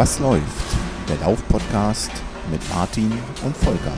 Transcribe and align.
Was 0.00 0.18
läuft? 0.18 0.78
Der 1.10 1.18
Lauf-Podcast 1.18 2.10
mit 2.50 2.66
Martin 2.70 3.12
und 3.44 3.54
Volker. 3.54 3.92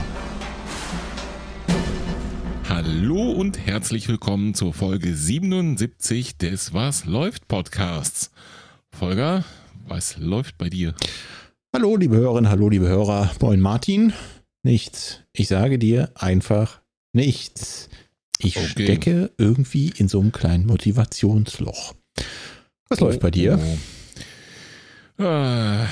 Hallo 2.67 3.31
und 3.31 3.57
herzlich 3.57 4.09
willkommen 4.09 4.53
zur 4.53 4.73
Folge 4.73 5.15
77 5.15 6.37
des 6.37 6.73
Was 6.73 7.05
läuft 7.05 7.47
Podcasts. 7.47 8.31
Volker, 8.91 9.45
was 9.87 10.17
läuft 10.17 10.57
bei 10.57 10.69
dir? 10.69 10.93
Hallo 11.73 11.95
liebe 11.95 12.17
Hörerinnen, 12.17 12.51
hallo 12.51 12.67
liebe 12.67 12.89
Hörer. 12.89 13.31
Moin 13.39 13.61
Martin. 13.61 14.11
Nichts. 14.61 15.21
Ich 15.31 15.47
sage 15.47 15.79
dir 15.79 16.11
einfach 16.15 16.81
nichts. 17.13 17.87
Ich 18.39 18.57
Okay. 18.57 18.67
stecke 18.83 19.31
irgendwie 19.37 19.93
in 19.95 20.09
so 20.09 20.19
einem 20.19 20.33
kleinen 20.33 20.65
Motivationsloch. 20.65 21.93
Was 22.89 22.99
läuft 22.99 23.21
bei 23.21 23.31
dir? 23.31 23.57
Oh. 23.57 23.77
Äh, 25.19 25.85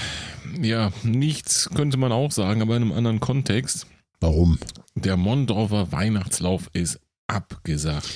ja, 0.62 0.92
nichts 1.04 1.70
könnte 1.74 1.98
man 1.98 2.12
auch 2.12 2.32
sagen, 2.32 2.62
aber 2.62 2.76
in 2.76 2.84
einem 2.84 2.92
anderen 2.94 3.20
Kontext. 3.20 3.88
Warum? 4.20 4.60
Der 4.96 5.18
Mondorfer 5.18 5.92
Weihnachtslauf 5.92 6.70
ist 6.74 7.00
abgesagt. 7.28 8.10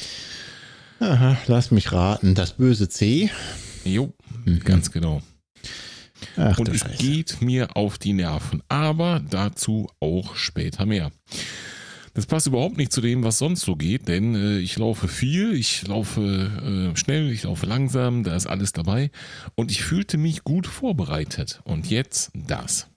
Aha, 0.99 1.37
lass 1.47 1.71
mich 1.71 1.91
raten. 1.91 2.35
Das 2.35 2.53
böse 2.53 2.89
C. 2.89 3.29
Jo, 3.83 4.13
Mhm. 4.45 4.59
ganz 4.59 4.91
genau. 4.91 5.21
Ach 6.37 6.57
Und 6.57 6.69
es 6.69 6.79
Scheiße. 6.81 6.97
geht 6.97 7.41
mir 7.41 7.75
auf 7.75 7.97
die 7.97 8.13
Nerven, 8.13 8.63
aber 8.69 9.21
dazu 9.29 9.87
auch 9.99 10.35
später 10.35 10.85
mehr. 10.85 11.11
Das 12.15 12.25
passt 12.25 12.47
überhaupt 12.47 12.77
nicht 12.77 12.93
zu 12.93 13.01
dem, 13.01 13.25
was 13.25 13.39
sonst 13.39 13.61
so 13.61 13.75
geht, 13.75 14.07
denn 14.07 14.35
äh, 14.35 14.57
ich 14.59 14.77
laufe 14.77 15.09
viel, 15.09 15.53
ich 15.53 15.85
laufe 15.85 16.21
äh, 16.93 16.97
schnell, 16.97 17.29
ich 17.29 17.43
laufe 17.43 17.65
langsam, 17.65 18.23
da 18.23 18.33
ist 18.37 18.47
alles 18.47 18.71
dabei 18.71 19.11
und 19.55 19.69
ich 19.69 19.83
fühlte 19.83 20.17
mich 20.17 20.45
gut 20.45 20.65
vorbereitet. 20.65 21.61
Und 21.65 21.89
jetzt 21.89 22.31
das. 22.33 22.87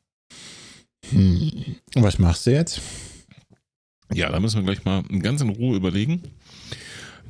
Hm. 1.11 1.77
Was 1.97 2.21
machst 2.21 2.47
du 2.47 2.53
jetzt? 2.53 2.81
Ja, 4.15 4.31
da 4.31 4.39
müssen 4.39 4.65
wir 4.65 4.73
gleich 4.73 4.85
mal 4.85 5.03
ganz 5.21 5.41
in 5.41 5.49
Ruhe 5.49 5.77
überlegen, 5.77 6.23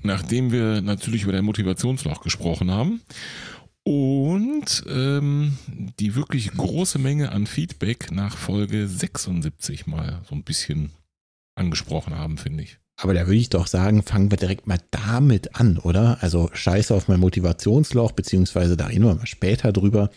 nachdem 0.03 0.53
wir 0.53 0.83
natürlich 0.83 1.23
über 1.23 1.33
dein 1.33 1.45
Motivationsloch 1.47 2.21
gesprochen 2.21 2.71
haben 2.71 3.01
und 3.83 4.85
ähm, 4.89 5.57
die 5.99 6.15
wirklich 6.15 6.51
große 6.51 6.99
Menge 6.99 7.33
an 7.33 7.47
Feedback 7.47 8.13
nach 8.13 8.37
Folge 8.37 8.87
76 8.87 9.87
mal 9.87 10.21
so 10.29 10.35
ein 10.35 10.45
bisschen 10.45 10.93
angesprochen 11.59 12.17
haben, 12.17 12.39
finde 12.39 12.63
ich. 12.63 12.79
Aber 13.01 13.15
da 13.15 13.27
würde 13.27 13.37
ich 13.37 13.49
doch 13.49 13.69
sagen, 13.69 14.03
fangen 14.03 14.33
wir 14.33 14.39
direkt 14.39 14.67
mal 14.67 14.81
damit 14.91 15.55
an, 15.55 15.79
oder? 15.79 16.19
Also 16.21 16.51
scheiße 16.53 16.93
auf 16.93 17.07
mein 17.07 17.21
Motivationsloch, 17.21 18.11
beziehungsweise 18.11 18.77
da 18.77 18.87
reden 18.87 19.05
wir 19.05 19.15
mal 19.15 19.27
später 19.27 19.73
drüber. 19.73 20.11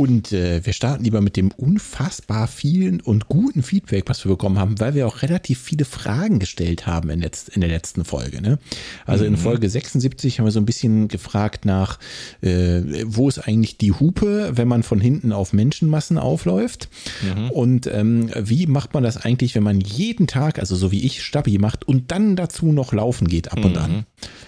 Und 0.00 0.32
äh, 0.32 0.64
wir 0.64 0.72
starten 0.72 1.04
lieber 1.04 1.20
mit 1.20 1.36
dem 1.36 1.50
unfassbar 1.50 2.48
vielen 2.48 3.02
und 3.02 3.28
guten 3.28 3.62
Feedback, 3.62 4.04
was 4.06 4.24
wir 4.24 4.30
bekommen 4.30 4.58
haben, 4.58 4.80
weil 4.80 4.94
wir 4.94 5.06
auch 5.06 5.20
relativ 5.20 5.60
viele 5.60 5.84
Fragen 5.84 6.38
gestellt 6.38 6.86
haben 6.86 7.10
in, 7.10 7.20
letzt, 7.20 7.50
in 7.50 7.60
der 7.60 7.68
letzten 7.68 8.06
Folge. 8.06 8.40
Ne? 8.40 8.58
Also 9.04 9.26
in 9.26 9.32
Mhm. 9.32 9.36
Folge 9.36 9.68
76 9.68 10.38
haben 10.38 10.46
wir 10.46 10.52
so 10.52 10.58
ein 10.58 10.64
bisschen 10.64 11.08
gefragt 11.08 11.66
nach, 11.66 11.98
äh, 12.40 12.80
wo 13.04 13.28
ist 13.28 13.40
eigentlich 13.40 13.76
die 13.76 13.92
Hupe, 13.92 14.52
wenn 14.54 14.68
man 14.68 14.84
von 14.84 15.02
hinten 15.02 15.32
auf 15.32 15.52
Menschenmassen 15.52 16.16
aufläuft? 16.16 16.88
Mhm. 17.20 17.50
Und 17.50 17.86
ähm, 17.86 18.30
wie 18.34 18.66
macht 18.66 18.94
man 18.94 19.02
das 19.02 19.18
eigentlich, 19.18 19.54
wenn 19.54 19.64
man 19.64 19.82
jeden 19.82 20.26
Tag, 20.26 20.60
also 20.60 20.76
so 20.76 20.92
wie 20.92 21.04
ich, 21.04 21.22
Stabi 21.22 21.58
macht 21.58 21.86
und 21.86 22.10
dann 22.10 22.36
dazu 22.36 22.72
noch 22.72 22.94
laufen 22.94 23.28
geht 23.28 23.52
ab 23.52 23.62
und 23.62 23.76
an? 23.76 24.06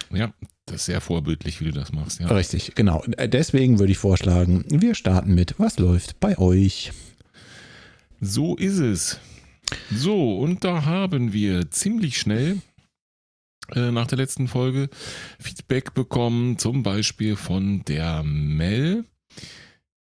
Mhm. 0.09 0.17
Ja, 0.17 0.33
das 0.65 0.75
ist 0.77 0.85
sehr 0.85 1.01
vorbildlich, 1.01 1.59
wie 1.59 1.65
du 1.65 1.71
das 1.71 1.91
machst. 1.91 2.19
Ja. 2.19 2.27
Richtig, 2.27 2.73
genau. 2.75 3.03
Äh, 3.17 3.27
Deswegen 3.29 3.79
würde 3.79 3.91
ich 3.91 3.97
vorschlagen, 3.97 4.63
wir 4.69 4.95
starten 4.95 5.33
mit, 5.35 5.55
was 5.59 5.77
läuft 5.79 6.19
bei 6.19 6.37
euch? 6.37 6.91
So 8.21 8.55
ist 8.55 8.79
es. 8.79 9.19
So, 9.91 10.37
und 10.39 10.63
da 10.63 10.85
haben 10.85 11.33
wir 11.33 11.69
ziemlich 11.71 12.17
schnell 12.17 12.57
äh, 13.75 13.91
nach 13.91 14.07
der 14.07 14.17
letzten 14.17 14.47
Folge 14.47 14.89
Feedback 15.39 15.93
bekommen, 15.93 16.57
zum 16.57 16.83
Beispiel 16.83 17.35
von 17.35 17.83
der 17.85 18.23
Mel. 18.23 19.05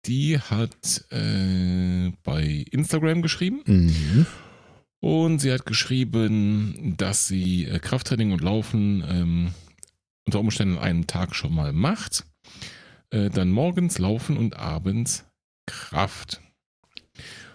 Die 0.06 0.38
hat 0.38 1.04
äh, 1.10 2.10
bei 2.24 2.64
Instagram 2.70 3.20
geschrieben 3.22 3.60
Mhm. 3.66 4.26
und 5.00 5.38
sie 5.40 5.52
hat 5.52 5.66
geschrieben, 5.66 6.94
dass 6.96 7.28
sie 7.28 7.66
äh, 7.66 7.78
Krafttraining 7.78 8.32
und 8.32 8.40
Laufen 8.40 9.04
ähm, 9.06 9.48
unter 10.26 10.40
Umständen 10.40 10.76
an 10.78 10.82
einem 10.84 11.06
Tag 11.06 11.34
schon 11.34 11.54
mal 11.54 11.72
macht. 11.72 12.24
Äh, 13.10 13.30
dann 13.30 13.50
morgens 13.50 13.98
Laufen 13.98 14.36
und 14.36 14.56
abends 14.56 15.24
Kraft. 15.66 16.40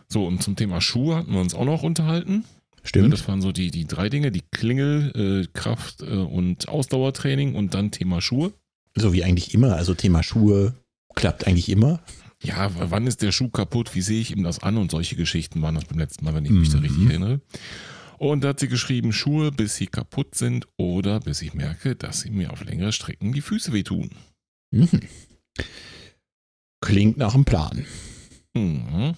So, 0.07 0.25
und 0.25 0.43
zum 0.43 0.55
Thema 0.55 0.81
Schuhe 0.81 1.15
hatten 1.15 1.33
wir 1.33 1.41
uns 1.41 1.53
auch 1.55 1.65
noch 1.65 1.83
unterhalten. 1.83 2.45
Stimmt. 2.83 3.11
das 3.11 3.27
waren 3.27 3.41
so 3.41 3.51
die, 3.51 3.71
die 3.71 3.85
drei 3.85 4.09
Dinge, 4.09 4.31
die 4.31 4.43
Klingel, 4.51 5.45
äh, 5.45 5.47
Kraft 5.57 6.03
äh, 6.03 6.05
und 6.05 6.67
Ausdauertraining 6.67 7.55
und 7.55 7.73
dann 7.73 7.89
Thema 7.89 8.21
Schuhe. 8.21 8.53
So 8.93 9.11
wie 9.11 9.23
eigentlich 9.23 9.55
immer. 9.55 9.75
Also 9.75 9.95
Thema 9.95 10.21
Schuhe 10.21 10.75
klappt 11.15 11.47
eigentlich 11.47 11.69
immer. 11.69 12.01
Ja, 12.43 12.69
wann 12.91 13.07
ist 13.07 13.23
der 13.23 13.31
Schuh 13.31 13.49
kaputt? 13.49 13.95
Wie 13.95 14.01
sehe 14.01 14.21
ich 14.21 14.29
ihm 14.31 14.43
das 14.43 14.59
an? 14.61 14.77
Und 14.77 14.91
solche 14.91 15.15
Geschichten 15.15 15.63
waren 15.63 15.73
das 15.75 15.85
beim 15.85 15.97
letzten 15.97 16.25
Mal, 16.25 16.35
wenn 16.35 16.45
ich 16.45 16.51
mich 16.51 16.69
da 16.69 16.77
Mhm. 16.77 16.83
richtig 16.83 17.09
erinnere. 17.09 17.41
Und 18.17 18.43
da 18.43 18.49
hat 18.49 18.59
sie 18.59 18.67
geschrieben, 18.67 19.13
Schuhe, 19.13 19.51
bis 19.51 19.75
sie 19.75 19.87
kaputt 19.87 20.35
sind 20.35 20.67
oder 20.77 21.19
bis 21.19 21.41
ich 21.41 21.53
merke, 21.53 21.95
dass 21.95 22.21
sie 22.21 22.29
mir 22.29 22.51
auf 22.51 22.63
längere 22.63 22.91
Strecken 22.91 23.33
die 23.33 23.41
Füße 23.41 23.73
wehtun. 23.73 24.11
Mhm. 24.71 25.01
Klingt 26.81 27.17
nach 27.17 27.33
einem 27.33 27.45
Plan. 27.45 27.85
Mhm. 28.53 29.15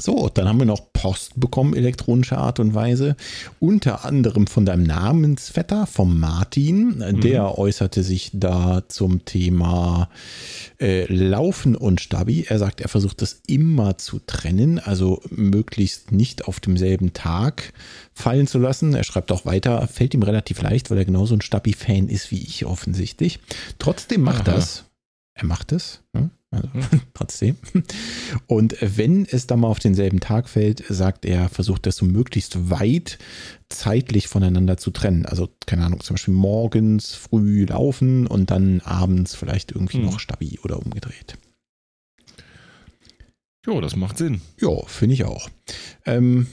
So, 0.00 0.28
dann 0.28 0.46
haben 0.46 0.60
wir 0.60 0.66
noch 0.66 0.92
Post 0.92 1.40
bekommen, 1.40 1.74
elektronische 1.74 2.38
Art 2.38 2.60
und 2.60 2.72
Weise. 2.72 3.16
Unter 3.58 4.04
anderem 4.04 4.46
von 4.46 4.64
deinem 4.64 4.84
Namensvetter, 4.84 5.88
vom 5.88 6.20
Martin. 6.20 7.20
Der 7.20 7.58
äußerte 7.58 8.04
sich 8.04 8.30
da 8.32 8.84
zum 8.86 9.24
Thema 9.24 10.08
äh, 10.80 11.12
Laufen 11.12 11.74
und 11.74 12.00
Stabi. 12.00 12.44
Er 12.48 12.60
sagt, 12.60 12.80
er 12.80 12.88
versucht 12.88 13.22
das 13.22 13.40
immer 13.48 13.98
zu 13.98 14.20
trennen, 14.20 14.78
also 14.78 15.20
möglichst 15.30 16.12
nicht 16.12 16.46
auf 16.46 16.60
demselben 16.60 17.12
Tag 17.12 17.72
fallen 18.14 18.46
zu 18.46 18.60
lassen. 18.60 18.94
Er 18.94 19.02
schreibt 19.02 19.32
auch 19.32 19.46
weiter, 19.46 19.84
fällt 19.88 20.14
ihm 20.14 20.22
relativ 20.22 20.62
leicht, 20.62 20.92
weil 20.92 20.98
er 20.98 21.06
genauso 21.06 21.34
ein 21.34 21.40
Stabi-Fan 21.40 22.08
ist 22.08 22.30
wie 22.30 22.40
ich 22.40 22.64
offensichtlich. 22.66 23.40
Trotzdem 23.80 24.20
macht 24.20 24.48
Aha. 24.48 24.54
das. 24.56 24.84
Er 25.34 25.44
macht 25.46 25.72
es. 25.72 26.02
ne? 26.12 26.30
Also, 26.50 26.68
Mhm. 26.72 26.80
trotzdem. 27.14 27.56
Und 28.46 28.76
wenn 28.80 29.26
es 29.26 29.46
dann 29.46 29.60
mal 29.60 29.68
auf 29.68 29.80
denselben 29.80 30.20
Tag 30.20 30.48
fällt, 30.48 30.82
sagt 30.88 31.24
er, 31.26 31.48
versucht 31.50 31.84
das 31.86 31.96
so 31.96 32.06
möglichst 32.06 32.70
weit 32.70 33.18
zeitlich 33.68 34.28
voneinander 34.28 34.78
zu 34.78 34.90
trennen. 34.90 35.26
Also, 35.26 35.50
keine 35.66 35.84
Ahnung, 35.84 36.00
zum 36.00 36.14
Beispiel 36.14 36.32
morgens 36.34 37.12
früh 37.14 37.64
laufen 37.66 38.26
und 38.26 38.50
dann 38.50 38.80
abends 38.80 39.34
vielleicht 39.34 39.72
irgendwie 39.72 39.98
Mhm. 39.98 40.06
noch 40.06 40.20
Stabi 40.20 40.58
oder 40.62 40.78
umgedreht. 40.78 41.36
Jo, 43.66 43.80
das 43.80 43.96
macht 43.96 44.16
Sinn. 44.16 44.40
Ja, 44.60 44.70
finde 44.86 45.14
ich 45.14 45.24
auch. 45.24 45.50
Ähm, 46.06 46.46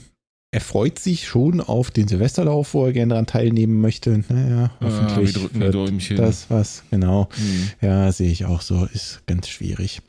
er 0.56 0.60
freut 0.62 0.98
sich 0.98 1.26
schon 1.28 1.60
auf 1.60 1.90
den 1.90 2.08
Silvesterlauf, 2.08 2.72
wo 2.72 2.86
er 2.86 2.92
gerne 2.94 3.10
daran 3.10 3.26
teilnehmen 3.26 3.78
möchte. 3.82 4.24
Naja, 4.30 4.70
Ah, 4.80 4.84
wir 4.86 4.88
hoffentlich 5.02 5.34
drücken 5.34 5.54
die 5.54 5.60
wird 5.60 5.74
Däumchen. 5.74 6.16
das 6.16 6.46
was, 6.48 6.82
genau. 6.90 7.28
Mhm. 7.36 7.70
Ja, 7.86 8.10
sehe 8.10 8.30
ich 8.30 8.46
auch 8.46 8.62
so. 8.62 8.86
Ist 8.86 9.20
ganz 9.26 9.48
schwierig. 9.48 10.00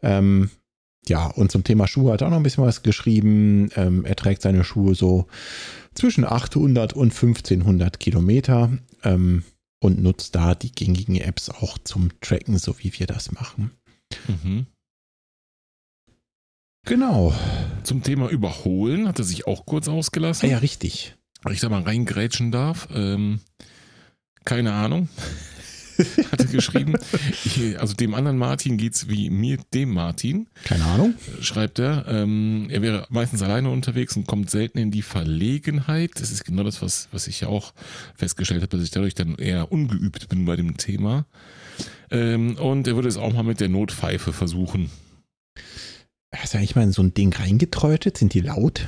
Ähm, 0.00 0.48
ja, 1.06 1.26
und 1.26 1.52
zum 1.52 1.64
Thema 1.64 1.86
Schuhe 1.86 2.14
hat 2.14 2.22
er 2.22 2.28
auch 2.28 2.30
noch 2.30 2.38
ein 2.38 2.42
bisschen 2.42 2.64
was 2.64 2.82
geschrieben. 2.82 3.68
Ähm, 3.76 4.06
er 4.06 4.16
trägt 4.16 4.40
seine 4.40 4.64
Schuhe 4.64 4.94
so 4.94 5.26
zwischen 5.92 6.24
800 6.24 6.94
und 6.94 7.12
1500 7.12 8.00
Kilometer 8.00 8.70
ähm, 9.02 9.44
und 9.82 10.02
nutzt 10.02 10.34
da 10.34 10.54
die 10.54 10.72
gängigen 10.72 11.16
Apps 11.16 11.50
auch 11.50 11.76
zum 11.84 12.08
Tracken, 12.22 12.56
so 12.56 12.74
wie 12.78 12.90
wir 12.98 13.06
das 13.06 13.32
machen. 13.32 13.72
Mhm. 14.28 14.64
Genau. 16.84 17.34
Zum 17.82 18.02
Thema 18.02 18.28
Überholen 18.28 19.08
hat 19.08 19.18
er 19.18 19.24
sich 19.24 19.46
auch 19.46 19.64
kurz 19.66 19.88
Ah, 19.88 19.92
ausgelassen. 19.92 20.50
ja, 20.50 20.58
richtig. 20.58 21.14
Wenn 21.42 21.52
ich 21.54 21.60
da 21.60 21.68
mal 21.68 21.82
reingrätschen 21.82 22.50
darf. 22.50 22.88
Ähm, 22.94 23.40
keine 24.44 24.72
Ahnung. 24.72 25.08
Hat 26.32 26.40
er 26.40 26.46
geschrieben. 26.46 26.94
Ich, 27.44 27.78
also 27.78 27.94
dem 27.94 28.14
anderen 28.14 28.36
Martin 28.36 28.76
geht's 28.78 29.08
wie 29.08 29.30
mir, 29.30 29.58
dem 29.72 29.94
Martin, 29.94 30.48
Keine 30.64 30.84
Ahnung. 30.86 31.14
schreibt 31.40 31.78
er. 31.78 32.06
Ähm, 32.08 32.66
er 32.68 32.82
wäre 32.82 33.06
meistens 33.10 33.42
alleine 33.42 33.70
unterwegs 33.70 34.16
und 34.16 34.26
kommt 34.26 34.50
selten 34.50 34.78
in 34.78 34.90
die 34.90 35.02
Verlegenheit. 35.02 36.10
Das 36.16 36.32
ist 36.32 36.44
genau 36.44 36.64
das, 36.64 36.82
was, 36.82 37.08
was 37.12 37.28
ich 37.28 37.42
ja 37.42 37.48
auch 37.48 37.72
festgestellt 38.16 38.62
habe, 38.62 38.76
dass 38.76 38.84
ich 38.84 38.90
dadurch 38.90 39.14
dann 39.14 39.36
eher 39.36 39.70
ungeübt 39.70 40.28
bin 40.28 40.44
bei 40.46 40.56
dem 40.56 40.76
Thema. 40.78 41.26
Ähm, 42.10 42.56
und 42.56 42.88
er 42.88 42.96
würde 42.96 43.08
es 43.08 43.16
auch 43.16 43.32
mal 43.32 43.44
mit 43.44 43.60
der 43.60 43.68
Notpfeife 43.68 44.32
versuchen. 44.32 44.90
Hast 46.36 46.54
du 46.54 46.58
eigentlich 46.58 46.76
mal 46.76 46.82
in 46.82 46.92
so 46.92 47.02
ein 47.02 47.14
Ding 47.14 47.32
reingetrötet? 47.32 48.18
Sind 48.18 48.34
die 48.34 48.40
laut? 48.40 48.86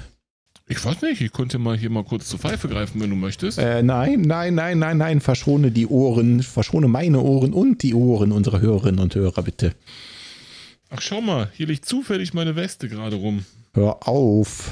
Ich 0.69 0.85
weiß 0.85 1.03
nicht, 1.03 1.21
ich 1.21 1.33
könnte 1.33 1.59
mal 1.59 1.79
hier 1.79 1.91
mal 1.91 2.03
kurz 2.03 2.29
zur 2.29 2.41
Pfeife 2.41 2.69
greifen, 2.69 3.01
wenn 3.01 3.11
du 3.11 3.17
möchtest. 3.17 3.59
Äh, 3.59 3.85
nein, 3.85 4.23
nein, 4.23 4.55
nein, 4.55 4.79
nein, 4.79 4.99
nein. 4.99 5.21
Verschone 5.21 5.71
die 5.71 5.87
Ohren, 5.87 6.43
verschone 6.43 6.89
meine 6.89 7.21
Ohren 7.21 7.53
und 7.53 7.85
die 7.85 7.95
Ohren 7.95 8.33
unserer 8.33 8.61
Hörerinnen 8.61 8.99
und 8.99 9.15
Hörer, 9.15 9.43
bitte. 9.43 9.75
Ach, 10.89 11.01
schau 11.01 11.21
mal, 11.21 11.51
hier 11.55 11.69
liegt 11.69 11.85
zufällig 11.85 12.35
meine 12.35 12.57
Weste 12.57 12.89
gerade 12.89 13.17
rum. 13.17 13.45
Hör 13.75 14.09
auf. 14.09 14.71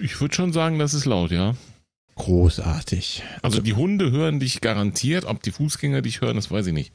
Ich 0.00 0.20
würde 0.20 0.34
schon 0.34 0.52
sagen, 0.52 0.78
das 0.78 0.94
ist 0.94 1.04
laut, 1.04 1.32
ja. 1.32 1.54
Großartig. 2.16 3.22
Also 3.42 3.60
die 3.60 3.74
Hunde 3.74 4.10
hören 4.10 4.40
dich 4.40 4.60
garantiert, 4.60 5.24
ob 5.24 5.42
die 5.42 5.50
Fußgänger 5.50 6.02
dich 6.02 6.20
hören, 6.20 6.36
das 6.36 6.50
weiß 6.50 6.68
ich 6.68 6.72
nicht. 6.72 6.92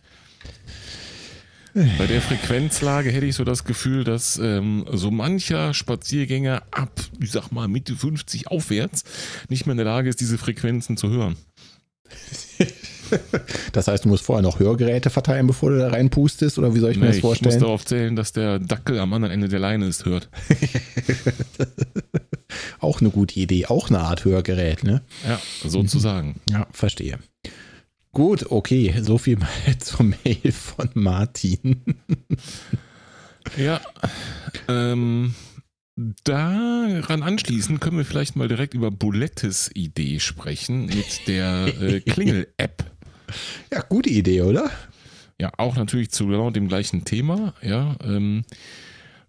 Bei 1.73 2.07
der 2.07 2.21
Frequenzlage 2.21 3.11
hätte 3.11 3.25
ich 3.25 3.35
so 3.35 3.43
das 3.43 3.63
Gefühl, 3.63 4.03
dass 4.03 4.37
ähm, 4.37 4.85
so 4.91 5.11
mancher 5.11 5.73
Spaziergänger 5.73 6.63
ab, 6.71 6.91
ich 7.21 7.31
sag 7.31 7.51
mal, 7.51 7.67
Mitte 7.67 7.95
50 7.95 8.47
aufwärts 8.49 9.03
nicht 9.49 9.65
mehr 9.65 9.71
in 9.71 9.77
der 9.77 9.85
Lage 9.85 10.09
ist, 10.09 10.19
diese 10.19 10.37
Frequenzen 10.37 10.97
zu 10.97 11.09
hören. 11.09 11.35
Das 13.73 13.89
heißt, 13.89 14.05
du 14.05 14.09
musst 14.09 14.23
vorher 14.23 14.41
noch 14.41 14.59
Hörgeräte 14.59 15.09
verteilen, 15.09 15.45
bevor 15.45 15.69
du 15.69 15.79
da 15.79 15.89
reinpustest, 15.89 16.57
oder 16.57 16.73
wie 16.73 16.79
soll 16.79 16.91
ich 16.91 16.97
mir 16.97 17.03
Nee, 17.03 17.07
das 17.09 17.17
ich 17.17 17.21
vorstellen? 17.21 17.53
muss 17.55 17.61
darauf 17.61 17.85
zählen, 17.85 18.15
dass 18.15 18.31
der 18.31 18.57
Dackel 18.59 18.99
am 18.99 19.11
anderen 19.13 19.33
Ende 19.33 19.49
der 19.49 19.59
Leine 19.59 19.85
es 19.87 20.05
hört. 20.05 20.29
Auch 22.79 23.01
eine 23.01 23.09
gute 23.09 23.37
Idee, 23.39 23.65
auch 23.65 23.89
eine 23.89 23.99
Art 23.99 24.23
Hörgerät, 24.25 24.83
ne? 24.85 25.01
Ja, 25.27 25.39
sozusagen. 25.67 26.39
Ja, 26.49 26.67
verstehe. 26.71 27.19
Gut, 28.13 28.51
okay, 28.51 28.93
so 29.01 29.17
viel 29.17 29.37
mal 29.37 29.49
zur 29.79 30.05
Mail 30.05 30.51
von 30.51 30.89
Martin. 30.93 31.81
Ja, 33.57 33.79
ähm, 34.67 35.33
daran 36.23 37.23
anschließend 37.23 37.79
können 37.79 37.97
wir 37.97 38.05
vielleicht 38.05 38.35
mal 38.35 38.47
direkt 38.47 38.73
über 38.73 38.91
Bulettes 38.91 39.71
Idee 39.73 40.19
sprechen 40.19 40.87
mit 40.87 41.27
der 41.27 41.67
äh, 41.81 41.99
Klingel-App. 42.05 42.83
Ja, 43.71 43.81
gute 43.81 44.09
Idee, 44.09 44.41
oder? 44.41 44.69
Ja, 45.39 45.51
auch 45.57 45.75
natürlich 45.75 46.11
zu 46.11 46.27
genau 46.27 46.51
dem 46.51 46.67
gleichen 46.67 47.05
Thema. 47.05 47.53
Ja, 47.61 47.95
ähm, 48.03 48.43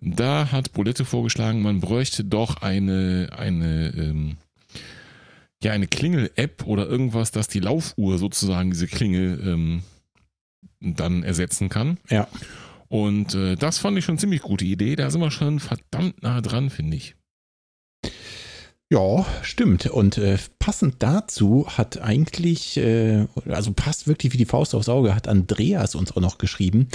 da 0.00 0.50
hat 0.50 0.72
Bulette 0.72 1.04
vorgeschlagen, 1.04 1.62
man 1.62 1.80
bräuchte 1.80 2.24
doch 2.24 2.62
eine, 2.62 3.30
eine, 3.36 3.94
ähm, 3.96 4.36
ja, 5.62 5.72
eine 5.72 5.86
Klingel-App 5.86 6.66
oder 6.66 6.86
irgendwas, 6.86 7.30
das 7.30 7.48
die 7.48 7.60
Laufuhr 7.60 8.18
sozusagen 8.18 8.70
diese 8.70 8.86
Klingel 8.86 9.40
ähm, 9.44 9.82
dann 10.80 11.22
ersetzen 11.22 11.68
kann. 11.68 11.98
Ja. 12.10 12.28
Und 12.88 13.34
äh, 13.34 13.56
das 13.56 13.78
fand 13.78 13.96
ich 13.96 14.04
schon 14.04 14.14
eine 14.14 14.20
ziemlich 14.20 14.42
gute 14.42 14.64
Idee. 14.64 14.96
Da 14.96 15.10
sind 15.10 15.20
wir 15.20 15.30
schon 15.30 15.60
verdammt 15.60 16.22
nah 16.22 16.40
dran, 16.40 16.68
finde 16.68 16.96
ich. 16.96 17.14
Ja, 18.92 19.24
stimmt. 19.40 19.86
Und 19.86 20.18
äh, 20.18 20.36
passend 20.58 20.96
dazu 20.98 21.66
hat 21.66 22.02
eigentlich, 22.02 22.76
äh, 22.76 23.26
also 23.48 23.72
passt 23.72 24.06
wirklich 24.06 24.34
wie 24.34 24.36
die 24.36 24.44
Faust 24.44 24.74
aufs 24.74 24.90
Auge, 24.90 25.14
hat 25.14 25.28
Andreas 25.28 25.94
uns 25.94 26.12
auch 26.12 26.20
noch 26.20 26.36
geschrieben, 26.36 26.88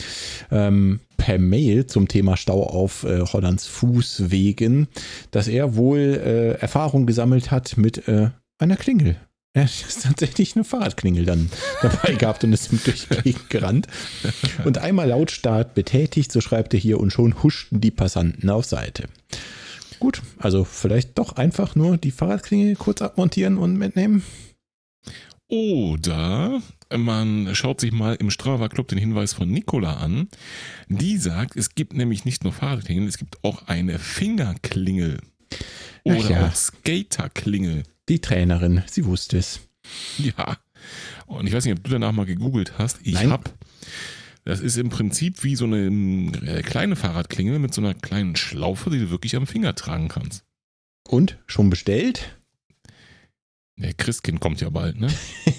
ähm, 0.51 0.99
per 1.17 1.39
Mail 1.39 1.87
zum 1.87 2.07
Thema 2.07 2.37
Stau 2.37 2.61
auf 2.61 3.03
äh, 3.03 3.21
Hollands 3.21 3.65
Fußwegen, 3.65 4.87
dass 5.31 5.47
er 5.47 5.75
wohl 5.75 5.97
äh, 5.97 6.51
Erfahrung 6.61 7.07
gesammelt 7.07 7.49
hat 7.49 7.77
mit 7.77 8.07
äh, 8.07 8.29
einer 8.57 8.77
Klingel. 8.77 9.17
Er 9.53 9.63
hat 9.63 10.03
tatsächlich 10.03 10.55
eine 10.55 10.63
Fahrradklingel 10.63 11.25
dann 11.25 11.49
dabei 11.81 12.13
gehabt 12.13 12.43
und 12.43 12.53
ist 12.53 12.71
ihm 12.71 12.79
durch 12.83 13.07
die 13.07 13.15
Gegend 13.15 13.49
gerannt. 13.49 13.87
Und 14.65 14.77
einmal 14.77 15.09
Lautstart 15.09 15.73
betätigt, 15.73 16.31
so 16.31 16.41
schreibt 16.41 16.73
er 16.75 16.79
hier, 16.79 16.99
und 16.99 17.11
schon 17.11 17.41
huschten 17.41 17.81
die 17.81 17.91
Passanten 17.91 18.49
auf 18.49 18.65
Seite. 18.65 19.05
Gut, 19.99 20.21
also 20.37 20.63
vielleicht 20.63 21.17
doch 21.17 21.37
einfach 21.37 21.75
nur 21.75 21.97
die 21.97 22.11
Fahrradklingel 22.11 22.75
kurz 22.75 23.01
abmontieren 23.01 23.57
und 23.57 23.77
mitnehmen. 23.77 24.23
Oder 25.47 26.61
man 26.95 27.55
schaut 27.55 27.81
sich 27.81 27.91
mal 27.91 28.15
im 28.15 28.29
Strava 28.29 28.69
Club 28.69 28.89
den 28.89 28.99
Hinweis 28.99 29.33
von 29.33 29.49
Nicola 29.49 29.95
an. 29.95 30.27
Die 30.87 31.17
sagt, 31.17 31.55
es 31.55 31.73
gibt 31.73 31.93
nämlich 31.93 32.25
nicht 32.25 32.43
nur 32.43 32.53
Fahrradklingel, 32.53 33.07
es 33.07 33.17
gibt 33.17 33.43
auch 33.43 33.67
eine 33.67 33.97
Fingerklingel. 33.97 35.19
Oder 36.03 36.29
ja. 36.29 36.47
auch 36.47 36.53
Skaterklingel. 36.53 37.83
Die 38.09 38.19
Trainerin, 38.19 38.83
sie 38.87 39.05
wusste 39.05 39.37
es. 39.37 39.61
Ja. 40.17 40.57
Und 41.25 41.47
ich 41.47 41.53
weiß 41.53 41.65
nicht, 41.65 41.77
ob 41.77 41.83
du 41.83 41.91
danach 41.91 42.11
mal 42.11 42.25
gegoogelt 42.25 42.77
hast. 42.77 42.99
Ich 43.03 43.15
Nein. 43.15 43.31
hab. 43.31 43.53
Das 44.45 44.61
ist 44.61 44.77
im 44.77 44.89
Prinzip 44.89 45.43
wie 45.43 45.57
so 45.57 45.65
eine 45.65 45.87
äh, 46.45 46.61
kleine 46.61 46.95
Fahrradklingel 46.95 47.59
mit 47.59 47.73
so 47.73 47.81
einer 47.81 47.93
kleinen 47.93 48.37
Schlaufe, 48.37 48.89
die 48.89 48.99
du 48.99 49.09
wirklich 49.09 49.35
am 49.35 49.45
Finger 49.45 49.75
tragen 49.75 50.07
kannst. 50.07 50.45
Und 51.05 51.37
schon 51.47 51.69
bestellt 51.69 52.37
Der 53.75 53.93
Christkind 53.93 54.39
kommt 54.39 54.61
ja 54.61 54.69
bald, 54.69 54.99
ne? 54.99 55.09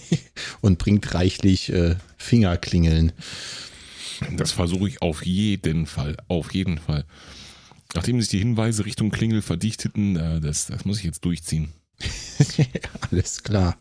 und 0.63 0.79
bringt 0.79 1.15
reichlich 1.15 1.71
äh, 1.71 1.97
Fingerklingeln. 2.17 3.13
Das 4.37 4.53
versuche 4.53 4.89
ich 4.89 5.03
auf 5.03 5.25
jeden 5.25 5.87
Fall. 5.87 6.17
Auf 6.29 6.55
jeden 6.55 6.79
Fall. 6.79 7.05
Nachdem 7.95 8.21
sich 8.21 8.31
die 8.31 8.39
Hinweise 8.39 8.85
Richtung 8.85 9.11
Klingel 9.11 9.43
verdichteten, 9.43 10.17
äh, 10.17 10.41
das, 10.41 10.67
das 10.67 10.85
muss 10.87 10.99
ich 10.99 11.05
jetzt 11.05 11.25
durchziehen. 11.25 11.73
Alles 13.11 13.43
klar. 13.43 13.77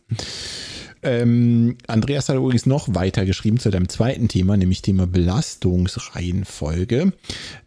Ähm, 1.02 1.76
Andreas 1.86 2.28
hat 2.28 2.36
übrigens 2.36 2.66
noch 2.66 2.94
weiter 2.94 3.24
geschrieben 3.24 3.58
zu 3.58 3.70
deinem 3.70 3.88
zweiten 3.88 4.28
Thema, 4.28 4.56
nämlich 4.56 4.82
Thema 4.82 5.06
Belastungsreihenfolge. 5.06 7.12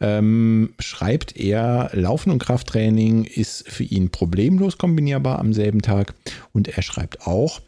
Ähm, 0.01 0.73
schreibt 0.79 1.37
er, 1.37 1.91
Laufen 1.93 2.31
und 2.31 2.39
Krafttraining 2.39 3.23
ist 3.23 3.69
für 3.69 3.83
ihn 3.83 4.09
problemlos 4.09 4.77
kombinierbar 4.77 5.39
am 5.39 5.53
selben 5.53 5.81
Tag. 5.81 6.13
Und 6.51 6.67
er 6.67 6.83
schreibt 6.83 7.25
auch, 7.25 7.61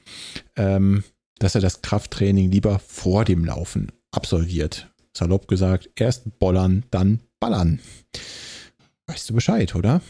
ähm, 0.57 1.05
dass 1.39 1.55
er 1.55 1.61
das 1.61 1.81
Krafttraining 1.81 2.51
lieber 2.51 2.79
vor 2.79 3.23
dem 3.23 3.45
Laufen 3.45 3.91
absolviert. 4.11 4.89
Salopp 5.15 5.47
gesagt, 5.47 5.89
erst 5.95 6.39
bollern, 6.39 6.83
dann 6.91 7.21
ballern. 7.39 7.79
Weißt 9.07 9.29
du 9.29 9.33
Bescheid, 9.33 9.75
oder? 9.75 10.01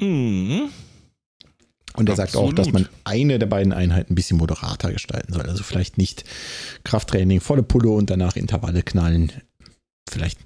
Mhm. 0.00 0.70
Und 1.94 2.08
er 2.08 2.16
sagt 2.16 2.36
auch, 2.36 2.52
dass 2.52 2.68
Absolut. 2.68 2.88
man 2.88 3.00
eine 3.04 3.38
der 3.38 3.46
beiden 3.46 3.72
Einheiten 3.72 4.12
ein 4.12 4.14
bisschen 4.14 4.38
moderater 4.38 4.92
gestalten 4.92 5.32
soll. 5.32 5.48
Also 5.48 5.62
vielleicht 5.62 5.98
nicht 5.98 6.24
Krafttraining, 6.84 7.40
volle 7.40 7.62
Pulle 7.62 7.90
und 7.90 8.10
danach 8.10 8.36
Intervalle 8.36 8.82
knallen. 8.82 9.32
Vielleicht 10.08 10.38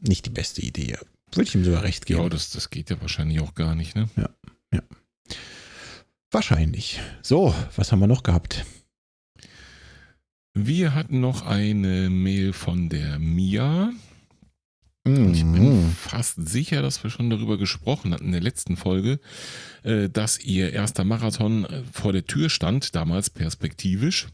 nicht 0.00 0.26
die 0.26 0.30
beste 0.30 0.62
Idee. 0.62 0.96
Würde 1.32 1.48
ich 1.48 1.54
ihm 1.54 1.64
sogar 1.64 1.82
recht 1.82 2.06
geben. 2.06 2.22
Ja, 2.22 2.28
das, 2.28 2.50
das 2.50 2.70
geht 2.70 2.90
ja 2.90 3.00
wahrscheinlich 3.00 3.40
auch 3.40 3.54
gar 3.54 3.74
nicht, 3.74 3.94
ne? 3.94 4.08
Wahrscheinlich. 6.30 7.00
So, 7.22 7.54
was 7.74 7.90
haben 7.90 7.98
wir 7.98 8.06
noch 8.06 8.22
gehabt? 8.22 8.64
Wir 10.54 10.94
hatten 10.94 11.20
noch 11.20 11.44
eine 11.44 12.08
Mail 12.08 12.52
von 12.52 12.88
der 12.88 13.18
Mia. 13.18 13.92
Ich 15.06 15.42
bin 15.44 15.90
fast 15.92 16.46
sicher, 16.46 16.82
dass 16.82 17.02
wir 17.02 17.10
schon 17.10 17.30
darüber 17.30 17.56
gesprochen 17.56 18.12
hatten 18.12 18.26
in 18.26 18.32
der 18.32 18.42
letzten 18.42 18.76
Folge, 18.76 19.18
äh, 19.82 20.10
dass 20.10 20.38
ihr 20.38 20.72
erster 20.72 21.04
Marathon 21.04 21.64
äh, 21.64 21.82
vor 21.90 22.12
der 22.12 22.26
Tür 22.26 22.50
stand, 22.50 22.94
damals 22.94 23.30
perspektivisch. 23.30 24.28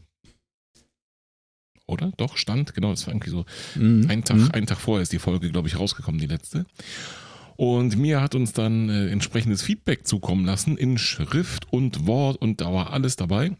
Oder? 1.85 2.11
Doch, 2.17 2.35
stand, 2.35 2.73
genau, 2.73 2.89
das 2.89 3.07
war 3.07 3.13
irgendwie 3.13 3.29
so. 3.29 3.45
mm, 3.75 4.09
Ein 4.09 4.25
Tag, 4.25 4.37
mm. 4.37 4.51
einen 4.51 4.67
Tag 4.67 4.79
vorher 4.79 5.03
ist 5.03 5.13
die 5.13 5.19
Folge, 5.19 5.49
glaube 5.51 5.69
ich, 5.69 5.79
rausgekommen, 5.79 6.19
die 6.19 6.27
letzte. 6.27 6.65
Und 7.55 7.97
Mia 7.97 8.21
hat 8.21 8.35
uns 8.35 8.51
dann 8.51 8.89
äh, 8.89 9.07
entsprechendes 9.07 9.61
Feedback 9.61 10.05
zukommen 10.05 10.45
lassen 10.45 10.77
in 10.77 10.97
Schrift 10.97 11.71
und 11.71 12.05
Wort 12.05 12.41
und 12.41 12.59
da 12.59 12.73
war 12.73 12.91
alles 12.91 13.15
dabei. 13.15 13.55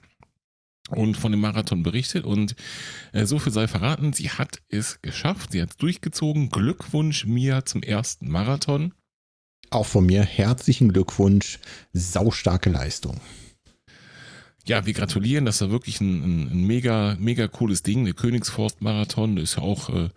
Und 0.89 1.15
von 1.17 1.31
dem 1.31 1.41
Marathon 1.41 1.83
berichtet 1.83 2.23
und 2.23 2.55
äh, 3.11 3.25
so 3.25 3.39
viel 3.39 3.51
sei 3.51 3.67
verraten, 3.67 4.13
sie 4.13 4.29
hat 4.29 4.61
es 4.69 5.01
geschafft, 5.01 5.51
sie 5.51 5.61
hat 5.61 5.71
es 5.71 5.77
durchgezogen. 5.77 6.49
Glückwunsch 6.49 7.25
Mia 7.25 7.65
zum 7.65 7.83
ersten 7.83 8.29
Marathon. 8.29 8.93
Auch 9.69 9.85
von 9.85 10.05
mir 10.05 10.23
herzlichen 10.23 10.93
Glückwunsch. 10.93 11.59
Saustarke 11.91 12.69
Leistung. 12.69 13.19
Ja, 14.65 14.85
wir 14.85 14.93
gratulieren, 14.93 15.45
das 15.45 15.61
war 15.61 15.71
wirklich 15.71 16.01
ein, 16.01 16.49
ein, 16.51 16.63
mega, 16.67 17.15
mega 17.19 17.47
cooles 17.47 17.83
Ding. 17.83 18.03
Der 18.03 18.13
Königsforst-Marathon, 18.13 19.37
das 19.37 19.43
ist 19.51 19.55
ja 19.57 19.63
auch, 19.63 19.89
äh, 19.89 20.09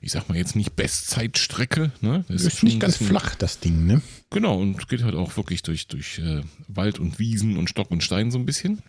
ich 0.00 0.12
sag 0.12 0.28
mal 0.30 0.38
jetzt 0.38 0.56
nicht 0.56 0.74
Bestzeitstrecke. 0.74 1.92
Ne? 2.00 2.24
Das 2.28 2.42
Ist 2.44 2.58
schon 2.58 2.68
nicht 2.68 2.80
ganz 2.80 2.94
bisschen- 2.96 3.08
flach, 3.08 3.34
das 3.34 3.60
Ding, 3.60 3.84
ne? 3.86 4.00
Genau, 4.30 4.58
und 4.58 4.88
geht 4.88 5.02
halt 5.02 5.14
auch 5.14 5.36
wirklich 5.36 5.62
durch, 5.62 5.86
durch 5.86 6.18
äh, 6.18 6.40
Wald 6.68 6.98
und 6.98 7.18
Wiesen 7.18 7.58
und 7.58 7.68
Stock 7.68 7.90
und 7.90 8.02
Stein 8.02 8.30
so 8.30 8.38
ein 8.38 8.46
bisschen. 8.46 8.82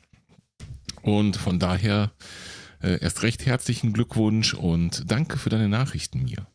Und 1.02 1.36
von 1.38 1.60
daher 1.60 2.12
äh, 2.82 3.00
erst 3.02 3.24
recht 3.24 3.46
herzlichen 3.46 3.94
Glückwunsch 3.94 4.54
und 4.54 5.04
danke 5.10 5.38
für 5.38 5.50
deine 5.50 5.70
Nachrichten 5.70 6.24
mir. 6.24 6.48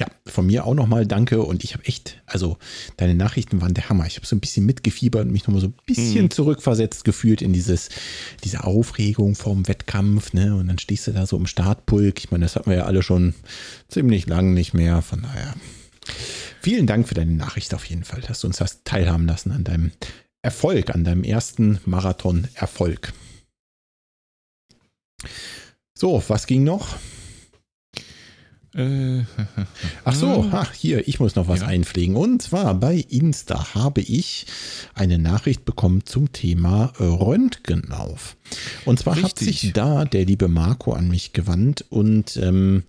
Ja, 0.00 0.06
von 0.26 0.46
mir 0.46 0.64
auch 0.64 0.74
nochmal 0.74 1.06
danke 1.08 1.42
und 1.42 1.64
ich 1.64 1.74
habe 1.74 1.84
echt, 1.84 2.22
also 2.24 2.56
deine 2.98 3.16
Nachrichten 3.16 3.60
waren 3.60 3.74
der 3.74 3.88
Hammer. 3.88 4.06
Ich 4.06 4.14
habe 4.16 4.26
so 4.26 4.36
ein 4.36 4.40
bisschen 4.40 4.64
mitgefiebert 4.64 5.24
und 5.26 5.32
mich 5.32 5.44
nochmal 5.48 5.60
so 5.60 5.66
ein 5.68 5.74
bisschen 5.86 6.26
Mhm. 6.26 6.30
zurückversetzt 6.30 7.04
gefühlt 7.04 7.42
in 7.42 7.52
dieses, 7.52 7.88
diese 8.44 8.62
Aufregung 8.62 9.34
vorm 9.34 9.66
Wettkampf, 9.66 10.32
ne? 10.34 10.54
Und 10.54 10.68
dann 10.68 10.78
stehst 10.78 11.08
du 11.08 11.12
da 11.12 11.26
so 11.26 11.36
im 11.36 11.48
Startpulk. 11.48 12.20
Ich 12.20 12.30
meine, 12.30 12.44
das 12.44 12.54
hatten 12.54 12.70
wir 12.70 12.76
ja 12.76 12.84
alle 12.84 13.02
schon 13.02 13.34
ziemlich 13.88 14.28
lang 14.28 14.54
nicht 14.54 14.72
mehr. 14.72 15.02
Von 15.02 15.22
daher, 15.22 15.54
vielen 16.60 16.86
Dank 16.86 17.08
für 17.08 17.14
deine 17.14 17.32
Nachricht 17.32 17.74
auf 17.74 17.84
jeden 17.86 18.04
Fall, 18.04 18.20
dass 18.20 18.40
du 18.40 18.46
uns 18.46 18.60
hast 18.60 18.84
teilhaben 18.84 19.26
lassen 19.26 19.50
an 19.50 19.64
deinem 19.64 19.90
Erfolg, 20.42 20.90
an 20.90 21.02
deinem 21.02 21.24
ersten 21.24 21.80
Marathon-Erfolg. 21.86 23.12
So, 25.94 26.22
was 26.28 26.46
ging 26.46 26.64
noch? 26.64 26.96
Äh, 28.74 29.24
Ach 30.04 30.14
so, 30.14 30.46
ach, 30.52 30.72
hier, 30.72 31.08
ich 31.08 31.18
muss 31.20 31.34
noch 31.34 31.48
was 31.48 31.60
ja. 31.60 31.66
einpflegen. 31.66 32.16
Und 32.16 32.42
zwar 32.42 32.74
bei 32.74 32.94
Insta 32.94 33.74
habe 33.74 34.00
ich 34.00 34.46
eine 34.94 35.18
Nachricht 35.18 35.64
bekommen 35.64 36.06
zum 36.06 36.32
Thema 36.32 36.92
Röntgenlauf. 37.00 38.36
Und 38.84 38.98
zwar 39.00 39.16
Richtig. 39.16 39.30
hat 39.30 39.38
sich 39.38 39.72
da 39.72 40.04
der 40.04 40.24
liebe 40.24 40.48
Marco 40.48 40.92
an 40.92 41.08
mich 41.08 41.32
gewandt 41.32 41.84
und 41.90 42.36
ähm, 42.36 42.84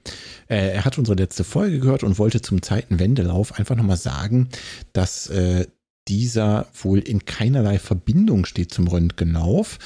er 0.47 0.85
hat 0.85 0.97
unsere 0.97 1.17
letzte 1.17 1.43
Folge 1.43 1.79
gehört 1.79 2.03
und 2.03 2.19
wollte 2.19 2.41
zum 2.41 2.61
Zeitenwendelauf 2.61 3.57
einfach 3.57 3.75
nochmal 3.75 3.97
sagen, 3.97 4.49
dass 4.93 5.27
äh, 5.27 5.65
dieser 6.09 6.67
wohl 6.73 6.99
in 6.99 7.25
keinerlei 7.25 7.77
Verbindung 7.79 8.45
steht 8.45 8.73
zum 8.73 8.87
Röntgenlauf 8.87 9.77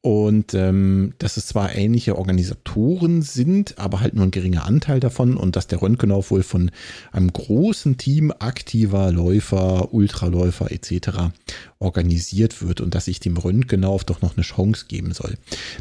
und 0.00 0.54
ähm, 0.54 1.12
dass 1.18 1.36
es 1.36 1.46
zwar 1.46 1.74
ähnliche 1.74 2.16
Organisatoren 2.16 3.20
sind, 3.20 3.78
aber 3.78 4.00
halt 4.00 4.14
nur 4.14 4.24
ein 4.24 4.30
geringer 4.30 4.64
Anteil 4.64 5.00
davon 5.00 5.36
und 5.36 5.56
dass 5.56 5.66
der 5.66 5.82
Röntgenlauf 5.82 6.30
wohl 6.30 6.42
von 6.42 6.70
einem 7.12 7.32
großen 7.32 7.98
Team 7.98 8.32
aktiver 8.38 9.12
Läufer, 9.12 9.92
Ultraläufer 9.92 10.72
etc. 10.72 11.30
organisiert 11.78 12.62
wird 12.62 12.80
und 12.80 12.94
dass 12.94 13.08
ich 13.08 13.20
dem 13.20 13.36
Röntgenlauf 13.36 14.04
doch 14.04 14.22
noch 14.22 14.36
eine 14.36 14.44
Chance 14.44 14.86
geben 14.88 15.12
soll. 15.12 15.34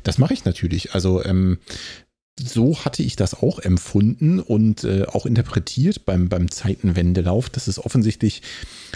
Das 0.03 0.17
mache 0.17 0.33
ich 0.33 0.43
natürlich. 0.43 0.93
Also 0.93 1.23
ähm, 1.23 1.59
so 2.39 2.85
hatte 2.85 3.03
ich 3.03 3.15
das 3.15 3.33
auch 3.33 3.59
empfunden 3.59 4.39
und 4.39 4.83
äh, 4.83 5.05
auch 5.05 5.25
interpretiert 5.25 6.05
beim, 6.05 6.29
beim 6.29 6.51
Zeitenwendelauf, 6.51 7.49
dass 7.49 7.67
es 7.67 7.83
offensichtlich 7.83 8.41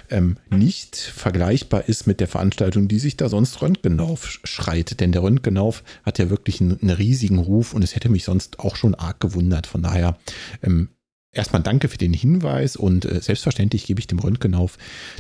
ähm, 0.09 0.37
nicht 0.49 0.95
vergleichbar 0.95 1.87
ist 1.87 2.05
mit 2.05 2.19
der 2.19 2.27
Veranstaltung, 2.27 2.87
die 2.87 2.99
sich 2.99 3.17
da 3.17 3.29
sonst 3.29 3.61
Röntgenlauf 3.61 4.39
schreit. 4.43 4.99
Denn 4.99 5.11
der 5.11 5.23
Röntgenlauf 5.23 5.83
hat 6.03 6.19
ja 6.19 6.29
wirklich 6.29 6.61
einen, 6.61 6.79
einen 6.81 6.91
riesigen 6.91 7.39
Ruf 7.39 7.73
und 7.73 7.83
es 7.83 7.95
hätte 7.95 8.09
mich 8.09 8.25
sonst 8.25 8.59
auch 8.59 8.75
schon 8.75 8.95
arg 8.95 9.19
gewundert. 9.19 9.65
Von 9.65 9.81
daher 9.81 10.17
ähm, 10.61 10.89
erstmal 11.31 11.63
danke 11.63 11.87
für 11.87 11.97
den 11.97 12.13
Hinweis 12.13 12.75
und 12.75 13.05
äh, 13.05 13.21
selbstverständlich 13.21 13.85
gebe 13.85 13.99
ich 13.99 14.07
dem 14.07 14.19
Röntgenlauf 14.19 14.77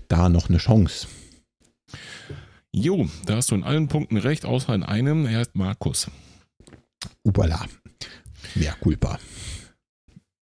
da 0.07 0.29
noch 0.29 0.49
eine 0.49 0.59
Chance. 0.59 1.07
Jo, 2.71 3.09
da 3.25 3.35
hast 3.35 3.51
du 3.51 3.55
in 3.55 3.63
allen 3.63 3.87
Punkten 3.87 4.17
recht, 4.17 4.45
außer 4.45 4.73
in 4.73 4.83
einem, 4.83 5.25
er 5.25 5.39
heißt 5.39 5.55
Markus. 5.55 6.09
Upala. 7.23 7.65
Mehr 8.55 8.75
culpa. 8.79 9.19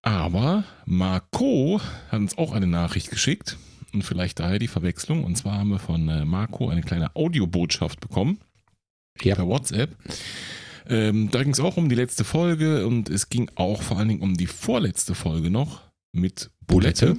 Aber 0.02 0.64
Marco 0.86 1.80
hat 2.08 2.20
uns 2.20 2.38
auch 2.38 2.52
eine 2.52 2.66
Nachricht 2.66 3.10
geschickt 3.10 3.58
und 3.92 4.02
vielleicht 4.02 4.40
daher 4.40 4.58
die 4.58 4.68
Verwechslung. 4.68 5.24
Und 5.24 5.36
zwar 5.36 5.58
haben 5.58 5.70
wir 5.70 5.78
von 5.78 6.08
äh, 6.08 6.24
Marco 6.24 6.68
eine 6.68 6.82
kleine 6.82 7.14
Audiobotschaft 7.14 8.00
bekommen 8.00 8.38
ja. 9.20 9.34
per 9.34 9.46
WhatsApp. 9.46 9.96
Ähm, 10.88 11.30
da 11.30 11.42
ging 11.42 11.52
es 11.52 11.60
auch 11.60 11.76
um 11.76 11.88
die 11.88 11.94
letzte 11.94 12.24
Folge 12.24 12.86
und 12.86 13.08
es 13.08 13.28
ging 13.28 13.50
auch 13.54 13.82
vor 13.82 13.98
allen 13.98 14.08
Dingen 14.08 14.22
um 14.22 14.36
die 14.36 14.46
vorletzte 14.46 15.14
Folge 15.14 15.50
noch 15.50 15.82
mit 16.12 16.50
Bulette. 16.66 17.16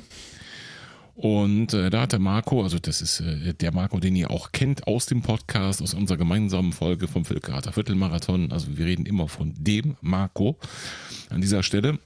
Und 1.21 1.75
äh, 1.75 1.91
da 1.91 2.01
hat 2.01 2.13
der 2.13 2.19
Marco, 2.19 2.63
also 2.63 2.79
das 2.79 2.99
ist 2.99 3.19
äh, 3.19 3.53
der 3.53 3.71
Marco, 3.71 3.99
den 3.99 4.15
ihr 4.15 4.31
auch 4.31 4.51
kennt 4.51 4.87
aus 4.87 5.05
dem 5.05 5.21
Podcast, 5.21 5.79
aus 5.79 5.93
unserer 5.93 6.17
gemeinsamen 6.17 6.73
Folge 6.73 7.07
vom 7.07 7.25
Völkerater 7.25 7.73
Viertelmarathon. 7.73 8.51
Also 8.51 8.75
wir 8.75 8.87
reden 8.87 9.05
immer 9.05 9.27
von 9.27 9.53
dem 9.55 9.97
Marco 10.01 10.57
an 11.29 11.39
dieser 11.39 11.61
Stelle. 11.61 11.99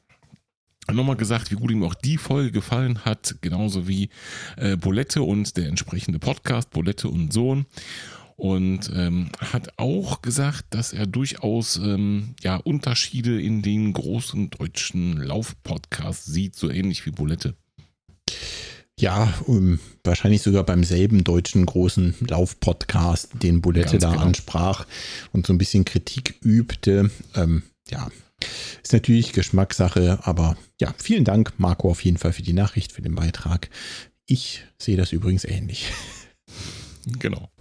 Nochmal 0.91 1.15
gesagt, 1.15 1.49
wie 1.49 1.55
gut 1.55 1.71
ihm 1.71 1.83
auch 1.83 1.93
die 1.93 2.17
Folge 2.17 2.51
gefallen 2.51 3.05
hat, 3.05 3.37
genauso 3.39 3.87
wie 3.87 4.09
äh, 4.57 4.75
Bolette 4.75 5.21
und 5.21 5.55
der 5.55 5.69
entsprechende 5.69 6.19
Podcast, 6.19 6.71
Bolette 6.71 7.07
und 7.07 7.31
Sohn. 7.31 7.67
Und 8.35 8.91
ähm, 8.93 9.29
hat 9.39 9.69
auch 9.77 10.23
gesagt, 10.23 10.65
dass 10.71 10.91
er 10.91 11.07
durchaus 11.07 11.77
ähm, 11.77 12.35
ja, 12.41 12.57
Unterschiede 12.57 13.41
in 13.41 13.61
den 13.61 13.93
großen 13.93 14.49
deutschen 14.49 15.15
Laufpodcasts 15.15 16.25
sieht, 16.25 16.57
so 16.57 16.69
ähnlich 16.69 17.05
wie 17.05 17.11
Bolette. 17.11 17.55
Ja, 18.99 19.33
um, 19.45 19.57
ähm, 19.57 19.79
wahrscheinlich 20.03 20.41
sogar 20.41 20.63
beim 20.63 20.83
selben 20.83 21.23
deutschen 21.23 21.65
großen 21.65 22.15
Laufpodcast, 22.21 23.29
den 23.43 23.61
Bulette 23.61 23.97
da 23.97 24.11
genau. 24.11 24.21
ansprach 24.21 24.85
und 25.33 25.45
so 25.45 25.53
ein 25.53 25.57
bisschen 25.57 25.83
Kritik 25.83 26.35
übte. 26.41 27.11
Ähm, 27.35 27.63
ja, 27.89 28.09
ist 28.81 28.93
natürlich 28.93 29.33
Geschmackssache, 29.33 30.19
aber 30.23 30.55
ja, 30.79 30.93
vielen 30.97 31.25
Dank, 31.25 31.53
Marco, 31.57 31.89
auf 31.89 32.03
jeden 32.03 32.17
Fall 32.17 32.33
für 32.33 32.41
die 32.41 32.53
Nachricht, 32.53 32.93
für 32.93 33.01
den 33.01 33.15
Beitrag. 33.15 33.69
Ich 34.27 34.63
sehe 34.77 34.97
das 34.97 35.11
übrigens 35.11 35.43
ähnlich. 35.45 35.91
Genau. 37.19 37.51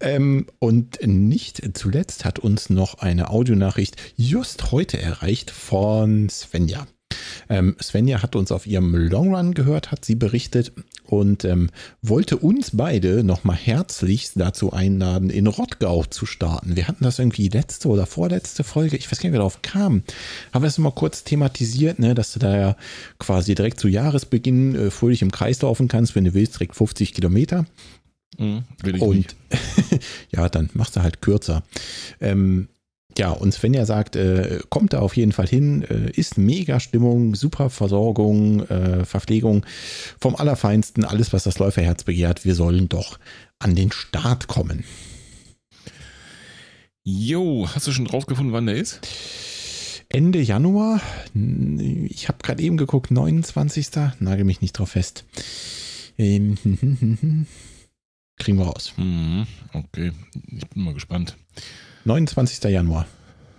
Ähm, 0.00 0.46
und 0.58 1.06
nicht 1.06 1.76
zuletzt 1.76 2.24
hat 2.24 2.38
uns 2.38 2.70
noch 2.70 2.94
eine 2.94 3.28
Audionachricht 3.28 3.96
just 4.16 4.72
heute 4.72 4.98
erreicht 4.98 5.50
von 5.50 6.30
Svenja. 6.30 6.86
Ähm, 7.48 7.76
Svenja 7.82 8.22
hat 8.22 8.36
uns 8.36 8.52
auf 8.52 8.66
ihrem 8.66 8.94
Longrun 8.94 9.54
gehört, 9.54 9.90
hat 9.90 10.04
sie 10.04 10.14
berichtet 10.14 10.72
und 11.04 11.44
ähm, 11.44 11.70
wollte 12.02 12.36
uns 12.36 12.70
beide 12.72 13.24
nochmal 13.24 13.56
herzlichst 13.56 14.34
dazu 14.36 14.72
einladen, 14.72 15.30
in 15.30 15.46
Rottgau 15.46 16.04
zu 16.04 16.26
starten. 16.26 16.76
Wir 16.76 16.86
hatten 16.88 17.04
das 17.04 17.18
irgendwie 17.18 17.48
letzte 17.48 17.88
oder 17.88 18.06
vorletzte 18.06 18.62
Folge, 18.64 18.96
ich 18.96 19.10
weiß 19.10 19.18
gar 19.18 19.28
nicht, 19.28 19.34
wie 19.34 19.38
darauf 19.38 19.62
kamen, 19.62 20.04
haben 20.52 20.62
wir 20.62 20.68
das 20.68 20.78
mal 20.78 20.92
kurz 20.92 21.24
thematisiert, 21.24 21.98
ne, 21.98 22.14
dass 22.14 22.32
du 22.32 22.38
da 22.38 22.56
ja 22.56 22.76
quasi 23.18 23.54
direkt 23.54 23.80
zu 23.80 23.88
Jahresbeginn 23.88 24.74
äh, 24.76 24.90
fröhlich 24.90 25.22
im 25.22 25.32
Kreis 25.32 25.60
laufen 25.62 25.88
kannst, 25.88 26.14
wenn 26.14 26.24
du 26.24 26.34
willst, 26.34 26.54
direkt 26.54 26.76
50 26.76 27.14
Kilometer. 27.14 27.66
Mhm, 28.38 28.64
und 29.00 29.36
ja, 30.30 30.48
dann 30.48 30.70
machst 30.74 30.96
du 30.96 31.02
halt 31.02 31.20
kürzer. 31.20 31.62
Ähm, 32.20 32.68
ja, 33.18 33.30
und 33.30 33.52
Svenja 33.52 33.84
sagt, 33.86 34.16
äh, 34.16 34.60
kommt 34.68 34.92
da 34.92 35.00
auf 35.00 35.16
jeden 35.16 35.32
Fall 35.32 35.46
hin, 35.46 35.82
äh, 35.82 36.10
ist 36.10 36.38
mega 36.38 36.80
Stimmung, 36.80 37.34
super 37.34 37.70
Versorgung, 37.70 38.60
äh, 38.68 39.04
Verpflegung 39.04 39.66
vom 40.20 40.36
Allerfeinsten, 40.36 41.04
alles, 41.04 41.32
was 41.32 41.44
das 41.44 41.58
Läuferherz 41.58 42.04
begehrt. 42.04 42.44
Wir 42.44 42.54
sollen 42.54 42.88
doch 42.88 43.18
an 43.58 43.74
den 43.74 43.92
Start 43.92 44.46
kommen. 44.46 44.84
Jo, 47.02 47.68
hast 47.74 47.86
du 47.86 47.92
schon 47.92 48.06
rausgefunden, 48.06 48.52
wann 48.52 48.66
der 48.66 48.76
ist? 48.76 49.00
Ende 50.08 50.40
Januar. 50.40 51.00
Ich 51.34 52.28
habe 52.28 52.38
gerade 52.42 52.62
eben 52.62 52.76
geguckt, 52.76 53.10
29. 53.10 53.88
Nagel 54.18 54.44
mich 54.44 54.60
nicht 54.60 54.72
drauf 54.72 54.90
fest. 54.90 55.24
Ähm, 56.18 56.56
kriegen 58.38 58.58
wir 58.58 58.66
raus. 58.66 58.92
Mhm, 58.96 59.46
okay, 59.72 60.12
ich 60.48 60.68
bin 60.68 60.82
mal 60.82 60.94
gespannt. 60.94 61.36
29. 62.04 62.64
Januar. 62.70 63.06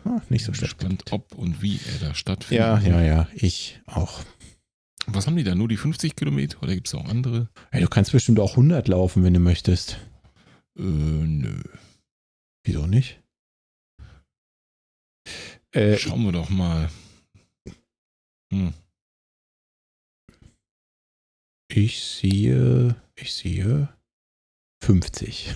Ah, 0.06 0.22
nicht 0.30 0.46
so 0.46 0.54
schlecht. 0.54 0.80
Gespannt, 0.80 1.04
ob 1.12 1.36
und 1.36 1.62
wie 1.62 1.80
er 1.94 2.08
da 2.08 2.16
stattfindet. 2.16 2.60
Ja, 2.60 2.80
ja, 2.80 3.02
ja, 3.02 3.28
ich 3.34 3.80
auch. 3.86 4.22
Was 5.08 5.28
haben 5.28 5.36
die 5.36 5.44
da? 5.44 5.56
Nur 5.56 5.68
die 5.68 5.78
50 5.78 6.16
Kilometer 6.16 6.62
oder 6.64 6.74
gibt 6.74 6.88
es 6.88 6.96
auch 6.96 7.06
andere? 7.06 7.50
Hey, 7.72 7.82
du 7.82 7.88
kannst 7.88 8.12
bestimmt 8.12 8.40
auch 8.40 8.52
100 8.52 8.88
laufen, 8.88 9.24
wenn 9.24 9.34
du 9.34 9.40
möchtest. 9.40 9.98
Äh, 10.78 10.84
nö. 10.84 11.62
Wieso 12.64 12.86
nicht? 12.88 13.20
Äh, 15.72 15.98
Schauen 15.98 16.24
wir 16.24 16.32
doch 16.32 16.50
mal. 16.50 16.90
Hm. 18.52 18.74
Ich 21.74 22.04
sehe, 22.04 22.96
ich 23.16 23.34
sehe 23.34 23.90
50. 24.84 25.54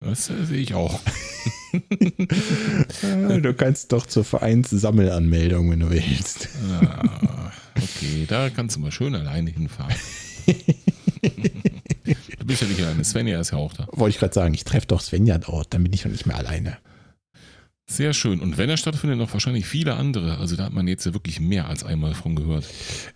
Das 0.00 0.26
sehe 0.26 0.58
ich 0.58 0.74
auch. 0.74 1.00
du 3.42 3.54
kannst 3.54 3.92
doch 3.92 4.06
zur 4.06 4.24
Vereinssammelanmeldung, 4.24 5.70
wenn 5.70 5.80
du 5.80 5.90
willst. 5.90 6.48
Ah, 6.80 7.52
okay, 7.76 8.26
da 8.26 8.50
kannst 8.50 8.76
du 8.76 8.80
mal 8.80 8.92
schön 8.92 9.14
alleine 9.14 9.50
hinfahren. 9.50 9.94
du 10.46 12.44
bist 12.44 12.62
ja 12.62 12.68
nicht 12.68 12.80
alleine. 12.80 13.04
Svenja 13.04 13.40
ist 13.40 13.52
ja 13.52 13.58
auch 13.58 13.72
da. 13.72 13.86
Wollte 13.92 14.14
ich 14.14 14.18
gerade 14.18 14.34
sagen, 14.34 14.54
ich 14.54 14.64
treffe 14.64 14.86
doch 14.86 15.00
Svenja 15.00 15.38
dort, 15.38 15.74
dann 15.74 15.82
bin 15.82 15.92
ich 15.92 16.04
ja 16.04 16.10
nicht 16.10 16.26
mehr 16.26 16.36
alleine. 16.36 16.78
Sehr 17.90 18.12
schön. 18.12 18.40
Und 18.40 18.58
wenn 18.58 18.68
er 18.68 18.76
stattfindet, 18.76 19.18
noch 19.18 19.32
wahrscheinlich 19.32 19.64
viele 19.64 19.94
andere. 19.94 20.36
Also 20.36 20.56
da 20.56 20.64
hat 20.64 20.74
man 20.74 20.86
jetzt 20.86 21.06
ja 21.06 21.14
wirklich 21.14 21.40
mehr 21.40 21.68
als 21.68 21.84
einmal 21.84 22.12
von 22.12 22.36
gehört. 22.36 22.66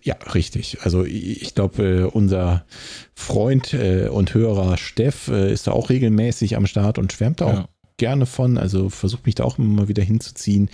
Ja, 0.01 0.15
richtig. 0.33 0.79
Also 0.81 1.05
ich 1.05 1.53
glaube, 1.53 1.83
äh, 1.83 2.03
unser 2.05 2.65
Freund 3.13 3.75
äh, 3.75 4.07
und 4.07 4.33
Hörer 4.33 4.77
Steff 4.77 5.27
äh, 5.27 5.53
ist 5.53 5.67
da 5.67 5.73
auch 5.73 5.91
regelmäßig 5.91 6.57
am 6.57 6.65
Start 6.65 6.97
und 6.97 7.13
schwärmt 7.13 7.43
auch 7.43 7.53
ja 7.53 7.69
gerne 7.97 8.25
von. 8.25 8.57
Also 8.57 8.89
versuche 8.89 9.21
mich 9.25 9.35
da 9.35 9.43
auch 9.43 9.57
immer 9.57 9.87
wieder 9.87 10.03
hinzuziehen. 10.03 10.69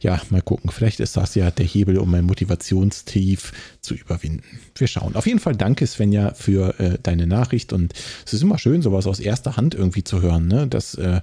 Ja, 0.00 0.20
mal 0.30 0.42
gucken. 0.42 0.70
Vielleicht 0.70 1.00
ist 1.00 1.16
das 1.16 1.34
ja 1.34 1.50
der 1.50 1.66
Hebel, 1.66 1.98
um 1.98 2.10
mein 2.10 2.24
Motivationstief 2.24 3.52
zu 3.80 3.94
überwinden. 3.94 4.42
Wir 4.74 4.86
schauen. 4.86 5.16
Auf 5.16 5.26
jeden 5.26 5.40
Fall 5.40 5.56
danke, 5.56 5.86
Svenja, 5.86 6.34
für 6.34 6.78
äh, 6.80 6.98
deine 7.02 7.26
Nachricht. 7.26 7.72
Und 7.72 7.92
es 8.24 8.32
ist 8.32 8.42
immer 8.42 8.58
schön, 8.58 8.82
sowas 8.82 9.06
aus 9.06 9.20
erster 9.20 9.56
Hand 9.56 9.74
irgendwie 9.74 10.04
zu 10.04 10.22
hören, 10.22 10.48
ne? 10.48 10.66
dass 10.66 10.94
äh, 10.94 11.20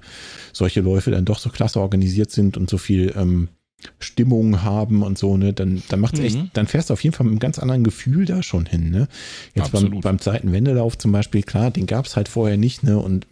solche 0.51 0.81
Läufe 0.81 1.11
dann 1.11 1.25
doch 1.25 1.39
so 1.39 1.49
klasse 1.49 1.79
organisiert 1.79 2.31
sind 2.31 2.57
und 2.57 2.69
so 2.69 2.77
viel 2.77 3.13
ähm, 3.15 3.49
Stimmung 3.99 4.63
haben 4.63 5.03
und 5.03 5.17
so, 5.17 5.37
ne, 5.37 5.53
dann, 5.53 5.83
dann 5.89 5.99
macht's 5.99 6.19
mhm. 6.19 6.25
echt, 6.25 6.39
dann 6.53 6.67
fährst 6.67 6.89
du 6.89 6.93
auf 6.93 7.03
jeden 7.03 7.15
Fall 7.15 7.25
mit 7.25 7.31
einem 7.31 7.39
ganz 7.39 7.59
anderen 7.59 7.83
Gefühl 7.83 8.25
da 8.25 8.43
schon 8.43 8.65
hin, 8.65 8.89
ne? 8.91 9.07
Jetzt 9.55 9.71
beim, 9.71 10.01
beim 10.01 10.19
Zeitenwendelauf 10.19 10.97
zum 10.97 11.11
Beispiel, 11.11 11.43
klar, 11.43 11.71
den 11.71 11.85
gab 11.85 12.05
es 12.05 12.15
halt 12.15 12.27
vorher 12.27 12.57
nicht, 12.57 12.83
ne? 12.83 12.99
Und 12.99 13.27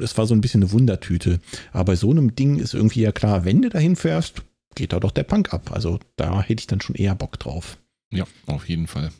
es 0.00 0.16
war 0.18 0.26
so 0.26 0.34
ein 0.34 0.40
bisschen 0.40 0.62
eine 0.62 0.72
Wundertüte. 0.72 1.40
Aber 1.72 1.84
bei 1.84 1.96
so 1.96 2.10
einem 2.10 2.34
Ding 2.34 2.58
ist 2.58 2.74
irgendwie 2.74 3.00
ja 3.00 3.12
klar, 3.12 3.44
wenn 3.44 3.62
du 3.62 3.68
dahin 3.68 3.96
fährst, 3.96 4.42
geht 4.74 4.92
da 4.92 5.00
doch 5.00 5.10
der 5.10 5.24
Punk 5.24 5.52
ab. 5.52 5.70
Also 5.72 5.98
da 6.16 6.42
hätte 6.42 6.60
ich 6.60 6.66
dann 6.66 6.80
schon 6.80 6.94
eher 6.94 7.14
Bock 7.14 7.38
drauf. 7.38 7.78
Ja, 8.12 8.24
auf 8.46 8.68
jeden 8.68 8.86
Fall. 8.86 9.10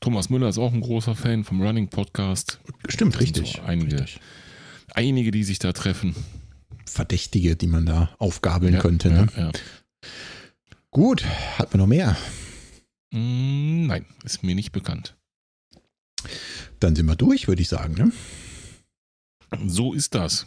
Thomas 0.00 0.30
Müller 0.30 0.48
ist 0.48 0.58
auch 0.58 0.72
ein 0.72 0.80
großer 0.80 1.14
Fan 1.14 1.44
vom 1.44 1.62
Running 1.62 1.88
Podcast. 1.88 2.60
Stimmt, 2.88 3.20
richtig. 3.20 3.54
So 3.56 3.62
einige, 3.62 4.00
richtig. 4.00 4.20
einige, 4.92 5.30
die 5.30 5.44
sich 5.44 5.58
da 5.58 5.72
treffen. 5.72 6.14
Verdächtige, 6.86 7.56
die 7.56 7.66
man 7.66 7.86
da 7.86 8.10
aufgabeln 8.18 8.74
ja, 8.74 8.80
könnte. 8.80 9.10
Ne? 9.10 9.26
Ja, 9.36 9.42
ja. 9.42 9.52
Gut, 10.90 11.24
hat 11.58 11.72
man 11.72 11.80
noch 11.80 11.86
mehr? 11.86 12.16
Mm, 13.12 13.86
nein, 13.86 14.06
ist 14.24 14.42
mir 14.42 14.54
nicht 14.54 14.72
bekannt. 14.72 15.16
Dann 16.80 16.96
sind 16.96 17.06
wir 17.06 17.16
durch, 17.16 17.48
würde 17.48 17.62
ich 17.62 17.68
sagen. 17.68 17.94
Ne? 17.94 18.12
So 19.66 19.92
ist 19.92 20.14
das. 20.14 20.46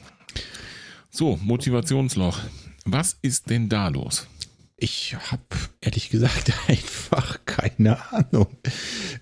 So, 1.09 1.37
Motivationsloch. 1.41 2.39
Was 2.85 3.17
ist 3.21 3.49
denn 3.49 3.69
da 3.69 3.87
los? 3.87 4.27
Ich 4.75 5.15
habe 5.31 5.43
ehrlich 5.79 6.09
gesagt 6.09 6.51
einfach 6.67 7.39
keine 7.45 8.11
Ahnung. 8.11 8.47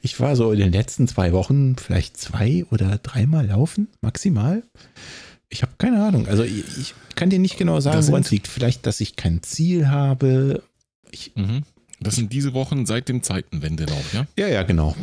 Ich 0.01 0.19
war 0.19 0.35
so 0.35 0.51
in 0.51 0.59
den 0.59 0.71
letzten 0.71 1.07
zwei 1.07 1.33
Wochen 1.33 1.75
vielleicht 1.75 2.17
zwei 2.17 2.65
oder 2.71 2.97
dreimal 2.97 3.45
laufen, 3.45 3.89
maximal. 4.01 4.63
Ich 5.51 5.61
habe 5.61 5.73
keine 5.77 6.03
Ahnung. 6.03 6.27
Also 6.27 6.43
ich, 6.43 6.63
ich, 6.79 6.95
kann 7.15 7.29
dir 7.29 7.39
nicht 7.39 7.57
genau 7.57 7.79
sagen, 7.81 8.07
woran 8.07 8.21
es 8.21 8.31
liegt. 8.31 8.47
Vielleicht, 8.47 8.87
dass 8.87 9.01
ich 9.01 9.17
kein 9.17 9.43
Ziel 9.43 9.89
habe. 9.89 10.63
Ich, 11.11 11.33
mhm. 11.35 11.63
Das 11.99 12.15
sind 12.15 12.33
diese 12.33 12.53
Wochen 12.53 12.85
seit 12.85 13.09
dem 13.09 13.21
Zeitenwendelauf, 13.21 14.13
ja? 14.13 14.25
Ja, 14.37 14.47
ja, 14.47 14.63
genau. 14.63 14.95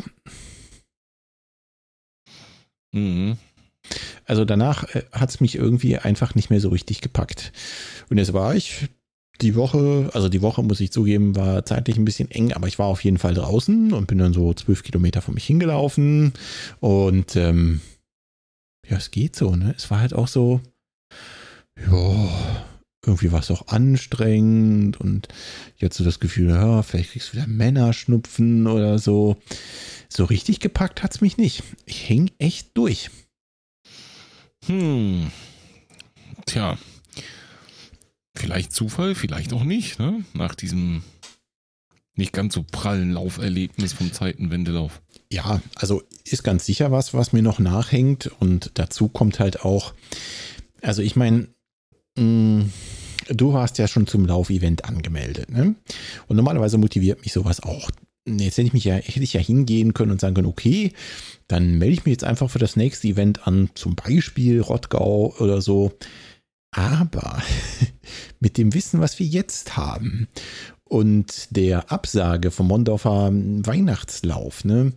Mhm. 2.91 3.37
Also 4.25 4.43
danach 4.43 4.83
äh, 4.95 5.03
hat 5.11 5.29
es 5.29 5.39
mich 5.39 5.55
irgendwie 5.55 5.97
einfach 5.97 6.35
nicht 6.35 6.49
mehr 6.49 6.59
so 6.59 6.69
richtig 6.69 7.01
gepackt. 7.01 7.51
Und 8.09 8.17
jetzt 8.17 8.33
war 8.33 8.55
ich 8.55 8.89
die 9.41 9.55
Woche, 9.55 10.09
also 10.13 10.27
die 10.29 10.41
Woche 10.41 10.63
muss 10.63 10.81
ich 10.81 10.91
zugeben, 10.91 11.35
war 11.35 11.63
zeitlich 11.63 11.97
ein 11.97 12.05
bisschen 12.05 12.29
eng, 12.29 12.53
aber 12.53 12.67
ich 12.67 12.77
war 12.77 12.87
auf 12.87 13.03
jeden 13.03 13.17
Fall 13.17 13.33
draußen 13.33 13.93
und 13.93 14.07
bin 14.07 14.17
dann 14.17 14.33
so 14.33 14.53
zwölf 14.53 14.83
Kilometer 14.83 15.21
von 15.21 15.35
mich 15.35 15.45
hingelaufen. 15.45 16.33
Und 16.79 17.35
ähm, 17.35 17.81
ja, 18.89 18.97
es 18.97 19.11
geht 19.11 19.35
so, 19.35 19.55
ne? 19.55 19.73
Es 19.77 19.89
war 19.91 19.99
halt 19.99 20.13
auch 20.13 20.27
so, 20.27 20.61
ja, 21.79 22.65
irgendwie 23.05 23.31
war 23.31 23.39
es 23.39 23.51
auch 23.51 23.67
anstrengend 23.67 24.99
und 24.99 25.27
jetzt 25.77 25.97
so 25.97 26.03
das 26.03 26.19
Gefühl, 26.19 26.49
ja, 26.49 26.81
vielleicht 26.83 27.11
kriegst 27.11 27.29
du 27.29 27.33
wieder 27.33 27.47
Männerschnupfen 27.47 28.67
oder 28.67 28.99
so. 28.99 29.37
So 30.09 30.25
richtig 30.25 30.59
gepackt 30.59 31.03
hat 31.03 31.13
es 31.13 31.21
mich 31.21 31.37
nicht. 31.37 31.63
Ich 31.85 32.09
häng 32.09 32.31
echt 32.39 32.75
durch. 32.75 33.09
Hm. 34.65 35.31
Tja. 36.45 36.77
Vielleicht 38.35 38.71
Zufall, 38.71 39.15
vielleicht 39.15 39.53
auch 39.53 39.63
nicht, 39.63 39.99
ne? 39.99 40.23
Nach 40.33 40.55
diesem 40.55 41.03
nicht 42.15 42.33
ganz 42.33 42.53
so 42.53 42.63
prallen 42.63 43.11
Lauferlebnis 43.11 43.93
vom 43.93 44.11
Zeitenwendelauf. 44.11 45.01
Ja, 45.31 45.61
also 45.75 46.01
ist 46.25 46.43
ganz 46.43 46.65
sicher 46.65 46.91
was, 46.91 47.13
was 47.13 47.33
mir 47.33 47.43
noch 47.43 47.59
nachhängt. 47.59 48.31
Und 48.39 48.71
dazu 48.75 49.07
kommt 49.09 49.39
halt 49.39 49.63
auch, 49.63 49.93
also 50.81 51.01
ich 51.01 51.15
meine, 51.15 51.47
mm, 52.17 52.63
du 53.29 53.53
warst 53.53 53.77
ja 53.77 53.87
schon 53.87 54.07
zum 54.07 54.25
Laufevent 54.25 54.85
angemeldet, 54.85 55.51
ne? 55.51 55.75
Und 56.27 56.35
normalerweise 56.35 56.77
motiviert 56.77 57.21
mich 57.21 57.33
sowas 57.33 57.61
auch. 57.61 57.91
Jetzt 58.27 58.57
hätte 58.57 58.67
ich 58.67 58.73
mich 58.73 58.85
ja, 58.85 58.95
hätte 58.95 59.23
ich 59.23 59.33
ja 59.33 59.41
hingehen 59.41 59.93
können 59.93 60.11
und 60.11 60.21
sagen 60.21 60.35
können, 60.35 60.47
okay, 60.47 60.93
dann 61.47 61.77
melde 61.77 61.93
ich 61.93 62.05
mich 62.05 62.13
jetzt 62.13 62.23
einfach 62.23 62.49
für 62.49 62.59
das 62.59 62.75
nächste 62.75 63.07
Event 63.07 63.47
an, 63.47 63.69
zum 63.75 63.95
Beispiel 63.95 64.61
Rottgau 64.61 65.35
oder 65.39 65.61
so. 65.61 65.93
Aber 66.71 67.41
mit 68.39 68.57
dem 68.57 68.73
Wissen, 68.73 68.99
was 68.99 69.19
wir 69.19 69.25
jetzt 69.25 69.77
haben 69.77 70.27
und 70.89 71.55
der 71.55 71.91
Absage 71.91 72.51
vom 72.51 72.67
Mondorfer 72.67 73.29
Weihnachtslauf, 73.31 74.65
ne, 74.65 74.93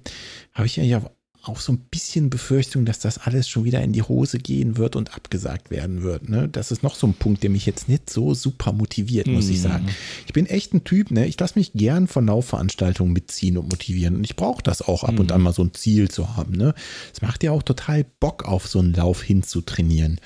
habe 0.53 0.67
ich 0.67 0.77
ja 0.77 1.03
auch 1.45 1.61
so 1.61 1.73
ein 1.73 1.79
bisschen 1.91 2.31
Befürchtung, 2.31 2.85
dass 2.85 3.01
das 3.01 3.19
alles 3.19 3.49
schon 3.49 3.65
wieder 3.65 3.83
in 3.83 3.93
die 3.93 4.03
Hose 4.03 4.39
gehen 4.39 4.77
wird 4.77 4.95
und 4.95 5.15
abgesagt 5.15 5.71
werden 5.71 6.03
wird. 6.03 6.29
Ne? 6.29 6.49
Das 6.49 6.71
ist 6.71 6.83
noch 6.83 6.95
so 6.95 7.07
ein 7.07 7.15
Punkt, 7.15 7.43
der 7.43 7.51
mich 7.51 7.67
jetzt 7.67 7.89
nicht 7.89 8.09
so 8.09 8.33
super 8.33 8.73
motiviert, 8.73 9.27
muss 9.27 9.49
mm. 9.49 9.51
ich 9.51 9.59
mhm. 9.59 9.63
sagen. 9.63 9.89
Ich 10.27 10.33
bin 10.33 10.47
echt 10.47 10.73
ein 10.73 10.85
Typ, 10.85 11.11
ne? 11.11 11.27
ich 11.27 11.39
lasse 11.39 11.59
mich 11.59 11.73
gern 11.73 12.07
von 12.07 12.27
Laufveranstaltungen 12.27 13.13
mitziehen 13.13 13.59
und 13.59 13.69
motivieren. 13.69 14.17
Und 14.17 14.25
ich 14.25 14.37
brauche 14.37 14.63
das 14.63 14.83
auch 14.83 15.03
ab 15.03 15.17
mm. 15.17 15.19
und 15.19 15.27
mhm. 15.27 15.33
an 15.33 15.43
mal 15.43 15.53
so 15.53 15.65
ein 15.65 15.75
Ziel 15.75 16.09
zu 16.09 16.37
haben. 16.37 16.53
Ne? 16.53 16.75
Es 17.13 17.23
macht 17.23 17.43
ja 17.43 17.51
auch 17.51 17.65
total 17.65 18.07
Bock, 18.21 18.45
auf 18.45 18.69
so 18.69 18.79
einen 18.79 18.95
Lauf 18.95 19.21
hinzutrainieren. 19.23 20.21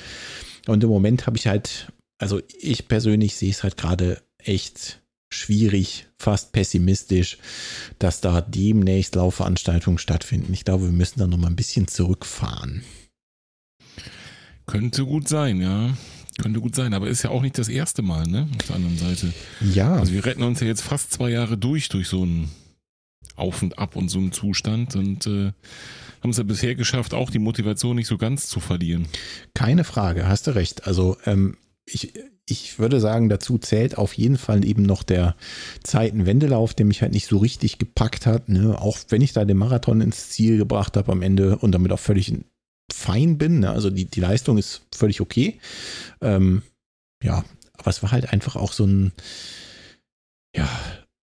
Und 0.66 0.84
im 0.84 0.90
Moment 0.90 1.26
habe 1.26 1.38
ich 1.38 1.46
halt, 1.46 1.90
also 2.18 2.42
ich 2.60 2.88
persönlich 2.88 3.36
sehe 3.36 3.50
es 3.50 3.62
halt 3.62 3.78
gerade 3.78 4.20
echt 4.36 5.00
schwierig, 5.28 6.06
fast 6.18 6.52
pessimistisch, 6.52 7.38
dass 7.98 8.20
da 8.20 8.40
demnächst 8.40 9.14
Laufveranstaltungen 9.14 9.98
stattfinden. 9.98 10.52
Ich 10.52 10.64
glaube, 10.64 10.84
wir 10.84 10.92
müssen 10.92 11.18
da 11.18 11.26
noch 11.26 11.38
mal 11.38 11.48
ein 11.48 11.56
bisschen 11.56 11.88
zurückfahren. 11.88 12.84
Könnte 14.66 15.04
gut 15.04 15.28
sein, 15.28 15.60
ja. 15.60 15.96
Könnte 16.38 16.60
gut 16.60 16.74
sein, 16.74 16.92
aber 16.92 17.08
ist 17.08 17.22
ja 17.22 17.30
auch 17.30 17.42
nicht 17.42 17.56
das 17.56 17.68
erste 17.68 18.02
Mal, 18.02 18.26
ne? 18.26 18.48
Auf 18.56 18.66
der 18.66 18.76
anderen 18.76 18.98
Seite. 18.98 19.32
Ja. 19.60 19.94
Also 19.94 20.12
wir 20.12 20.24
retten 20.24 20.42
uns 20.42 20.60
ja 20.60 20.66
jetzt 20.66 20.82
fast 20.82 21.12
zwei 21.12 21.30
Jahre 21.30 21.56
durch, 21.56 21.88
durch 21.88 22.08
so 22.08 22.24
ein 22.24 22.50
Auf 23.36 23.62
und 23.62 23.78
Ab 23.78 23.96
und 23.96 24.08
so 24.08 24.18
einen 24.18 24.32
Zustand 24.32 24.96
und 24.96 25.26
äh, 25.26 25.52
haben 26.20 26.30
es 26.30 26.36
ja 26.36 26.42
bisher 26.42 26.74
geschafft, 26.74 27.14
auch 27.14 27.30
die 27.30 27.38
Motivation 27.38 27.96
nicht 27.96 28.08
so 28.08 28.18
ganz 28.18 28.48
zu 28.48 28.60
verlieren. 28.60 29.06
Keine 29.54 29.84
Frage, 29.84 30.28
hast 30.28 30.46
du 30.46 30.54
recht. 30.54 30.86
Also 30.86 31.16
ähm, 31.24 31.56
ich, 31.86 32.12
ich 32.48 32.78
würde 32.78 33.00
sagen, 33.00 33.28
dazu 33.28 33.58
zählt 33.58 33.98
auf 33.98 34.12
jeden 34.14 34.38
Fall 34.38 34.64
eben 34.64 34.84
noch 34.84 35.02
der 35.02 35.34
Zeitenwendelauf, 35.82 36.74
der 36.74 36.86
mich 36.86 37.02
halt 37.02 37.12
nicht 37.12 37.26
so 37.26 37.38
richtig 37.38 37.78
gepackt 37.78 38.24
hat. 38.24 38.48
Ne? 38.48 38.80
Auch 38.80 38.98
wenn 39.08 39.20
ich 39.20 39.32
da 39.32 39.44
den 39.44 39.56
Marathon 39.56 40.00
ins 40.00 40.30
Ziel 40.30 40.56
gebracht 40.56 40.96
habe 40.96 41.10
am 41.10 41.22
Ende 41.22 41.58
und 41.58 41.72
damit 41.72 41.90
auch 41.90 41.98
völlig 41.98 42.32
fein 42.92 43.36
bin. 43.36 43.60
Ne? 43.60 43.70
Also 43.70 43.90
die, 43.90 44.04
die 44.04 44.20
Leistung 44.20 44.58
ist 44.58 44.82
völlig 44.94 45.20
okay. 45.20 45.58
Ähm, 46.20 46.62
ja, 47.22 47.44
aber 47.78 47.90
es 47.90 48.02
war 48.02 48.12
halt 48.12 48.32
einfach 48.32 48.54
auch 48.54 48.72
so 48.72 48.84
ein, 48.84 49.12
ja, 50.54 50.68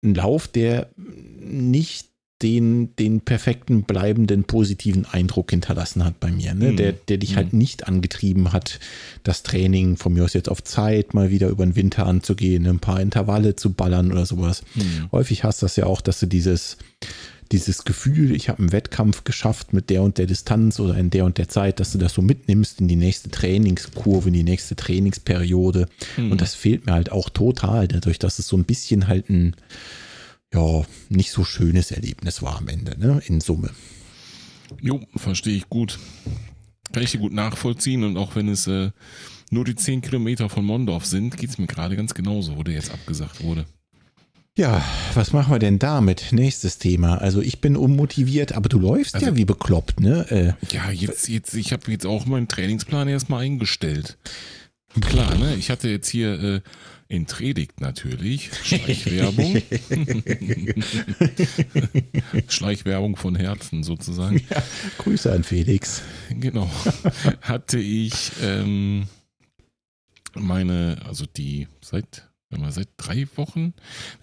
ein 0.03 0.15
Lauf, 0.15 0.49
der 0.49 0.91
nicht 0.97 2.12
den, 2.43 2.95
den 2.97 3.21
perfekten, 3.21 3.85
bleibenden, 3.85 4.45
positiven 4.45 5.05
Eindruck 5.05 5.51
hinterlassen 5.51 6.05
hat 6.05 6.19
bei 6.19 6.31
mir, 6.31 6.55
ne? 6.55 6.73
Mhm. 6.73 6.77
der, 6.77 6.93
der 6.93 7.19
dich 7.19 7.37
halt 7.37 7.53
mhm. 7.53 7.59
nicht 7.59 7.87
angetrieben 7.87 8.53
hat, 8.53 8.81
das 9.23 9.43
Training 9.43 9.97
von 9.97 10.13
mir 10.13 10.25
aus 10.25 10.35
jetzt 10.35 10.49
auf 10.49 10.63
Zeit 10.65 11.15
mal 11.15 11.31
wieder 11.31 11.49
über 11.49 11.65
den 11.65 11.77
Winter 11.77 12.07
anzugehen, 12.07 12.67
ein 12.67 12.81
paar 12.81 13.01
Intervalle 13.01 13.57
zu 13.57 13.73
ballern 13.73 14.11
oder 14.11 14.27
sowas. 14.27 14.63
Mhm. 14.75 15.11
Häufig 15.13 15.45
hast 15.45 15.63
du 15.63 15.67
das 15.67 15.77
ja 15.77 15.87
auch, 15.87 16.01
dass 16.01 16.19
du 16.21 16.27
dieses, 16.27 16.79
dieses 17.53 17.85
Gefühl, 17.85 18.35
ich 18.35 18.49
habe 18.49 18.59
einen 18.59 18.73
Wettkampf 18.73 19.25
geschafft 19.25 19.73
mit 19.73 19.91
der 19.91 20.03
und 20.03 20.19
der 20.19 20.27
Distanz 20.27 20.81
oder 20.81 20.97
in 20.97 21.11
der 21.11 21.25
und 21.25 21.39
der 21.39 21.49
Zeit, 21.49 21.79
dass 21.79 21.93
du 21.93 21.99
das 21.99 22.15
so 22.15 22.23
mitnimmst 22.23 22.81
in 22.81 22.89
die 22.89 22.97
nächste 22.97 23.31
Trainingskurve, 23.31 24.29
in 24.29 24.35
die 24.35 24.43
nächste 24.43 24.75
Trainingsperiode. 24.75 25.87
Mhm. 26.17 26.33
Und 26.33 26.41
das 26.41 26.55
fehlt 26.55 26.87
mir 26.87 26.93
halt 26.93 27.13
auch 27.13 27.29
total, 27.29 27.87
dadurch, 27.87 28.19
dass 28.19 28.39
es 28.39 28.49
so 28.49 28.57
ein 28.57 28.65
bisschen 28.65 29.07
halt 29.07 29.31
ein 29.31 29.55
ja, 30.55 30.83
nicht 31.09 31.31
so 31.31 31.45
schönes 31.45 31.91
Erlebnis 31.91 32.43
war 32.43 32.59
am 32.59 32.69
Ende, 32.69 32.99
ne, 32.99 33.23
in 33.27 33.41
Summe. 33.41 33.71
Jo, 34.81 35.01
verstehe 35.17 35.57
ich 35.57 35.69
gut. 35.69 35.99
Kann 36.93 37.03
ich 37.03 37.13
dir 37.13 37.19
gut 37.19 37.33
nachvollziehen 37.33 38.05
und 38.05 38.17
auch 38.17 38.37
wenn 38.37 38.49
es 38.49 38.67
äh, 38.67 38.91
nur 39.51 39.65
die 39.65 39.75
10 39.75 40.03
Kilometer 40.03 40.49
von 40.49 40.65
Mondorf 40.65 41.07
sind, 41.07 41.37
geht 41.37 41.51
es 41.51 41.59
mir 41.59 41.67
gerade 41.67 41.97
ganz 41.97 42.15
genauso, 42.15 42.57
wo 42.57 42.63
der 42.63 42.75
jetzt 42.75 42.91
abgesagt 42.91 43.43
wurde. 43.43 43.67
Ja, 44.57 44.85
was 45.15 45.33
machen 45.33 45.51
wir 45.51 45.59
denn 45.59 45.79
damit? 45.79 46.27
Nächstes 46.33 46.77
Thema. 46.77 47.17
Also 47.17 47.41
ich 47.41 47.63
bin 47.63 47.75
unmotiviert, 47.75 48.53
aber 48.53 48.69
du 48.69 48.79
läufst 48.79 49.15
also, 49.15 49.27
ja 49.27 49.37
wie 49.37 49.47
bekloppt, 49.47 50.01
ne? 50.01 50.31
Äh, 50.31 50.75
ja, 50.75 50.91
jetzt, 50.91 51.29
jetzt, 51.29 51.55
ich 51.55 51.73
habe 51.73 51.91
jetzt 51.91 52.05
auch 52.05 52.27
meinen 52.27 52.49
Trainingsplan 52.49 53.09
erstmal 53.09 53.45
eingestellt. 53.45 54.19
Klar, 55.01 55.37
ne? 55.37 55.55
Ich 55.55 55.71
hatte 55.71 55.89
jetzt 55.89 56.11
hier 56.11 56.39
äh, 56.43 56.61
in 57.13 57.27
Predigt 57.27 57.79
natürlich. 57.79 58.51
Schleichwerbung. 58.65 59.61
Schleichwerbung 62.49 63.17
von 63.17 63.37
Herzen 63.37 63.83
sozusagen. 63.83 64.43
Ja, 64.49 64.63
Grüße 64.97 65.31
an 65.31 65.45
Felix. 65.45 66.01
Genau. 66.31 66.71
Hatte 67.43 67.79
ich 67.79 68.33
ähm, 68.43 69.09
meine, 70.35 71.03
also 71.05 71.27
die 71.27 71.69
seit, 71.83 72.31
seit 72.71 72.89
drei 72.97 73.29
Wochen, 73.37 73.75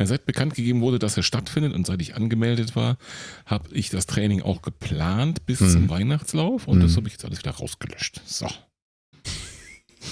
seit 0.02 0.25
bekannt 0.25 0.56
gegeben 0.56 0.82
wurde, 0.82 0.97
dass 0.97 1.15
er 1.15 1.21
stattfindet 1.21 1.73
und 1.73 1.86
seit 1.86 2.02
ich 2.02 2.15
angemeldet 2.15 2.75
war, 2.75 2.97
habe 3.45 3.69
ich 3.71 3.91
das 3.91 4.08
Training 4.08 4.41
auch 4.41 4.63
geplant 4.63 5.45
bis 5.45 5.60
hm. 5.60 5.69
zum 5.69 5.89
Weihnachtslauf 5.89 6.67
und 6.67 6.78
hm. 6.78 6.88
das 6.88 6.97
habe 6.97 7.06
ich 7.08 7.13
jetzt 7.13 7.25
alles 7.25 7.38
wieder 7.38 7.52
rausgelöscht. 7.52 8.19
So. 8.25 8.47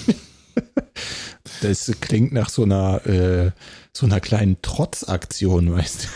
Das 1.62 1.92
klingt 2.00 2.32
nach 2.32 2.48
so 2.48 2.64
einer, 2.64 3.06
äh, 3.06 3.52
so 3.92 4.06
einer 4.06 4.20
kleinen 4.20 4.60
Trotzaktion, 4.62 5.72
weißt 5.76 6.04
du? 6.04 6.08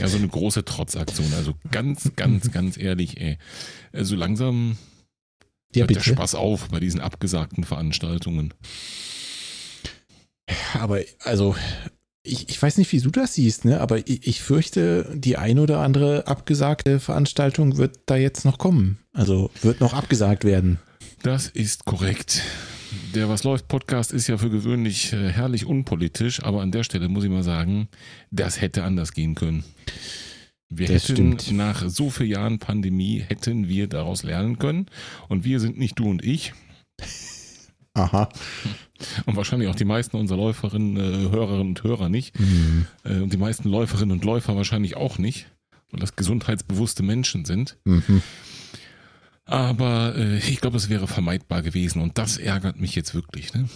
Ja, 0.00 0.08
so 0.08 0.16
eine 0.16 0.28
große 0.28 0.64
Trotzaktion. 0.64 1.32
Also 1.34 1.54
ganz, 1.70 2.10
ganz, 2.16 2.50
ganz 2.52 2.78
ehrlich, 2.78 3.20
ey. 3.20 3.38
So 3.92 3.98
also 3.98 4.16
langsam 4.16 4.78
ja, 5.74 5.82
hört 5.82 5.94
der 5.94 6.00
Spaß 6.00 6.34
auf 6.34 6.68
bei 6.68 6.80
diesen 6.80 7.00
abgesagten 7.00 7.64
Veranstaltungen. 7.64 8.54
Aber 10.74 11.00
also 11.20 11.54
ich, 12.22 12.48
ich 12.48 12.60
weiß 12.60 12.78
nicht, 12.78 12.92
wie 12.92 13.00
du 13.00 13.10
das 13.10 13.34
siehst, 13.34 13.64
ne? 13.64 13.80
aber 13.80 14.06
ich, 14.08 14.26
ich 14.26 14.42
fürchte, 14.42 15.10
die 15.14 15.36
ein 15.36 15.58
oder 15.58 15.78
andere 15.80 16.26
abgesagte 16.26 17.00
Veranstaltung 17.00 17.76
wird 17.76 18.00
da 18.06 18.16
jetzt 18.16 18.44
noch 18.44 18.58
kommen. 18.58 18.98
Also 19.12 19.50
wird 19.62 19.80
noch 19.80 19.94
abgesagt 19.94 20.44
werden. 20.44 20.78
Das 21.22 21.48
ist 21.48 21.84
korrekt. 21.84 22.42
Der 23.14 23.28
Was 23.28 23.44
läuft 23.44 23.68
Podcast 23.68 24.12
ist 24.12 24.26
ja 24.26 24.36
für 24.38 24.50
gewöhnlich 24.50 25.12
äh, 25.12 25.28
herrlich 25.30 25.66
unpolitisch, 25.66 26.42
aber 26.42 26.60
an 26.62 26.72
der 26.72 26.82
Stelle 26.84 27.08
muss 27.08 27.24
ich 27.24 27.30
mal 27.30 27.42
sagen, 27.42 27.88
das 28.30 28.60
hätte 28.60 28.84
anders 28.84 29.12
gehen 29.12 29.34
können. 29.34 29.64
Wir 30.68 30.86
Das 30.88 31.08
hätten 31.08 31.38
stimmt. 31.40 31.52
nach 31.56 31.88
so 31.88 32.10
vielen 32.10 32.30
Jahren 32.30 32.58
Pandemie 32.58 33.20
hätten 33.20 33.68
wir 33.68 33.88
daraus 33.88 34.22
lernen 34.22 34.58
können 34.58 34.86
und 35.28 35.44
wir 35.44 35.60
sind 35.60 35.78
nicht 35.78 35.98
du 35.98 36.08
und 36.08 36.24
ich 36.24 36.52
Aha. 37.94 38.28
und 39.26 39.36
wahrscheinlich 39.36 39.68
auch 39.68 39.74
die 39.74 39.84
meisten 39.84 40.16
unserer 40.16 40.38
Läuferinnen, 40.38 40.96
äh, 40.96 41.30
Hörerinnen 41.30 41.68
und 41.68 41.82
Hörer 41.82 42.08
nicht 42.08 42.38
Hm. 42.38 42.86
äh, 43.04 43.18
und 43.18 43.32
die 43.32 43.36
meisten 43.36 43.68
Läuferinnen 43.68 44.12
und 44.12 44.24
Läufer 44.24 44.54
wahrscheinlich 44.56 44.96
auch 44.96 45.18
nicht, 45.18 45.48
weil 45.90 46.00
das 46.00 46.14
gesundheitsbewusste 46.14 47.02
Menschen 47.02 47.44
sind. 47.44 47.76
Mhm. 47.84 48.22
Aber 49.50 50.14
äh, 50.16 50.38
ich 50.38 50.60
glaube, 50.60 50.76
es 50.76 50.88
wäre 50.88 51.08
vermeidbar 51.08 51.62
gewesen 51.62 52.00
und 52.00 52.18
das 52.18 52.36
ärgert 52.36 52.80
mich 52.80 52.94
jetzt 52.94 53.14
wirklich. 53.14 53.52
Ne? 53.52 53.68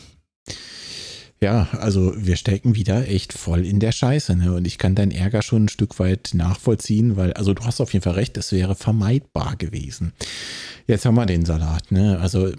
Ja, 1.40 1.66
also 1.72 2.14
wir 2.16 2.36
stecken 2.36 2.76
wieder 2.76 3.08
echt 3.08 3.32
voll 3.32 3.66
in 3.66 3.80
der 3.80 3.90
Scheiße, 3.90 4.36
ne? 4.36 4.54
Und 4.54 4.66
ich 4.68 4.78
kann 4.78 4.94
deinen 4.94 5.10
Ärger 5.10 5.42
schon 5.42 5.64
ein 5.64 5.68
Stück 5.68 5.98
weit 5.98 6.30
nachvollziehen, 6.32 7.16
weil, 7.16 7.32
also 7.32 7.54
du 7.54 7.64
hast 7.64 7.80
auf 7.80 7.92
jeden 7.92 8.04
Fall 8.04 8.12
recht, 8.12 8.36
es 8.36 8.52
wäre 8.52 8.76
vermeidbar 8.76 9.56
gewesen. 9.56 10.12
Jetzt 10.86 11.06
haben 11.06 11.16
wir 11.16 11.26
den 11.26 11.44
Salat, 11.44 11.90
ne? 11.90 12.20
Also 12.20 12.52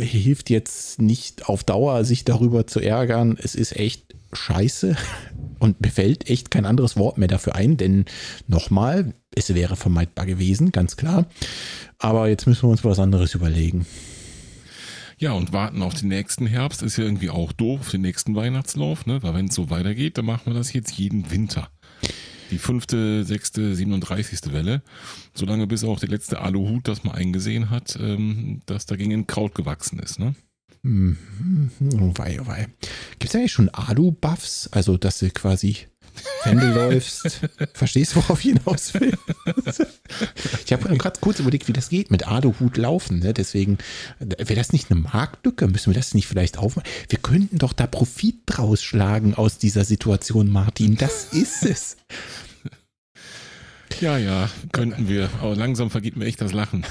hilft 0.00 0.50
jetzt 0.50 1.00
nicht 1.00 1.48
auf 1.48 1.62
Dauer, 1.62 2.04
sich 2.04 2.24
darüber 2.24 2.66
zu 2.66 2.80
ärgern. 2.80 3.38
Es 3.40 3.54
ist 3.54 3.76
echt 3.76 4.16
scheiße 4.32 4.96
und 5.60 5.80
mir 5.80 5.92
fällt 5.92 6.28
echt 6.28 6.50
kein 6.50 6.66
anderes 6.66 6.96
Wort 6.96 7.18
mehr 7.18 7.28
dafür 7.28 7.54
ein, 7.54 7.76
denn 7.76 8.04
nochmal, 8.48 9.14
es 9.38 9.54
wäre 9.54 9.76
vermeidbar 9.76 10.26
gewesen, 10.26 10.72
ganz 10.72 10.96
klar. 10.96 11.26
Aber 11.98 12.28
jetzt 12.28 12.46
müssen 12.46 12.64
wir 12.64 12.70
uns 12.70 12.84
was 12.84 12.98
anderes 12.98 13.34
überlegen. 13.34 13.86
Ja, 15.18 15.32
und 15.32 15.52
warten 15.52 15.82
auf 15.82 15.94
den 15.94 16.08
nächsten 16.08 16.46
Herbst 16.46 16.82
ist 16.82 16.96
ja 16.96 17.04
irgendwie 17.04 17.30
auch 17.30 17.52
doof, 17.52 17.80
auf 17.80 17.90
den 17.90 18.02
nächsten 18.02 18.36
Weihnachtslauf, 18.36 19.04
ne? 19.06 19.22
Weil 19.22 19.34
wenn 19.34 19.46
es 19.46 19.54
so 19.54 19.68
weitergeht, 19.68 20.16
dann 20.16 20.26
machen 20.26 20.46
wir 20.46 20.54
das 20.54 20.72
jetzt 20.72 20.92
jeden 20.92 21.30
Winter. 21.30 21.70
Die 22.50 22.58
fünfte, 22.58 23.24
sechste, 23.24 23.74
37. 23.74 24.52
Welle. 24.52 24.82
Solange 25.34 25.66
bis 25.66 25.84
auch 25.84 25.98
der 25.98 26.08
letzte 26.08 26.40
Aluhut 26.40 26.86
das 26.86 27.04
mal 27.04 27.12
eingesehen 27.12 27.68
hat, 27.68 27.98
ähm, 28.00 28.60
dass 28.66 28.86
dagegen 28.86 29.12
ein 29.12 29.26
Kraut 29.26 29.54
gewachsen 29.54 29.98
ist, 29.98 30.18
ne? 30.18 30.34
Mhm. 30.82 31.70
Oh 32.00 32.12
wei, 32.14 32.38
oh 32.40 32.46
wei. 32.46 32.68
Gibt 33.18 33.30
es 33.30 33.34
eigentlich 33.34 33.52
schon 33.52 33.68
Alu-Buffs? 33.70 34.68
Also, 34.72 34.96
dass 34.96 35.18
du 35.18 35.30
quasi, 35.30 35.76
wenn 36.44 36.58
du 36.58 36.72
läufst, 36.72 37.40
verstehst, 37.74 38.16
worauf 38.16 38.44
ich 38.44 38.52
hinaus 38.52 38.94
will? 38.94 39.16
ich 40.64 40.72
habe 40.72 40.96
gerade 40.96 41.20
kurz 41.20 41.40
überlegt, 41.40 41.68
wie 41.68 41.72
das 41.72 41.88
geht 41.88 42.10
mit 42.10 42.26
Aluhut 42.26 42.76
laufen. 42.76 43.20
Ne? 43.20 43.34
Deswegen, 43.34 43.78
wäre 44.18 44.54
das 44.54 44.72
nicht 44.72 44.90
eine 44.90 45.00
Marktlücke? 45.00 45.68
Müssen 45.68 45.92
wir 45.92 45.98
das 45.98 46.14
nicht 46.14 46.26
vielleicht 46.26 46.58
aufmachen? 46.58 46.88
Wir 47.08 47.18
könnten 47.18 47.58
doch 47.58 47.72
da 47.72 47.86
Profit 47.86 48.36
draus 48.46 48.82
schlagen 48.82 49.34
aus 49.34 49.58
dieser 49.58 49.84
Situation, 49.84 50.48
Martin. 50.48 50.96
Das 50.96 51.32
ist 51.32 51.64
es. 51.64 51.96
Ja, 54.00 54.16
ja, 54.16 54.48
könnten 54.72 55.08
wir. 55.08 55.28
Aber 55.40 55.56
langsam 55.56 55.90
vergeht 55.90 56.16
mir 56.16 56.26
echt 56.26 56.40
das 56.40 56.52
Lachen. 56.52 56.86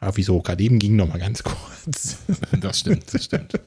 Aber 0.00 0.16
wieso? 0.16 0.40
Gerade 0.40 0.62
eben 0.62 0.78
ging 0.78 0.96
noch 0.96 1.08
mal 1.08 1.18
ganz 1.18 1.42
kurz. 1.42 2.18
Das 2.60 2.78
stimmt, 2.78 3.12
das 3.12 3.24
stimmt. 3.24 3.60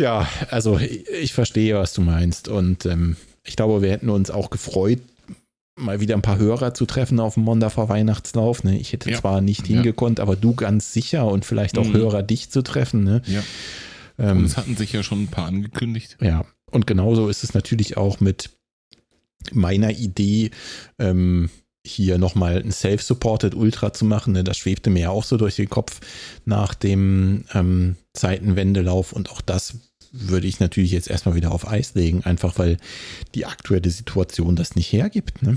Ja, 0.00 0.26
also 0.50 0.78
ich, 0.78 1.06
ich 1.08 1.32
verstehe, 1.32 1.76
was 1.76 1.92
du 1.92 2.00
meinst. 2.00 2.48
Und 2.48 2.86
ähm, 2.86 3.16
ich 3.44 3.56
glaube, 3.56 3.82
wir 3.82 3.90
hätten 3.90 4.08
uns 4.10 4.30
auch 4.30 4.50
gefreut, 4.50 5.00
mal 5.78 6.00
wieder 6.00 6.14
ein 6.14 6.22
paar 6.22 6.38
Hörer 6.38 6.74
zu 6.74 6.86
treffen 6.86 7.20
auf 7.20 7.34
dem 7.34 7.44
Mondafer 7.44 7.88
Weihnachtslauf. 7.88 8.64
Ne? 8.64 8.78
Ich 8.78 8.92
hätte 8.92 9.10
Ja. 9.10 9.18
zwar 9.20 9.40
nicht 9.40 9.68
Ja. 9.68 9.74
hingekonnt, 9.76 10.20
aber 10.20 10.36
du 10.36 10.54
ganz 10.54 10.92
sicher 10.92 11.26
und 11.26 11.44
vielleicht 11.44 11.78
auch 11.78 11.86
Mhm. 11.86 11.94
Hörer 11.94 12.22
dich 12.22 12.50
zu 12.50 12.62
treffen. 12.62 13.04
Ne? 13.04 13.22
Ja. 13.26 13.42
Ähm, 14.18 14.44
es 14.44 14.56
hatten 14.56 14.76
sich 14.76 14.92
ja 14.92 15.02
schon 15.02 15.22
ein 15.24 15.28
paar 15.28 15.46
angekündigt. 15.46 16.16
ja, 16.20 16.44
und 16.70 16.86
genauso 16.86 17.28
ist 17.28 17.42
es 17.44 17.54
natürlich 17.54 17.96
auch 17.96 18.20
mit 18.20 18.50
meiner 19.52 19.90
Idee, 19.90 20.50
ähm, 20.98 21.48
hier 21.86 22.18
nochmal 22.18 22.58
ein 22.62 22.72
Self-Supported 22.72 23.54
Ultra 23.54 23.94
zu 23.94 24.04
machen. 24.04 24.34
Ne? 24.34 24.44
Das 24.44 24.58
schwebte 24.58 24.90
mir 24.90 25.00
ja 25.00 25.10
auch 25.10 25.24
so 25.24 25.38
durch 25.38 25.56
den 25.56 25.70
Kopf 25.70 26.00
nach 26.44 26.74
dem 26.74 27.44
ähm, 27.54 27.96
Zeitenwendelauf 28.12 29.14
und 29.14 29.30
auch 29.30 29.40
das 29.40 29.76
würde 30.12 30.46
ich 30.46 30.60
natürlich 30.60 30.92
jetzt 30.92 31.08
erstmal 31.08 31.34
wieder 31.34 31.52
auf 31.52 31.68
Eis 31.68 31.94
legen, 31.94 32.24
einfach 32.24 32.58
weil 32.58 32.76
die 33.34 33.46
aktuelle 33.46 33.90
Situation 33.90 34.56
das 34.56 34.76
nicht 34.76 34.92
hergibt. 34.92 35.42
Ne? 35.42 35.56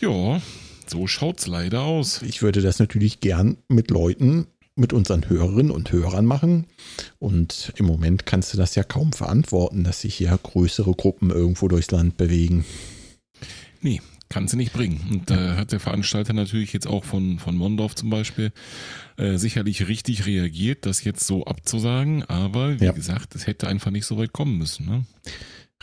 Ja, 0.00 0.40
so 0.86 1.06
schaut's 1.06 1.46
leider 1.46 1.82
aus. 1.82 2.22
Ich 2.22 2.42
würde 2.42 2.62
das 2.62 2.78
natürlich 2.78 3.20
gern 3.20 3.56
mit 3.68 3.90
Leuten, 3.90 4.46
mit 4.76 4.92
unseren 4.92 5.28
Hörerinnen 5.28 5.72
und 5.72 5.90
Hörern 5.90 6.26
machen. 6.26 6.66
Und 7.18 7.72
im 7.76 7.86
Moment 7.86 8.26
kannst 8.26 8.52
du 8.52 8.58
das 8.58 8.74
ja 8.74 8.84
kaum 8.84 9.12
verantworten, 9.12 9.84
dass 9.84 10.02
sich 10.02 10.14
hier 10.14 10.38
größere 10.40 10.92
Gruppen 10.92 11.30
irgendwo 11.30 11.66
durchs 11.68 11.90
Land 11.90 12.16
bewegen. 12.16 12.64
Nee, 13.80 14.00
kann 14.28 14.48
sie 14.48 14.56
nicht 14.56 14.72
bringen. 14.72 15.00
Und 15.10 15.30
da 15.30 15.56
hat 15.56 15.72
der 15.72 15.80
Veranstalter 15.80 16.32
natürlich 16.32 16.72
jetzt 16.72 16.86
auch 16.86 17.04
von, 17.04 17.38
von 17.38 17.56
Mondorf 17.56 17.94
zum 17.94 18.10
Beispiel 18.10 18.52
äh, 19.16 19.36
sicherlich 19.36 19.86
richtig 19.88 20.26
reagiert, 20.26 20.84
das 20.86 21.04
jetzt 21.04 21.26
so 21.26 21.44
abzusagen. 21.44 22.22
Aber 22.24 22.80
wie 22.80 22.84
Ja. 22.86 22.92
gesagt, 22.92 23.34
es 23.34 23.46
hätte 23.46 23.68
einfach 23.68 23.90
nicht 23.90 24.06
so 24.06 24.18
weit 24.18 24.32
kommen 24.32 24.58
müssen. 24.58 24.86
Ne? 24.86 25.04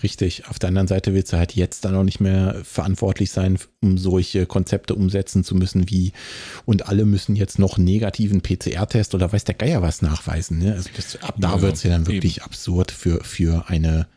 Richtig. 0.02 0.48
Auf 0.50 0.60
der 0.60 0.70
anderen 0.70 0.88
Seite 0.88 1.14
willst 1.14 1.32
du 1.32 1.38
halt 1.38 1.56
jetzt 1.56 1.86
dann 1.86 1.96
auch 1.96 2.04
nicht 2.04 2.20
mehr 2.20 2.60
verantwortlich 2.64 3.32
sein, 3.32 3.58
um 3.80 3.98
solche 3.98 4.46
Konzepte 4.46 4.96
umsetzen 4.96 5.44
zu 5.46 5.56
müssen 5.56 5.90
wie 5.90 6.12
und 6.66 6.88
alle 6.88 7.06
müssen 7.06 7.36
jetzt 7.38 7.60
noch 7.60 7.78
einen 7.78 7.86
negativen 7.86 8.42
PCR-Test 8.42 9.16
oder 9.16 9.32
weiß 9.32 9.46
der 9.46 9.56
Geier 9.56 9.82
was 9.82 10.02
nachweisen. 10.02 10.58
Ne? 10.58 10.74
Also 10.74 10.90
das, 10.96 11.22
ab 11.22 11.36
da 11.38 11.56
Ja, 11.56 11.62
wird 11.62 11.76
es 11.76 11.84
ja 11.84 11.92
dann 11.92 12.02
eben. 12.02 12.12
wirklich 12.12 12.44
absurd 12.44 12.92
für, 12.92 13.24
für 13.24 13.70
eine, 13.70 14.08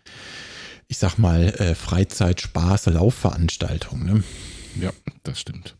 ich 0.88 0.98
sag 0.98 1.18
mal, 1.18 1.48
äh, 1.58 1.74
Freizeit-Spaß-Laufveranstaltung. 1.74 4.04
Ne? 4.04 4.22
Ja, 4.80 4.92
das 5.22 5.40
stimmt. 5.40 5.76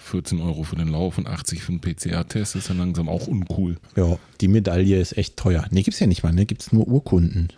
14 0.00 0.40
Euro 0.40 0.64
für 0.64 0.76
den 0.76 0.88
Lauf 0.88 1.18
und 1.18 1.28
80 1.28 1.62
für 1.62 1.72
den 1.72 1.80
PCR-Test 1.80 2.56
ist 2.56 2.70
dann 2.70 2.78
langsam 2.78 3.08
auch 3.08 3.26
uncool. 3.26 3.76
Ja, 3.96 4.18
die 4.40 4.48
Medaille 4.48 5.00
ist 5.00 5.16
echt 5.16 5.36
teuer. 5.36 5.66
Ne, 5.70 5.82
gibt's 5.82 6.00
ja 6.00 6.06
nicht 6.06 6.22
mal, 6.22 6.32
ne? 6.32 6.46
Gibt's 6.46 6.72
nur 6.72 6.88
Urkunden. 6.88 7.48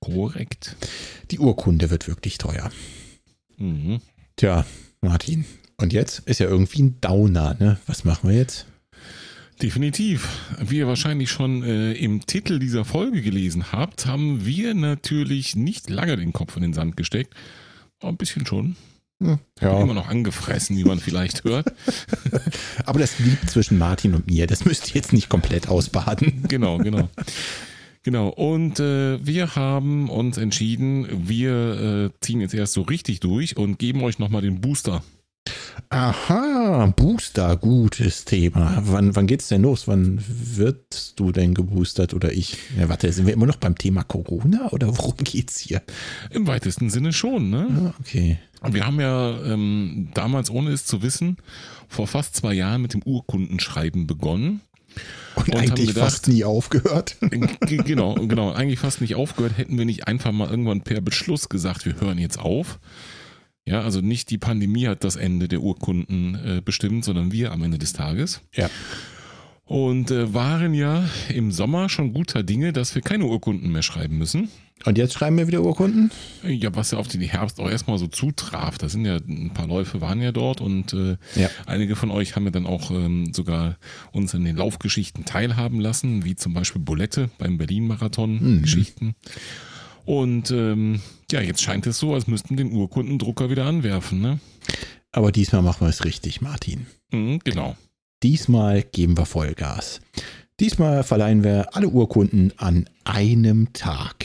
Korrekt. 0.00 0.76
Die 1.30 1.38
Urkunde 1.38 1.90
wird 1.90 2.08
wirklich 2.08 2.38
teuer. 2.38 2.70
Mhm. 3.56 4.00
Tja, 4.36 4.64
Martin. 5.00 5.44
Und 5.76 5.92
jetzt 5.92 6.20
ist 6.20 6.40
ja 6.40 6.46
irgendwie 6.46 6.82
ein 6.82 7.00
Downer, 7.00 7.56
ne? 7.58 7.78
Was 7.86 8.04
machen 8.04 8.28
wir 8.28 8.36
jetzt? 8.36 8.66
Definitiv. 9.62 10.28
Wie 10.60 10.78
ihr 10.78 10.86
wahrscheinlich 10.86 11.30
schon 11.30 11.64
äh, 11.64 11.92
im 11.92 12.24
Titel 12.26 12.58
dieser 12.60 12.84
Folge 12.84 13.22
gelesen 13.22 13.72
habt, 13.72 14.06
haben 14.06 14.46
wir 14.46 14.74
natürlich 14.74 15.56
nicht 15.56 15.90
lange 15.90 16.16
den 16.16 16.32
Kopf 16.32 16.56
in 16.56 16.62
den 16.62 16.74
Sand 16.74 16.96
gesteckt. 16.96 17.34
Ein 18.00 18.16
bisschen 18.16 18.46
schon. 18.46 18.76
Hm, 19.20 19.38
Bin 19.58 19.68
Immer 19.68 19.94
noch 19.94 20.08
angefressen, 20.08 20.76
wie 20.76 20.84
man 20.84 21.00
vielleicht 21.00 21.42
hört. 21.42 21.72
Aber 22.86 23.00
das 23.00 23.18
liegt 23.18 23.50
zwischen 23.50 23.78
Martin 23.78 24.14
und 24.14 24.28
mir. 24.28 24.46
Das 24.46 24.64
müsst 24.64 24.90
ihr 24.90 24.94
jetzt 24.94 25.12
nicht 25.12 25.28
komplett 25.28 25.68
ausbaden. 25.68 26.44
Genau, 26.48 26.78
genau. 26.78 27.08
Genau, 28.04 28.28
und 28.28 28.78
äh, 28.78 29.18
wir 29.26 29.56
haben 29.56 30.08
uns 30.08 30.38
entschieden, 30.38 31.28
wir 31.28 32.12
äh, 32.14 32.20
ziehen 32.20 32.40
jetzt 32.40 32.54
erst 32.54 32.74
so 32.74 32.82
richtig 32.82 33.18
durch 33.18 33.56
und 33.56 33.78
geben 33.80 34.02
euch 34.02 34.20
nochmal 34.20 34.42
den 34.42 34.60
Booster. 34.60 35.02
Aha, 35.90 36.92
Booster, 36.96 37.56
gutes 37.56 38.24
Thema. 38.24 38.82
Wann, 38.84 39.16
wann 39.16 39.26
geht's 39.26 39.48
denn 39.48 39.62
los? 39.62 39.88
Wann 39.88 40.22
wirst 40.28 41.14
du 41.16 41.32
denn 41.32 41.54
geboostert 41.54 42.12
oder 42.14 42.32
ich? 42.32 42.56
Ja, 42.78 42.88
warte, 42.88 43.10
sind 43.12 43.26
wir 43.26 43.32
immer 43.32 43.46
noch 43.46 43.56
beim 43.56 43.76
Thema 43.78 44.02
Corona 44.02 44.68
oder 44.72 44.88
worum 44.98 45.16
geht's 45.16 45.58
hier? 45.58 45.82
Im 46.30 46.46
weitesten 46.46 46.90
Sinne 46.90 47.12
schon, 47.12 47.50
ne? 47.50 47.66
Ah, 47.70 48.00
okay. 48.00 48.38
Wir 48.70 48.86
haben 48.86 49.00
ja 49.00 49.40
ähm, 49.44 50.08
damals, 50.14 50.50
ohne 50.50 50.70
es 50.70 50.84
zu 50.84 51.00
wissen, 51.02 51.36
vor 51.88 52.06
fast 52.06 52.34
zwei 52.36 52.52
Jahren 52.54 52.82
mit 52.82 52.92
dem 52.92 53.02
Urkundenschreiben 53.02 54.06
begonnen. 54.06 54.60
Und, 55.36 55.48
Und 55.48 55.54
haben 55.54 55.60
eigentlich 55.70 55.88
gedacht- 55.88 56.04
fast 56.04 56.28
nie 56.28 56.44
aufgehört. 56.44 57.16
G- 57.66 57.76
genau, 57.78 58.14
genau. 58.14 58.50
Eigentlich 58.52 58.80
fast 58.80 59.00
nicht 59.00 59.14
aufgehört, 59.14 59.56
hätten 59.56 59.78
wir 59.78 59.84
nicht 59.84 60.08
einfach 60.08 60.32
mal 60.32 60.50
irgendwann 60.50 60.82
per 60.82 61.00
Beschluss 61.00 61.48
gesagt, 61.48 61.86
wir 61.86 62.00
hören 62.00 62.18
jetzt 62.18 62.38
auf. 62.40 62.78
Ja, 63.68 63.82
also 63.82 64.00
nicht 64.00 64.30
die 64.30 64.38
Pandemie 64.38 64.86
hat 64.86 65.04
das 65.04 65.16
Ende 65.16 65.46
der 65.46 65.60
Urkunden 65.60 66.34
äh, 66.36 66.62
bestimmt, 66.64 67.04
sondern 67.04 67.32
wir 67.32 67.52
am 67.52 67.62
Ende 67.62 67.76
des 67.76 67.92
Tages. 67.92 68.40
Ja. 68.54 68.70
Und 69.66 70.10
äh, 70.10 70.32
waren 70.32 70.72
ja 70.72 71.06
im 71.28 71.52
Sommer 71.52 71.90
schon 71.90 72.14
guter 72.14 72.42
Dinge, 72.42 72.72
dass 72.72 72.94
wir 72.94 73.02
keine 73.02 73.26
Urkunden 73.26 73.70
mehr 73.70 73.82
schreiben 73.82 74.16
müssen. 74.16 74.48
Und 74.86 74.96
jetzt 74.96 75.12
schreiben 75.12 75.36
wir 75.36 75.48
wieder 75.48 75.62
Urkunden? 75.62 76.10
Ja, 76.46 76.74
was 76.74 76.92
ja 76.92 76.98
auf 76.98 77.08
den 77.08 77.20
Herbst 77.20 77.60
auch 77.60 77.68
erstmal 77.68 77.98
so 77.98 78.06
zutraf. 78.06 78.78
Da 78.78 78.88
sind 78.88 79.04
ja 79.04 79.16
ein 79.16 79.50
paar 79.52 79.66
Läufe 79.66 80.00
waren 80.00 80.22
ja 80.22 80.32
dort 80.32 80.62
und 80.62 80.94
äh, 80.94 81.18
ja. 81.34 81.50
einige 81.66 81.94
von 81.94 82.10
euch 82.10 82.36
haben 82.36 82.44
ja 82.44 82.50
dann 82.50 82.64
auch 82.64 82.90
ähm, 82.90 83.34
sogar 83.34 83.76
uns 84.12 84.32
in 84.32 84.46
den 84.46 84.56
Laufgeschichten 84.56 85.26
teilhaben 85.26 85.78
lassen, 85.78 86.24
wie 86.24 86.36
zum 86.36 86.54
Beispiel 86.54 86.80
Bulette 86.80 87.28
beim 87.36 87.58
Berlin-Marathon-Geschichten. 87.58 89.06
Mhm. 89.06 89.14
Und 90.08 90.50
ähm, 90.52 91.02
ja, 91.30 91.42
jetzt 91.42 91.60
scheint 91.60 91.86
es 91.86 91.98
so, 91.98 92.14
als 92.14 92.26
müssten 92.26 92.56
den 92.56 92.72
Urkundendrucker 92.72 93.50
wieder 93.50 93.66
anwerfen, 93.66 94.22
ne? 94.22 94.40
Aber 95.12 95.32
diesmal 95.32 95.60
machen 95.60 95.82
wir 95.82 95.90
es 95.90 96.06
richtig, 96.06 96.40
Martin. 96.40 96.86
Mhm, 97.12 97.40
genau. 97.40 97.76
Diesmal 98.22 98.84
geben 98.84 99.18
wir 99.18 99.26
Vollgas. 99.26 100.00
Diesmal 100.60 101.04
verleihen 101.04 101.44
wir 101.44 101.76
alle 101.76 101.90
Urkunden 101.90 102.54
an 102.56 102.88
einem 103.04 103.74
Tag. 103.74 104.24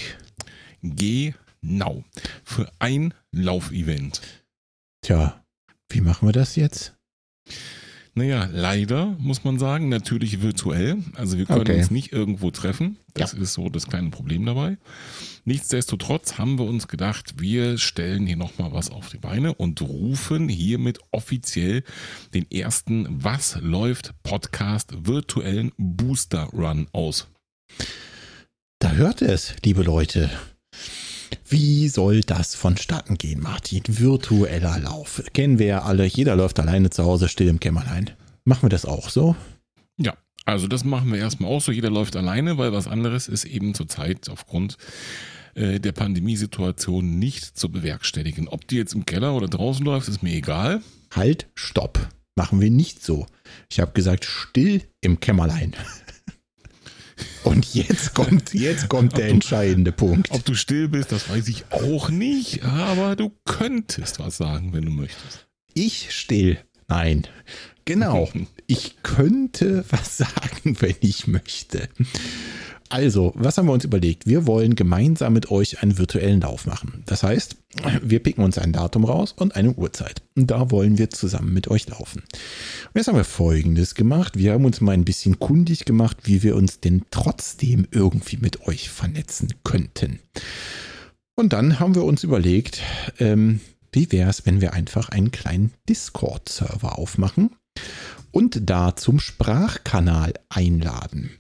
Genau. 0.82 2.06
Für 2.46 2.72
ein 2.80 3.14
Laufevent. 3.34 4.22
Tja, 5.02 5.44
wie 5.90 6.00
machen 6.00 6.30
wir 6.30 6.34
das 6.34 6.56
jetzt? 6.56 6.96
Naja, 8.16 8.48
leider 8.52 9.16
muss 9.18 9.44
man 9.44 9.58
sagen, 9.58 9.90
natürlich 9.90 10.44
virtuell. 10.44 10.98
Also 11.16 11.40
wir 11.40 11.46
können 11.46 11.62
okay. 11.62 11.80
uns 11.80 11.90
nicht 11.90 12.14
irgendwo 12.14 12.52
treffen. 12.52 12.98
Das 13.16 13.34
ja. 13.34 13.40
ist 13.40 13.54
so 13.54 13.70
das 13.70 13.88
kleine 13.88 14.12
Problem 14.12 14.46
dabei. 14.46 14.78
Nichtsdestotrotz 15.46 16.38
haben 16.38 16.60
wir 16.60 16.66
uns 16.66 16.88
gedacht, 16.88 17.42
wir 17.42 17.80
stellen 17.80 18.28
hier 18.28 18.38
nochmal 18.38 18.72
was 18.72 18.92
auf 18.92 19.10
die 19.10 19.18
Beine 19.18 19.56
und 19.56 19.82
rufen 19.82 20.48
hiermit 20.48 21.00
offiziell 21.12 21.84
den 22.36 22.50
ersten 22.52 23.08
Was 23.10 23.58
läuft 23.60 24.14
Podcast 24.22 25.08
virtuellen 25.08 25.72
Booster 25.78 26.44
Run 26.54 26.88
aus. 26.92 27.28
Da 28.78 28.92
hört 28.92 29.24
es, 29.24 29.56
liebe 29.64 29.82
Leute. 29.82 30.30
Wie 31.48 31.88
soll 31.88 32.22
das 32.22 32.56
vonstatten 32.56 33.18
gehen, 33.18 33.42
Martin? 33.42 33.84
Virtueller 33.88 34.80
Lauf. 34.80 35.24
Kennen 35.34 35.60
wir 35.60 35.66
ja 35.68 35.82
alle. 35.84 36.06
Jeder 36.06 36.36
läuft 36.36 36.60
alleine 36.60 36.90
zu 36.90 37.04
Hause 37.04 37.28
still 37.28 37.48
im 37.48 37.60
Kämmerlein. 37.60 38.12
Machen 38.46 38.64
wir 38.64 38.70
das 38.70 38.86
auch 38.86 39.10
so? 39.10 39.36
Ja, 39.98 40.14
also 40.46 40.68
das 40.68 40.84
machen 40.84 41.12
wir 41.12 41.20
erstmal 41.20 41.52
auch 41.52 41.62
so. 41.62 41.72
Jeder 41.72 41.90
läuft 41.90 42.16
alleine, 42.16 42.58
weil 42.58 42.74
was 42.74 42.88
anderes 42.88 43.28
ist 43.28 43.46
eben 43.46 43.74
zurzeit 43.74 44.30
aufgrund 44.30 44.78
äh, 45.56 45.80
der 45.80 45.92
Pandemiesituation 45.92 47.20
nicht 47.20 47.58
zu 47.58 47.70
bewerkstelligen. 47.70 48.48
Ob 48.48 48.68
die 48.68 48.78
jetzt 48.78 48.94
im 48.94 49.06
Keller 49.06 49.36
oder 49.36 49.48
draußen 49.48 49.86
läuft, 49.86 50.08
ist 50.10 50.24
mir 50.24 50.34
egal. 50.34 50.82
Halt, 51.14 51.48
stopp. 51.56 52.10
Machen 52.36 52.60
wir 52.60 52.72
nicht 52.72 53.04
so. 53.04 53.28
Ich 53.70 53.80
habe 53.80 53.92
gesagt, 53.92 54.26
still 54.26 54.82
im 55.02 55.20
Kämmerlein. 55.20 55.76
Und 57.44 57.74
jetzt 57.74 58.14
kommt, 58.14 58.54
jetzt 58.54 58.90
kommt 58.90 59.18
der 59.18 59.28
entscheidende 59.28 59.92
Punkt. 59.92 60.32
Ob 60.32 60.46
du 60.46 60.56
still 60.56 60.88
bist, 60.88 61.12
das 61.12 61.30
weiß 61.30 61.48
ich 61.48 61.66
auch 61.72 62.10
nicht, 62.10 62.64
aber 62.64 63.16
du 63.16 63.32
könntest 63.46 64.20
was 64.20 64.38
sagen, 64.38 64.74
wenn 64.74 64.86
du 64.86 64.92
möchtest. 64.92 65.48
Ich 65.74 66.12
still? 66.12 66.58
Nein. 66.88 67.28
Genau. 67.86 68.30
Ich 68.66 69.04
könnte 69.04 69.84
was 69.90 70.18
sagen, 70.18 70.78
wenn 70.80 70.96
ich 71.02 71.28
möchte. 71.28 71.90
Also, 72.94 73.34
was 73.36 73.58
haben 73.58 73.66
wir 73.66 73.74
uns 73.74 73.86
überlegt? 73.86 74.28
Wir 74.28 74.46
wollen 74.46 74.76
gemeinsam 74.76 75.34
mit 75.34 75.50
euch 75.50 75.82
einen 75.82 75.98
virtuellen 75.98 76.42
Lauf 76.42 76.68
machen. 76.68 77.02
Das 77.08 77.24
heißt, 77.24 77.56
wir 78.04 78.22
picken 78.22 78.44
uns 78.44 78.60
ein 78.60 78.72
Datum 78.72 79.04
raus 79.04 79.34
und 79.36 79.56
eine 79.56 79.74
Uhrzeit. 79.74 80.22
Und 80.36 80.52
da 80.52 80.70
wollen 80.70 81.00
wir 81.00 81.10
zusammen 81.10 81.56
mit 81.56 81.70
euch 81.70 81.90
laufen. 81.90 82.20
Und 82.20 82.94
jetzt 82.94 83.08
haben 83.08 83.16
wir 83.16 83.24
Folgendes 83.24 83.96
gemacht. 83.96 84.38
Wir 84.38 84.54
haben 84.54 84.66
uns 84.66 84.80
mal 84.80 84.92
ein 84.92 85.06
bisschen 85.06 85.40
kundig 85.40 85.86
gemacht, 85.86 86.18
wie 86.26 86.44
wir 86.44 86.56
uns 86.56 86.82
denn 86.82 87.02
trotzdem 87.10 87.88
irgendwie 87.90 88.38
mit 88.38 88.68
euch 88.68 88.92
vernetzen 88.92 89.56
könnten. 89.64 90.20
Und 91.34 91.52
dann 91.52 91.80
haben 91.80 91.96
wir 91.96 92.04
uns 92.04 92.24
überlegt, 92.24 92.80
ähm, 93.18 93.60
wie 93.92 94.12
wäre 94.12 94.30
es, 94.30 94.46
wenn 94.46 94.62
wir 94.62 94.74
einfach 94.74 95.10
einen 95.10 95.32
kleinen 95.32 95.74
Discord-Server 95.90 97.00
aufmachen 97.00 97.56
und 98.30 98.70
da 98.70 98.96
zum 98.96 99.20
Sprachkanal 99.20 100.36
einladen. 100.50 101.32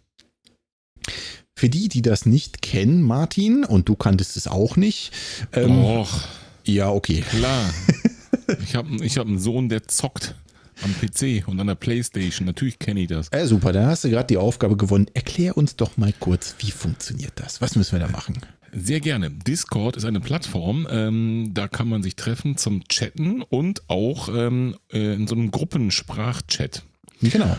Für 1.55 1.69
die, 1.69 1.87
die 1.87 2.01
das 2.01 2.25
nicht 2.25 2.61
kennen, 2.61 3.01
Martin, 3.01 3.63
und 3.63 3.87
du 3.87 3.95
kanntest 3.95 4.37
es 4.37 4.47
auch 4.47 4.75
nicht. 4.75 5.11
Ähm, 5.53 5.83
Och. 5.83 6.27
Ja, 6.65 6.89
okay. 6.89 7.23
Klar. 7.29 7.73
ich 8.61 8.75
habe 8.75 9.05
ich 9.05 9.17
hab 9.17 9.27
einen 9.27 9.39
Sohn, 9.39 9.69
der 9.69 9.87
zockt 9.87 10.35
am 10.81 10.93
PC 10.93 11.47
und 11.47 11.59
an 11.59 11.67
der 11.67 11.75
Playstation. 11.75 12.45
Natürlich 12.45 12.79
kenne 12.79 13.01
ich 13.01 13.07
das. 13.07 13.27
Äh, 13.31 13.45
super, 13.45 13.71
dann 13.71 13.85
hast 13.85 14.03
du 14.03 14.09
gerade 14.09 14.27
die 14.27 14.37
Aufgabe 14.37 14.75
gewonnen. 14.77 15.07
Erklär 15.13 15.57
uns 15.57 15.75
doch 15.75 15.97
mal 15.97 16.13
kurz, 16.19 16.55
wie 16.59 16.71
funktioniert 16.71 17.33
das? 17.35 17.61
Was 17.61 17.75
müssen 17.75 17.93
wir 17.93 17.99
da 17.99 18.11
machen? 18.11 18.39
Sehr 18.75 18.99
gerne. 18.99 19.29
Discord 19.29 19.97
ist 19.97 20.05
eine 20.05 20.19
Plattform, 20.19 20.87
ähm, 20.89 21.51
da 21.53 21.67
kann 21.67 21.87
man 21.87 22.01
sich 22.01 22.15
treffen 22.15 22.57
zum 22.57 22.83
Chatten 22.87 23.43
und 23.43 23.87
auch 23.87 24.29
ähm, 24.29 24.75
äh, 24.91 25.13
in 25.13 25.27
so 25.27 25.35
einem 25.35 25.51
Gruppensprachchat. 25.51 26.83
Genau. 27.21 27.57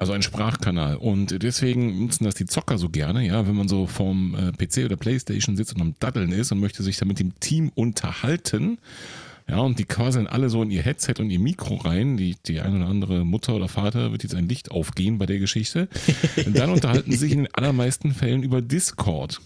Also 0.00 0.14
ein 0.14 0.22
Sprachkanal. 0.22 0.96
Und 0.96 1.42
deswegen 1.42 2.00
nutzen 2.00 2.24
das 2.24 2.34
die 2.34 2.46
Zocker 2.46 2.78
so 2.78 2.88
gerne, 2.88 3.26
ja, 3.26 3.46
wenn 3.46 3.54
man 3.54 3.68
so 3.68 3.86
vorm 3.86 4.34
äh, 4.34 4.50
PC 4.52 4.86
oder 4.86 4.96
Playstation 4.96 5.58
sitzt 5.58 5.74
und 5.74 5.82
am 5.82 5.94
Daddeln 6.00 6.32
ist 6.32 6.50
und 6.52 6.58
möchte 6.58 6.82
sich 6.82 6.96
dann 6.96 7.06
mit 7.06 7.18
dem 7.18 7.38
Team 7.38 7.70
unterhalten. 7.74 8.78
Ja, 9.46 9.58
und 9.58 9.78
die 9.78 9.84
quasi 9.84 10.20
alle 10.20 10.48
so 10.48 10.62
in 10.62 10.70
ihr 10.70 10.80
Headset 10.80 11.16
und 11.18 11.28
ihr 11.28 11.38
Mikro 11.38 11.74
rein. 11.74 12.16
Die, 12.16 12.36
die 12.46 12.60
eine 12.60 12.76
oder 12.76 12.86
andere 12.86 13.26
Mutter 13.26 13.54
oder 13.54 13.68
Vater 13.68 14.10
wird 14.10 14.22
jetzt 14.22 14.34
ein 14.34 14.48
Licht 14.48 14.70
aufgehen 14.70 15.18
bei 15.18 15.26
der 15.26 15.38
Geschichte. 15.38 15.86
Und 16.46 16.56
dann 16.56 16.70
unterhalten 16.70 17.10
sie 17.10 17.18
sich 17.18 17.32
in 17.32 17.40
den 17.40 17.54
allermeisten 17.54 18.14
Fällen 18.14 18.42
über 18.42 18.62
Discord. 18.62 19.42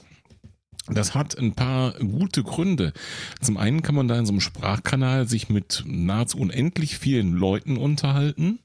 Das 0.87 1.17
hat 1.17 1.37
ein 1.37 1.55
paar 1.55 1.95
gute 1.95 2.45
Gründe. 2.45 2.93
Zum 3.41 3.57
einen 3.57 3.83
kann 3.83 3.97
man 3.97 4.07
da 4.07 4.17
in 4.17 4.27
so 4.27 4.33
einem 4.33 4.41
Sprachkanal 4.41 5.27
sich 5.27 5.49
mit 5.49 5.83
nahezu 5.85 6.39
unendlich 6.39 6.97
vielen 6.97 7.33
Leuten 7.33 7.77
unterhalten. 7.77 8.61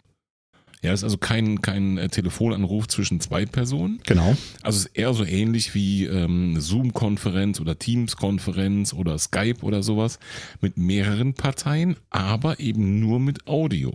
Ja, 0.82 0.94
ist 0.94 1.04
also 1.04 1.18
kein, 1.18 1.62
kein 1.62 1.98
äh, 1.98 2.08
Telefonanruf 2.08 2.88
zwischen 2.88 3.20
zwei 3.20 3.46
Personen. 3.46 4.00
Genau. 4.06 4.38
Also 4.62 4.78
es 4.78 4.86
ist 4.86 4.98
eher 4.98 5.14
so 5.14 5.26
ähnlich 5.26 5.76
wie 5.76 6.06
ähm, 6.06 6.60
Zoom-Konferenz 6.60 7.60
oder 7.60 7.78
Teams-Konferenz 7.78 8.94
oder 8.94 9.18
Skype 9.18 9.62
oder 9.62 9.84
sowas 9.84 10.20
mit 10.62 10.78
mehreren 10.78 11.34
Parteien, 11.34 11.98
aber 12.10 12.60
eben 12.62 13.00
nur 13.02 13.20
mit 13.20 13.46
Audio. 13.46 13.94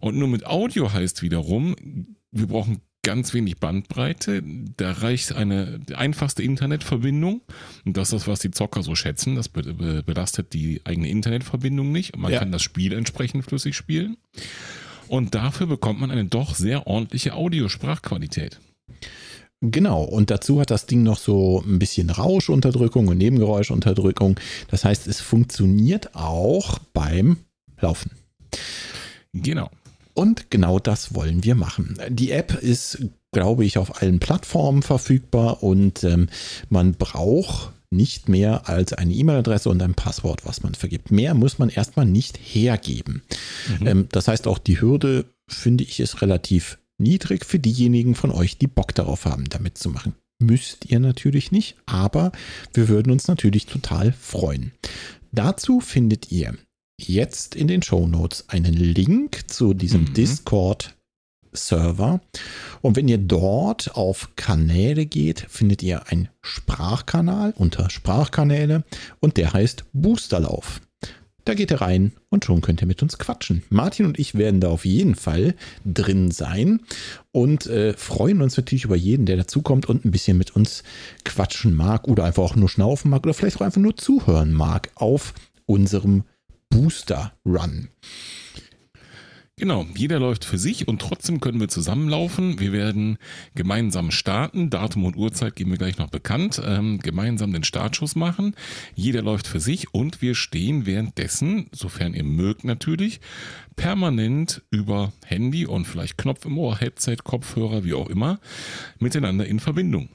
Und 0.00 0.16
nur 0.16 0.28
mit 0.28 0.44
Audio 0.46 0.92
heißt 0.92 1.22
wiederum, 1.22 1.74
wir 2.32 2.48
brauchen 2.48 2.82
ganz 3.02 3.34
wenig 3.34 3.58
Bandbreite. 3.58 4.42
Da 4.76 4.92
reicht 4.92 5.32
eine 5.32 5.80
einfachste 5.94 6.42
Internetverbindung. 6.42 7.42
Und 7.84 7.96
das 7.96 8.08
ist 8.08 8.12
das, 8.12 8.28
was 8.28 8.40
die 8.40 8.50
Zocker 8.50 8.82
so 8.82 8.94
schätzen. 8.94 9.36
Das 9.36 9.48
belastet 9.48 10.52
die 10.52 10.80
eigene 10.84 11.08
Internetverbindung 11.08 11.90
nicht. 11.90 12.16
Man 12.16 12.32
ja. 12.32 12.38
kann 12.38 12.52
das 12.52 12.62
Spiel 12.62 12.92
entsprechend 12.92 13.44
flüssig 13.44 13.74
spielen. 13.74 14.16
Und 15.12 15.34
dafür 15.34 15.66
bekommt 15.66 16.00
man 16.00 16.10
eine 16.10 16.24
doch 16.24 16.54
sehr 16.54 16.86
ordentliche 16.86 17.34
Audiosprachqualität. 17.34 18.58
Genau, 19.60 20.04
und 20.04 20.30
dazu 20.30 20.58
hat 20.58 20.70
das 20.70 20.86
Ding 20.86 21.02
noch 21.02 21.18
so 21.18 21.62
ein 21.66 21.78
bisschen 21.78 22.08
Rauschunterdrückung 22.08 23.08
und 23.08 23.18
Nebengeräuschunterdrückung. 23.18 24.40
Das 24.68 24.86
heißt, 24.86 25.06
es 25.08 25.20
funktioniert 25.20 26.14
auch 26.14 26.78
beim 26.94 27.36
Laufen. 27.78 28.12
Genau. 29.34 29.68
Und 30.14 30.50
genau 30.50 30.78
das 30.78 31.14
wollen 31.14 31.44
wir 31.44 31.56
machen. 31.56 31.98
Die 32.08 32.30
App 32.30 32.54
ist, 32.54 33.04
glaube 33.32 33.66
ich, 33.66 33.76
auf 33.76 34.00
allen 34.00 34.18
Plattformen 34.18 34.80
verfügbar 34.80 35.62
und 35.62 36.04
ähm, 36.04 36.30
man 36.70 36.94
braucht 36.94 37.70
nicht 37.92 38.28
mehr 38.28 38.68
als 38.68 38.92
eine 38.92 39.12
E-Mail-Adresse 39.12 39.68
und 39.68 39.82
ein 39.82 39.94
Passwort, 39.94 40.44
was 40.44 40.62
man 40.62 40.74
vergibt. 40.74 41.10
Mehr 41.10 41.34
muss 41.34 41.58
man 41.58 41.68
erstmal 41.68 42.06
nicht 42.06 42.38
hergeben. 42.42 43.22
Mhm. 43.80 43.86
Ähm, 43.86 44.08
das 44.10 44.28
heißt, 44.28 44.46
auch 44.46 44.58
die 44.58 44.80
Hürde, 44.80 45.26
finde 45.48 45.84
ich, 45.84 46.00
ist 46.00 46.22
relativ 46.22 46.78
niedrig 46.98 47.44
für 47.44 47.58
diejenigen 47.58 48.14
von 48.14 48.30
euch, 48.30 48.58
die 48.58 48.66
Bock 48.66 48.94
darauf 48.94 49.24
haben, 49.24 49.48
damit 49.48 49.78
zu 49.78 49.90
machen. 49.90 50.14
Müsst 50.40 50.86
ihr 50.86 50.98
natürlich 50.98 51.52
nicht, 51.52 51.76
aber 51.86 52.32
wir 52.74 52.88
würden 52.88 53.12
uns 53.12 53.28
natürlich 53.28 53.66
total 53.66 54.12
freuen. 54.12 54.72
Dazu 55.30 55.80
findet 55.80 56.32
ihr 56.32 56.56
jetzt 57.00 57.54
in 57.54 57.68
den 57.68 57.82
Show 57.82 58.06
Notes 58.06 58.48
einen 58.48 58.74
Link 58.74 59.50
zu 59.50 59.74
diesem 59.74 60.02
mhm. 60.02 60.14
Discord 60.14 60.94
Server. 61.52 62.20
Und 62.80 62.96
wenn 62.96 63.08
ihr 63.08 63.18
dort 63.18 63.94
auf 63.94 64.30
Kanäle 64.36 65.06
geht, 65.06 65.46
findet 65.48 65.82
ihr 65.82 66.08
einen 66.08 66.28
Sprachkanal 66.40 67.54
unter 67.56 67.90
Sprachkanäle 67.90 68.84
und 69.20 69.36
der 69.36 69.52
heißt 69.52 69.84
Boosterlauf. 69.92 70.80
Da 71.44 71.54
geht 71.54 71.72
ihr 71.72 71.80
rein 71.80 72.12
und 72.30 72.44
schon 72.44 72.60
könnt 72.60 72.82
ihr 72.82 72.86
mit 72.86 73.02
uns 73.02 73.18
quatschen. 73.18 73.64
Martin 73.68 74.06
und 74.06 74.18
ich 74.18 74.36
werden 74.36 74.60
da 74.60 74.68
auf 74.68 74.84
jeden 74.84 75.16
Fall 75.16 75.56
drin 75.84 76.30
sein 76.30 76.80
und 77.32 77.66
äh, 77.66 77.94
freuen 77.94 78.42
uns 78.42 78.56
natürlich 78.56 78.84
über 78.84 78.94
jeden, 78.94 79.26
der 79.26 79.36
dazukommt 79.36 79.86
und 79.86 80.04
ein 80.04 80.12
bisschen 80.12 80.38
mit 80.38 80.54
uns 80.54 80.84
quatschen 81.24 81.74
mag 81.74 82.06
oder 82.06 82.24
einfach 82.24 82.44
auch 82.44 82.54
nur 82.54 82.68
schnaufen 82.68 83.10
mag 83.10 83.24
oder 83.24 83.34
vielleicht 83.34 83.56
auch 83.56 83.62
einfach 83.62 83.80
nur 83.80 83.96
zuhören 83.96 84.52
mag 84.52 84.90
auf 84.94 85.34
unserem 85.66 86.22
Booster 86.70 87.32
Run. 87.44 87.88
Genau, 89.58 89.86
jeder 89.94 90.18
läuft 90.18 90.46
für 90.46 90.56
sich 90.56 90.88
und 90.88 91.02
trotzdem 91.02 91.38
können 91.40 91.60
wir 91.60 91.68
zusammenlaufen. 91.68 92.58
Wir 92.58 92.72
werden 92.72 93.18
gemeinsam 93.54 94.10
starten. 94.10 94.70
Datum 94.70 95.04
und 95.04 95.14
Uhrzeit 95.14 95.56
geben 95.56 95.70
wir 95.70 95.78
gleich 95.78 95.98
noch 95.98 96.08
bekannt. 96.08 96.60
Ähm, 96.64 97.00
gemeinsam 97.00 97.52
den 97.52 97.62
Startschuss 97.62 98.16
machen. 98.16 98.56
Jeder 98.94 99.20
läuft 99.20 99.46
für 99.46 99.60
sich 99.60 99.92
und 99.92 100.22
wir 100.22 100.34
stehen 100.34 100.86
währenddessen, 100.86 101.68
sofern 101.70 102.14
ihr 102.14 102.24
mögt 102.24 102.64
natürlich, 102.64 103.20
permanent 103.76 104.62
über 104.70 105.12
Handy 105.26 105.66
und 105.66 105.84
vielleicht 105.86 106.16
Knopf 106.16 106.46
im 106.46 106.56
Ohr, 106.56 106.78
Headset, 106.78 107.18
Kopfhörer, 107.22 107.84
wie 107.84 107.94
auch 107.94 108.08
immer, 108.08 108.40
miteinander 109.00 109.46
in 109.46 109.60
Verbindung. 109.60 110.08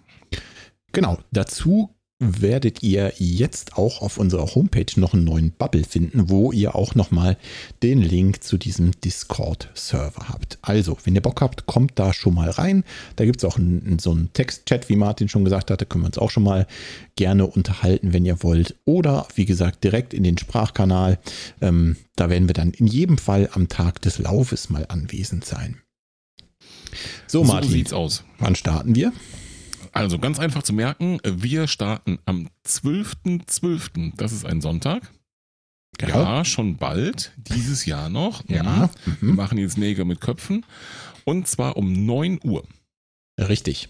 Genau, 0.93 1.19
dazu 1.32 1.97
werdet 2.19 2.82
ihr 2.82 3.13
jetzt 3.17 3.77
auch 3.77 4.01
auf 4.01 4.17
unserer 4.17 4.56
Homepage 4.56 4.99
noch 4.99 5.13
einen 5.13 5.23
neuen 5.23 5.51
Bubble 5.51 5.84
finden, 5.84 6.30
wo 6.30 6.51
ihr 6.51 6.73
auch 6.73 6.95
nochmal 6.95 7.38
den 7.84 8.01
Link 8.01 8.43
zu 8.43 8.58
diesem 8.58 8.91
Discord-Server 9.01 10.27
habt. 10.27 10.58
Also, 10.63 10.97
wenn 11.03 11.13
ihr 11.13 11.21
Bock 11.21 11.41
habt, 11.41 11.67
kommt 11.67 11.93
da 11.95 12.13
schon 12.13 12.34
mal 12.34 12.49
rein. 12.49 12.84
Da 13.17 13.25
gibt 13.25 13.38
es 13.38 13.45
auch 13.45 13.58
einen, 13.58 13.99
so 13.99 14.12
einen 14.12 14.34
Text-Chat, 14.34 14.89
wie 14.89 14.95
Martin 14.95 15.30
schon 15.30 15.45
gesagt 15.45 15.69
hatte, 15.69 15.86
können 15.86 16.03
wir 16.03 16.08
uns 16.08 16.17
auch 16.17 16.32
schon 16.32 16.43
mal 16.43 16.65
gerne 17.15 17.45
unterhalten, 17.45 18.13
wenn 18.13 18.25
ihr 18.25 18.41
wollt. 18.41 18.75
Oder, 18.86 19.27
wie 19.36 19.45
gesagt, 19.45 19.84
direkt 19.84 20.13
in 20.13 20.23
den 20.23 20.39
Sprachkanal. 20.39 21.19
Ähm, 21.62 21.97
da 22.15 22.32
werden 22.32 22.49
wir 22.49 22.53
dann 22.53 22.71
in 22.71 22.88
jedem 22.88 23.19
Fall 23.19 23.49
am 23.53 23.67
Tag 23.67 24.01
des 24.01 24.17
Laufes 24.17 24.71
mal 24.71 24.86
anwesend 24.89 25.45
sein. 25.45 25.82
So, 27.27 27.43
Martin. 27.43 27.69
So 27.69 27.75
sieht's 27.75 27.93
aus. 27.93 28.23
Wann 28.39 28.56
starten 28.56 28.95
wir? 28.95 29.13
Also 29.98 30.20
ganz 30.20 30.38
einfach 30.38 30.62
zu 30.62 30.74
merken, 30.74 31.20
wir 31.24 31.68
starten 31.68 32.20
am 32.26 32.50
12.12., 32.68 33.46
.12., 33.48 34.12
das 34.16 34.32
ist 34.32 34.46
ein 34.46 34.62
Sonntag. 34.62 35.12
Ja. 36.00 36.10
ja. 36.10 36.46
schon 36.46 36.78
bald, 36.78 37.32
dieses 37.38 37.86
Jahr 37.86 38.08
noch. 38.08 38.48
Ja. 38.48 38.92
Mhm. 39.06 39.18
Wir 39.22 39.34
machen 39.34 39.58
jetzt 39.58 39.80
Nägel 39.80 40.06
mit 40.06 40.22
Köpfen. 40.22 40.66
Und 41.26 41.48
zwar 41.48 41.78
um 41.78 42.06
9 42.06 42.40
Uhr. 42.44 42.64
Richtig. 43.40 43.90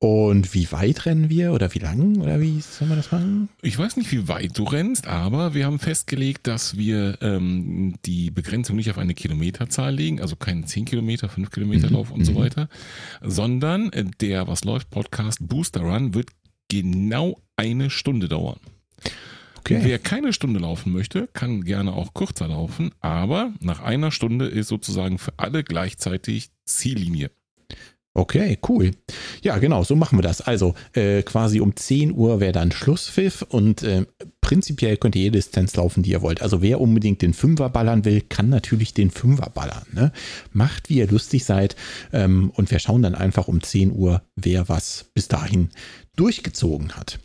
Und 0.00 0.54
wie 0.54 0.70
weit 0.70 1.06
rennen 1.06 1.28
wir 1.28 1.52
oder 1.52 1.74
wie 1.74 1.80
lang 1.80 2.18
oder 2.18 2.40
wie 2.40 2.60
soll 2.60 2.86
man 2.86 2.98
das 2.98 3.10
machen? 3.10 3.48
Ich 3.62 3.76
weiß 3.76 3.96
nicht, 3.96 4.12
wie 4.12 4.28
weit 4.28 4.56
du 4.56 4.62
rennst, 4.62 5.08
aber 5.08 5.54
wir 5.54 5.66
haben 5.66 5.80
festgelegt, 5.80 6.46
dass 6.46 6.76
wir 6.76 7.18
ähm, 7.20 7.96
die 8.06 8.30
Begrenzung 8.30 8.76
nicht 8.76 8.90
auf 8.90 8.98
eine 8.98 9.14
Kilometerzahl 9.14 9.92
legen, 9.92 10.20
also 10.20 10.36
keinen 10.36 10.66
10 10.66 10.84
Kilometer, 10.84 11.28
5 11.28 11.50
Kilometer 11.50 11.88
mhm. 11.88 11.94
Lauf 11.94 12.12
und 12.12 12.20
mhm. 12.20 12.24
so 12.24 12.36
weiter, 12.36 12.68
sondern 13.22 13.90
der 14.20 14.46
Was 14.46 14.62
läuft 14.62 14.88
Podcast 14.90 15.38
Booster 15.40 15.80
Run 15.80 16.14
wird 16.14 16.28
genau 16.68 17.40
eine 17.56 17.90
Stunde 17.90 18.28
dauern. 18.28 18.60
Okay. 19.58 19.80
Wer 19.82 19.98
keine 19.98 20.32
Stunde 20.32 20.60
laufen 20.60 20.92
möchte, 20.92 21.28
kann 21.32 21.64
gerne 21.64 21.92
auch 21.92 22.14
kürzer 22.14 22.46
laufen, 22.46 22.92
aber 23.00 23.52
nach 23.60 23.82
einer 23.82 24.12
Stunde 24.12 24.46
ist 24.46 24.68
sozusagen 24.68 25.18
für 25.18 25.32
alle 25.38 25.64
gleichzeitig 25.64 26.50
Ziellinie. 26.64 27.32
Okay, 28.14 28.58
cool. 28.68 28.90
Ja, 29.42 29.58
genau, 29.58 29.84
so 29.84 29.94
machen 29.94 30.18
wir 30.18 30.22
das. 30.22 30.40
Also 30.40 30.74
äh, 30.92 31.22
quasi 31.22 31.60
um 31.60 31.76
10 31.76 32.12
Uhr 32.12 32.40
wäre 32.40 32.52
dann 32.52 32.72
Schlusspfiff 32.72 33.42
und 33.42 33.84
äh, 33.84 34.06
prinzipiell 34.40 34.96
könnt 34.96 35.14
ihr 35.14 35.22
jede 35.22 35.38
Distanz 35.38 35.76
laufen, 35.76 36.02
die 36.02 36.10
ihr 36.10 36.22
wollt. 36.22 36.42
Also 36.42 36.60
wer 36.60 36.80
unbedingt 36.80 37.22
den 37.22 37.32
Fünfer 37.32 37.68
ballern 37.68 38.04
will, 38.04 38.22
kann 38.22 38.48
natürlich 38.48 38.92
den 38.92 39.10
Fünfer 39.10 39.50
ballern. 39.50 39.86
Ne? 39.92 40.12
Macht, 40.52 40.88
wie 40.88 40.96
ihr 40.96 41.06
lustig 41.06 41.44
seid 41.44 41.76
ähm, 42.12 42.50
und 42.54 42.70
wir 42.72 42.80
schauen 42.80 43.02
dann 43.02 43.14
einfach 43.14 43.46
um 43.46 43.62
10 43.62 43.92
Uhr, 43.92 44.22
wer 44.34 44.68
was 44.68 45.06
bis 45.14 45.28
dahin 45.28 45.68
durchgezogen 46.16 46.96
hat. 46.96 47.20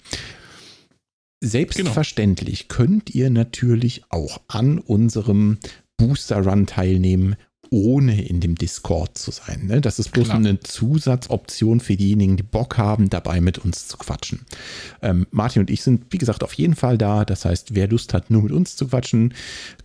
Selbstverständlich 1.42 2.68
genau. 2.68 2.78
könnt 2.78 3.16
ihr 3.16 3.30
natürlich 3.30 4.04
auch 4.10 4.42
an 4.48 4.78
unserem 4.78 5.58
Booster 5.98 6.46
Run 6.46 6.68
teilnehmen 6.68 7.36
ohne 7.74 8.24
in 8.24 8.40
dem 8.40 8.54
Discord 8.54 9.18
zu 9.18 9.32
sein. 9.32 9.66
Ne? 9.66 9.82
Das 9.82 9.98
ist 9.98 10.12
bloß 10.12 10.26
Klar. 10.26 10.38
eine 10.38 10.60
Zusatzoption 10.60 11.80
für 11.80 11.96
diejenigen, 11.96 12.38
die 12.38 12.44
Bock 12.44 12.78
haben, 12.78 13.10
dabei 13.10 13.42
mit 13.42 13.58
uns 13.58 13.88
zu 13.88 13.98
quatschen. 13.98 14.42
Ähm, 15.02 15.26
Martin 15.32 15.62
und 15.62 15.72
ich 15.72 15.82
sind, 15.82 16.06
wie 16.12 16.20
gesagt, 16.20 16.44
auf 16.44 16.54
jeden 16.54 16.76
Fall 16.76 17.00
da. 17.00 17.26
Das 17.26 17.46
heißt, 17.46 17.74
wer 17.74 17.88
Lust 17.88 18.14
hat, 18.14 18.30
nur 18.30 18.44
mit 18.44 18.52
uns 18.52 18.76
zu 18.76 18.90
quatschen, 18.90 19.34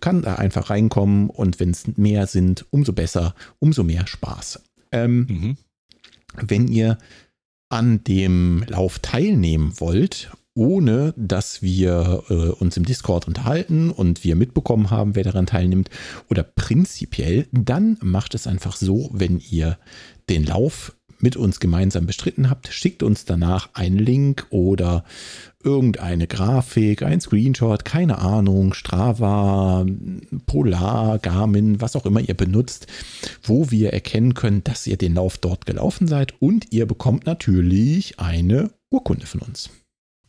kann 0.00 0.20
da 0.20 0.34
einfach 0.34 0.68
reinkommen 0.68 1.30
und 1.30 1.60
wenn 1.60 1.70
es 1.70 1.96
mehr 1.96 2.26
sind, 2.26 2.66
umso 2.68 2.92
besser, 2.92 3.34
umso 3.58 3.84
mehr 3.84 4.06
Spaß. 4.06 4.60
Ähm, 4.92 5.26
mhm. 5.26 5.56
Wenn 6.34 6.68
ihr 6.68 6.98
an 7.70 8.04
dem 8.04 8.64
Lauf 8.68 8.98
teilnehmen 8.98 9.72
wollt 9.80 10.30
ohne 10.54 11.14
dass 11.16 11.62
wir 11.62 12.24
äh, 12.28 12.34
uns 12.34 12.76
im 12.76 12.84
Discord 12.84 13.28
unterhalten 13.28 13.90
und 13.90 14.24
wir 14.24 14.34
mitbekommen 14.34 14.90
haben, 14.90 15.14
wer 15.14 15.24
daran 15.24 15.46
teilnimmt. 15.46 15.90
Oder 16.28 16.42
prinzipiell, 16.42 17.46
dann 17.52 17.96
macht 18.00 18.34
es 18.34 18.46
einfach 18.46 18.76
so, 18.76 19.10
wenn 19.12 19.40
ihr 19.50 19.78
den 20.28 20.44
Lauf 20.44 20.94
mit 21.20 21.36
uns 21.36 21.60
gemeinsam 21.60 22.06
bestritten 22.06 22.48
habt, 22.48 22.68
schickt 22.68 23.02
uns 23.02 23.24
danach 23.24 23.70
einen 23.74 23.98
Link 23.98 24.46
oder 24.50 25.04
irgendeine 25.62 26.26
Grafik, 26.26 27.02
ein 27.02 27.20
Screenshot, 27.20 27.84
keine 27.84 28.18
Ahnung, 28.18 28.72
Strava, 28.72 29.84
Polar, 30.46 31.18
Garmin, 31.18 31.80
was 31.80 31.96
auch 31.96 32.06
immer 32.06 32.20
ihr 32.20 32.34
benutzt, 32.34 32.86
wo 33.42 33.70
wir 33.70 33.92
erkennen 33.92 34.34
können, 34.34 34.62
dass 34.64 34.86
ihr 34.86 34.96
den 34.96 35.14
Lauf 35.14 35.38
dort 35.38 35.66
gelaufen 35.66 36.06
seid 36.06 36.34
und 36.40 36.72
ihr 36.72 36.86
bekommt 36.86 37.26
natürlich 37.26 38.20
eine 38.20 38.70
Urkunde 38.90 39.26
von 39.26 39.40
uns. 39.40 39.70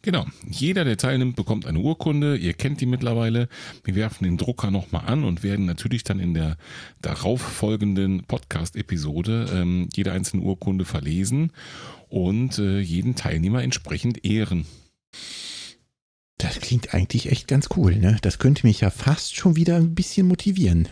Genau. 0.01 0.25
Jeder, 0.49 0.85
der 0.85 0.97
teilnimmt, 0.97 1.35
bekommt 1.35 1.65
eine 1.65 1.79
Urkunde. 1.79 2.37
Ihr 2.37 2.53
kennt 2.53 2.79
die 2.79 2.85
mittlerweile. 2.85 3.49
Wir 3.83 3.95
werfen 3.95 4.23
den 4.23 4.37
Drucker 4.37 4.71
nochmal 4.71 5.05
an 5.07 5.25
und 5.25 5.43
werden 5.43 5.65
natürlich 5.65 6.03
dann 6.03 6.19
in 6.19 6.33
der 6.33 6.57
darauf 7.01 7.41
folgenden 7.41 8.23
Podcast-Episode 8.23 9.47
ähm, 9.53 9.89
jede 9.93 10.13
einzelne 10.13 10.43
Urkunde 10.43 10.85
verlesen 10.85 11.51
und 12.07 12.59
äh, 12.59 12.79
jeden 12.79 13.15
Teilnehmer 13.15 13.61
entsprechend 13.61 14.25
ehren. 14.25 14.65
Das 16.37 16.61
klingt 16.61 16.93
eigentlich 16.93 17.29
echt 17.29 17.49
ganz 17.49 17.67
cool, 17.75 17.97
ne? 17.97 18.17
Das 18.21 18.39
könnte 18.39 18.65
mich 18.65 18.79
ja 18.79 18.91
fast 18.91 19.35
schon 19.35 19.57
wieder 19.57 19.75
ein 19.75 19.93
bisschen 19.93 20.27
motivieren. 20.27 20.87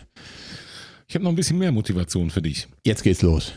Ich 1.09 1.15
habe 1.15 1.23
noch 1.23 1.31
ein 1.31 1.37
bisschen 1.37 1.57
mehr 1.57 1.71
Motivation 1.71 2.29
für 2.29 2.41
dich. 2.41 2.67
Jetzt 2.83 3.01
geht's 3.01 3.21
los. 3.21 3.53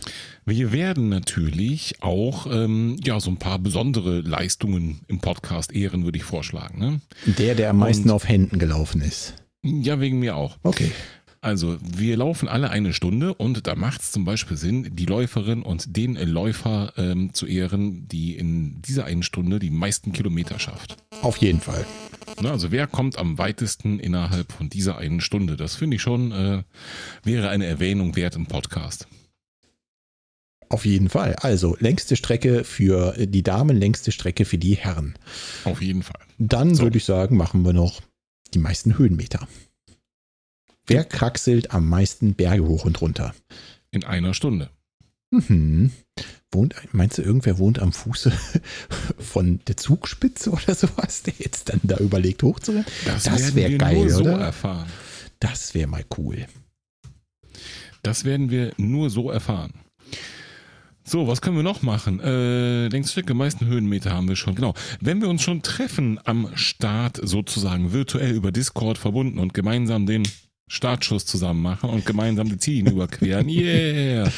Wir 0.46 0.70
werden 0.70 1.08
natürlich 1.08 1.96
auch 1.98 2.46
ähm, 2.46 2.96
ja 3.02 3.18
so 3.18 3.28
ein 3.28 3.38
paar 3.38 3.58
besondere 3.58 4.20
Leistungen 4.20 5.00
im 5.08 5.18
Podcast 5.18 5.72
ehren, 5.74 6.04
würde 6.04 6.18
ich 6.18 6.22
vorschlagen. 6.22 6.78
Ne? 6.78 7.00
Der, 7.26 7.56
der 7.56 7.70
am 7.70 7.78
meisten 7.78 8.08
Und, 8.08 8.14
auf 8.14 8.28
Händen 8.28 8.60
gelaufen 8.60 9.00
ist. 9.00 9.34
Ja, 9.64 9.98
wegen 9.98 10.20
mir 10.20 10.36
auch. 10.36 10.58
Okay. 10.62 10.92
Also, 11.42 11.78
wir 11.80 12.18
laufen 12.18 12.48
alle 12.48 12.68
eine 12.68 12.92
Stunde 12.92 13.32
und 13.32 13.66
da 13.66 13.74
macht 13.74 14.02
es 14.02 14.12
zum 14.12 14.26
Beispiel 14.26 14.58
Sinn, 14.58 14.94
die 14.94 15.06
Läuferin 15.06 15.62
und 15.62 15.96
den 15.96 16.16
Läufer 16.16 16.92
ähm, 16.98 17.32
zu 17.32 17.46
ehren, 17.46 18.06
die 18.08 18.36
in 18.36 18.82
dieser 18.82 19.06
einen 19.06 19.22
Stunde 19.22 19.58
die 19.58 19.70
meisten 19.70 20.12
Kilometer 20.12 20.58
schafft. 20.58 20.98
Auf 21.22 21.38
jeden 21.38 21.60
Fall. 21.60 21.86
Ne, 22.42 22.50
also, 22.50 22.70
wer 22.70 22.86
kommt 22.86 23.16
am 23.18 23.38
weitesten 23.38 23.98
innerhalb 23.98 24.52
von 24.52 24.68
dieser 24.68 24.98
einen 24.98 25.22
Stunde? 25.22 25.56
Das 25.56 25.76
finde 25.76 25.96
ich 25.96 26.02
schon, 26.02 26.30
äh, 26.30 26.62
wäre 27.24 27.48
eine 27.48 27.64
Erwähnung 27.64 28.16
wert 28.16 28.36
im 28.36 28.44
Podcast. 28.44 29.08
Auf 30.68 30.84
jeden 30.84 31.08
Fall. 31.08 31.34
Also 31.36 31.76
längste 31.80 32.16
Strecke 32.16 32.64
für 32.64 33.14
die 33.26 33.42
Damen, 33.42 33.76
längste 33.76 34.12
Strecke 34.12 34.44
für 34.44 34.58
die 34.58 34.76
Herren. 34.76 35.14
Auf 35.64 35.82
jeden 35.82 36.02
Fall. 36.04 36.20
Dann 36.38 36.74
so. 36.74 36.82
würde 36.84 36.98
ich 36.98 37.04
sagen, 37.04 37.36
machen 37.36 37.64
wir 37.64 37.72
noch 37.72 38.00
die 38.54 38.60
meisten 38.60 38.96
Höhenmeter. 38.96 39.48
Wer 40.90 41.04
kraxelt 41.04 41.70
am 41.70 41.88
meisten 41.88 42.34
Berge 42.34 42.66
hoch 42.66 42.84
und 42.84 43.00
runter? 43.00 43.32
In 43.92 44.02
einer 44.02 44.34
Stunde. 44.34 44.70
Mhm. 45.30 45.92
Wohnt, 46.50 46.74
meinst 46.90 47.16
du, 47.16 47.22
irgendwer 47.22 47.58
wohnt 47.58 47.78
am 47.78 47.92
Fuße 47.92 48.32
von 49.18 49.60
der 49.68 49.76
Zugspitze 49.76 50.50
oder 50.50 50.74
sowas, 50.74 51.22
der 51.22 51.34
jetzt 51.38 51.68
dann 51.68 51.78
da 51.84 51.96
überlegt 51.98 52.42
hochzurennen? 52.42 52.86
Das, 53.04 53.22
das 53.22 53.54
wäre 53.54 53.76
geil, 53.76 53.94
nur 53.94 54.10
so 54.10 54.22
oder? 54.22 54.40
erfahren. 54.40 54.88
Das 55.38 55.74
wäre 55.74 55.86
mal 55.86 56.04
cool. 56.18 56.46
Das 58.02 58.24
werden 58.24 58.50
wir 58.50 58.72
nur 58.76 59.10
so 59.10 59.30
erfahren. 59.30 59.72
So, 61.04 61.28
was 61.28 61.40
können 61.40 61.56
wir 61.56 61.62
noch 61.62 61.82
machen? 61.82 62.18
Äh, 62.18 62.88
Längsstrecke, 62.88 63.32
meisten 63.32 63.66
Höhenmeter 63.66 64.10
haben 64.10 64.28
wir 64.28 64.34
schon. 64.34 64.56
Genau. 64.56 64.74
Wenn 65.00 65.20
wir 65.20 65.28
uns 65.28 65.42
schon 65.42 65.62
treffen 65.62 66.18
am 66.24 66.50
Start, 66.54 67.20
sozusagen 67.22 67.92
virtuell 67.92 68.32
über 68.32 68.50
Discord 68.50 68.98
verbunden 68.98 69.38
und 69.38 69.54
gemeinsam 69.54 70.06
den 70.06 70.24
Startschuss 70.70 71.26
zusammen 71.26 71.60
machen 71.60 71.90
und 71.90 72.06
gemeinsam 72.06 72.48
die 72.48 72.56
Ziellinie 72.56 72.92
überqueren. 72.92 73.48
Yeah! 73.50 74.30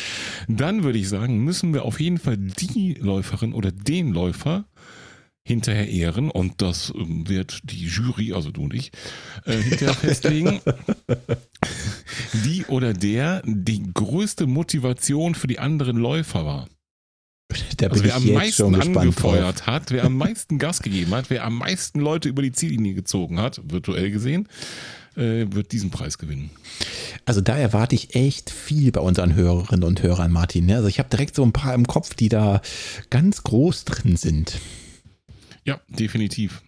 Dann 0.48 0.82
würde 0.82 0.98
ich 0.98 1.08
sagen, 1.08 1.44
müssen 1.44 1.74
wir 1.74 1.84
auf 1.84 2.00
jeden 2.00 2.16
Fall 2.18 2.38
die 2.38 2.94
Läuferin 2.94 3.52
oder 3.52 3.70
den 3.70 4.12
Läufer 4.12 4.64
hinterher 5.44 5.88
ehren 5.88 6.30
und 6.30 6.62
das 6.62 6.90
ähm, 6.96 7.28
wird 7.28 7.60
die 7.64 7.84
Jury, 7.84 8.32
also 8.32 8.50
du 8.50 8.62
und 8.62 8.74
ich, 8.74 8.92
äh, 9.44 9.58
hinterher 9.58 9.94
festlegen. 9.94 10.60
die 12.44 12.64
oder 12.66 12.94
der 12.94 13.42
die 13.44 13.82
größte 13.92 14.46
Motivation 14.46 15.34
für 15.34 15.48
die 15.48 15.58
anderen 15.58 15.98
Läufer 15.98 16.46
war. 16.46 16.68
Da 17.76 17.88
also 17.88 18.04
wer 18.04 18.16
am 18.16 18.32
meisten 18.32 18.74
angefeuert 18.74 19.60
drauf. 19.60 19.66
hat, 19.66 19.90
wer 19.90 20.04
am 20.04 20.16
meisten 20.16 20.58
Gas 20.58 20.80
gegeben 20.80 21.10
hat, 21.14 21.28
wer 21.28 21.44
am 21.44 21.58
meisten 21.58 22.00
Leute 22.00 22.30
über 22.30 22.40
die 22.40 22.52
Ziellinie 22.52 22.94
gezogen 22.94 23.38
hat, 23.38 23.60
virtuell 23.64 24.10
gesehen, 24.10 24.48
äh, 25.16 25.46
wird 25.50 25.72
diesen 25.72 25.90
Preis 25.90 26.18
gewinnen. 26.18 26.50
Also 27.24 27.40
da 27.40 27.56
erwarte 27.56 27.94
ich 27.94 28.14
echt 28.14 28.50
viel 28.50 28.92
bei 28.92 29.00
unseren 29.00 29.34
Hörerinnen 29.34 29.84
und 29.84 30.02
Hörern, 30.02 30.32
Martin. 30.32 30.66
ne? 30.66 30.76
Also 30.76 30.88
ich 30.88 30.98
habe 30.98 31.08
direkt 31.08 31.34
so 31.34 31.42
ein 31.42 31.52
paar 31.52 31.74
im 31.74 31.86
Kopf, 31.86 32.14
die 32.14 32.28
da 32.28 32.60
ganz 33.10 33.42
groß 33.42 33.84
drin 33.84 34.16
sind. 34.16 34.58
Ja, 35.64 35.80
definitiv. 35.88 36.62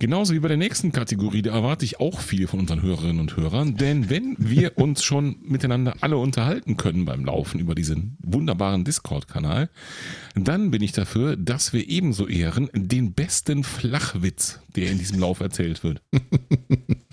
Genauso 0.00 0.32
wie 0.32 0.38
bei 0.38 0.46
der 0.46 0.56
nächsten 0.56 0.92
Kategorie, 0.92 1.42
da 1.42 1.52
erwarte 1.52 1.84
ich 1.84 1.98
auch 1.98 2.20
viel 2.20 2.46
von 2.46 2.60
unseren 2.60 2.82
Hörerinnen 2.82 3.18
und 3.18 3.36
Hörern, 3.36 3.76
denn 3.76 4.08
wenn 4.08 4.36
wir 4.38 4.78
uns 4.78 5.02
schon 5.02 5.38
miteinander 5.42 5.96
alle 6.02 6.18
unterhalten 6.18 6.76
können 6.76 7.04
beim 7.04 7.24
Laufen 7.24 7.58
über 7.58 7.74
diesen 7.74 8.16
wunderbaren 8.22 8.84
Discord-Kanal, 8.84 9.70
dann 10.36 10.70
bin 10.70 10.82
ich 10.82 10.92
dafür, 10.92 11.36
dass 11.36 11.72
wir 11.72 11.88
ebenso 11.88 12.28
ehren 12.28 12.70
den 12.72 13.12
besten 13.12 13.64
Flachwitz, 13.64 14.60
der 14.76 14.92
in 14.92 14.98
diesem 14.98 15.18
Lauf 15.18 15.40
erzählt 15.40 15.82
wird. 15.82 16.00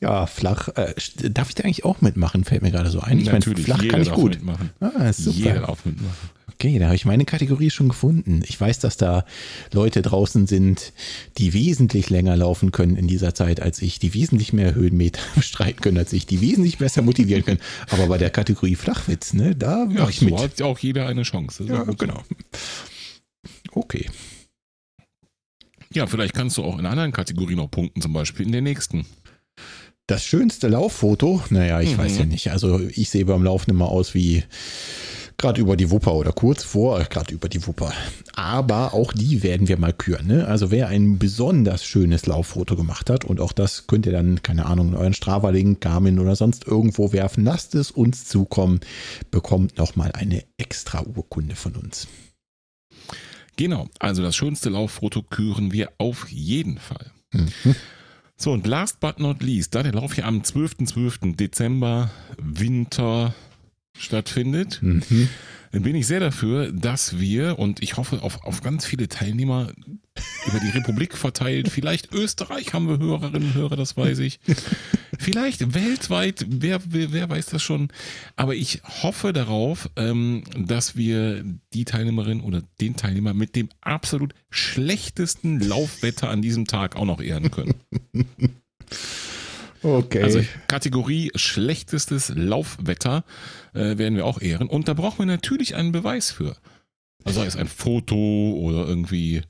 Ja, 0.00 0.26
flach. 0.26 0.68
Äh, 0.76 0.94
darf 1.30 1.48
ich 1.48 1.54
da 1.54 1.64
eigentlich 1.64 1.84
auch 1.84 2.00
mitmachen? 2.00 2.44
Fällt 2.44 2.62
mir 2.62 2.70
gerade 2.70 2.90
so 2.90 3.00
ein. 3.00 3.18
Ich 3.18 3.26
meine, 3.30 3.42
flach 3.42 3.86
kann 3.88 4.00
ich 4.02 4.10
gut. 4.12 4.32
Mitmachen. 4.34 4.70
Ah, 4.80 5.12
super. 5.12 5.36
Jeder 5.36 5.60
darf 5.60 5.84
mitmachen. 5.84 6.30
Okay, 6.52 6.78
da 6.78 6.86
habe 6.86 6.94
ich 6.94 7.06
meine 7.06 7.24
Kategorie 7.24 7.70
schon 7.70 7.88
gefunden. 7.88 8.42
Ich 8.46 8.60
weiß, 8.60 8.80
dass 8.80 8.98
da 8.98 9.24
Leute 9.72 10.02
draußen 10.02 10.46
sind, 10.46 10.92
die 11.38 11.54
wesentlich 11.54 12.10
länger 12.10 12.36
laufen 12.36 12.70
können 12.70 12.96
in 12.96 13.06
dieser 13.08 13.34
Zeit 13.34 13.60
als 13.60 13.80
ich, 13.80 13.98
die 13.98 14.12
wesentlich 14.12 14.52
mehr 14.52 14.74
Höhenmeter 14.74 15.22
bestreiten 15.36 15.80
können 15.80 15.96
als 15.98 16.12
ich, 16.12 16.26
die 16.26 16.40
wesentlich 16.42 16.76
besser 16.78 17.00
motivieren 17.02 17.44
können. 17.44 17.60
Aber 17.90 18.06
bei 18.08 18.18
der 18.18 18.28
Kategorie 18.30 18.74
Flachwitz, 18.76 19.32
ne, 19.32 19.56
da 19.56 19.86
mache 19.86 19.98
Ja, 19.98 20.08
ich 20.10 20.18
so 20.20 20.24
mit. 20.26 20.38
hat 20.38 20.58
ja 20.60 20.66
auch 20.66 20.78
jeder 20.78 21.06
eine 21.06 21.22
Chance. 21.22 21.64
Ja, 21.64 21.82
genau. 21.84 22.22
Okay. 23.72 24.10
Ja, 25.92 26.06
vielleicht 26.06 26.34
kannst 26.34 26.56
du 26.58 26.62
auch 26.64 26.78
in 26.78 26.86
anderen 26.86 27.10
Kategorien 27.10 27.56
noch 27.56 27.70
punkten, 27.70 28.00
zum 28.00 28.12
Beispiel 28.12 28.46
in 28.46 28.52
der 28.52 28.60
nächsten. 28.62 29.06
Das 30.10 30.24
schönste 30.24 30.66
Lauffoto, 30.66 31.40
naja, 31.50 31.80
ich 31.80 31.92
Mhm. 31.92 31.98
weiß 31.98 32.18
ja 32.18 32.24
nicht. 32.24 32.50
Also 32.50 32.80
ich 32.80 33.10
sehe 33.10 33.24
beim 33.24 33.44
Laufen 33.44 33.70
immer 33.70 33.88
aus 33.88 34.12
wie 34.12 34.42
gerade 35.38 35.60
über 35.60 35.76
die 35.76 35.90
Wupper 35.90 36.14
oder 36.14 36.32
kurz 36.32 36.64
vor 36.64 36.98
gerade 37.04 37.32
über 37.32 37.48
die 37.48 37.64
Wupper. 37.64 37.92
Aber 38.34 38.92
auch 38.92 39.12
die 39.12 39.44
werden 39.44 39.68
wir 39.68 39.78
mal 39.78 39.92
küren. 39.92 40.26
Ne? 40.26 40.48
Also 40.48 40.72
wer 40.72 40.88
ein 40.88 41.18
besonders 41.20 41.84
schönes 41.84 42.26
Lauffoto 42.26 42.74
gemacht 42.74 43.08
hat 43.08 43.24
und 43.24 43.40
auch 43.40 43.52
das 43.52 43.86
könnt 43.86 44.04
ihr 44.04 44.10
dann, 44.12 44.42
keine 44.42 44.66
Ahnung, 44.66 44.88
in 44.88 44.94
euren 44.96 45.14
Strava-Link, 45.14 45.80
Garmin 45.80 46.18
oder 46.18 46.34
sonst 46.34 46.66
irgendwo 46.66 47.12
werfen, 47.12 47.44
lasst 47.44 47.76
es 47.76 47.92
uns 47.92 48.24
zukommen, 48.26 48.80
bekommt 49.30 49.78
nochmal 49.78 50.10
eine 50.12 50.42
extra 50.58 51.04
Urkunde 51.06 51.54
von 51.54 51.76
uns. 51.76 52.08
Genau, 53.56 53.88
also 54.00 54.22
das 54.22 54.34
schönste 54.34 54.70
Lauffoto 54.70 55.22
küren 55.22 55.72
wir 55.72 55.90
auf 55.98 56.28
jeden 56.30 56.78
Fall. 56.78 57.12
Mhm. 57.32 57.76
So, 58.42 58.52
und 58.52 58.66
last 58.66 59.00
but 59.00 59.20
not 59.20 59.42
least, 59.42 59.74
da 59.74 59.82
der 59.82 59.92
Lauf 59.92 60.14
hier 60.14 60.24
am 60.26 60.40
12.12. 60.40 61.36
Dezember 61.36 62.10
Winter 62.38 63.34
stattfindet, 63.98 64.78
Mhm. 64.80 65.28
Bin 65.70 65.94
ich 65.94 66.06
sehr 66.06 66.18
dafür, 66.18 66.72
dass 66.72 67.20
wir, 67.20 67.58
und 67.58 67.80
ich 67.82 67.96
hoffe 67.96 68.22
auf, 68.22 68.42
auf 68.44 68.60
ganz 68.60 68.84
viele 68.84 69.08
Teilnehmer 69.08 69.72
über 70.46 70.58
die 70.58 70.70
Republik 70.70 71.16
verteilt, 71.16 71.68
vielleicht 71.68 72.12
Österreich 72.12 72.74
haben 72.74 72.88
wir 72.88 72.98
Hörerinnen 72.98 73.48
und 73.50 73.54
Hörer, 73.54 73.76
das 73.76 73.96
weiß 73.96 74.18
ich, 74.18 74.40
vielleicht 75.18 75.74
weltweit, 75.74 76.44
wer, 76.48 76.80
wer, 76.86 77.12
wer 77.12 77.30
weiß 77.30 77.46
das 77.46 77.62
schon, 77.62 77.88
aber 78.34 78.56
ich 78.56 78.82
hoffe 79.02 79.32
darauf, 79.32 79.88
ähm, 79.94 80.42
dass 80.56 80.96
wir 80.96 81.44
die 81.72 81.84
Teilnehmerin 81.84 82.40
oder 82.40 82.62
den 82.80 82.96
Teilnehmer 82.96 83.32
mit 83.32 83.54
dem 83.54 83.68
absolut 83.80 84.34
schlechtesten 84.50 85.60
Laufwetter 85.60 86.30
an 86.30 86.42
diesem 86.42 86.66
Tag 86.66 86.96
auch 86.96 87.06
noch 87.06 87.20
ehren 87.20 87.50
können. 87.52 87.74
Okay. 89.82 90.22
Also 90.22 90.44
Kategorie 90.68 91.30
schlechtestes 91.34 92.30
Laufwetter 92.34 93.24
äh, 93.74 93.98
werden 93.98 94.16
wir 94.16 94.26
auch 94.26 94.40
ehren. 94.40 94.68
Und 94.68 94.88
da 94.88 94.94
brauchen 94.94 95.20
wir 95.20 95.26
natürlich 95.26 95.74
einen 95.74 95.92
Beweis 95.92 96.30
für. 96.30 96.56
Also 97.24 97.40
sei 97.40 97.46
es 97.46 97.56
ein 97.56 97.68
Foto 97.68 98.16
oder 98.16 98.86
irgendwie, 98.86 99.42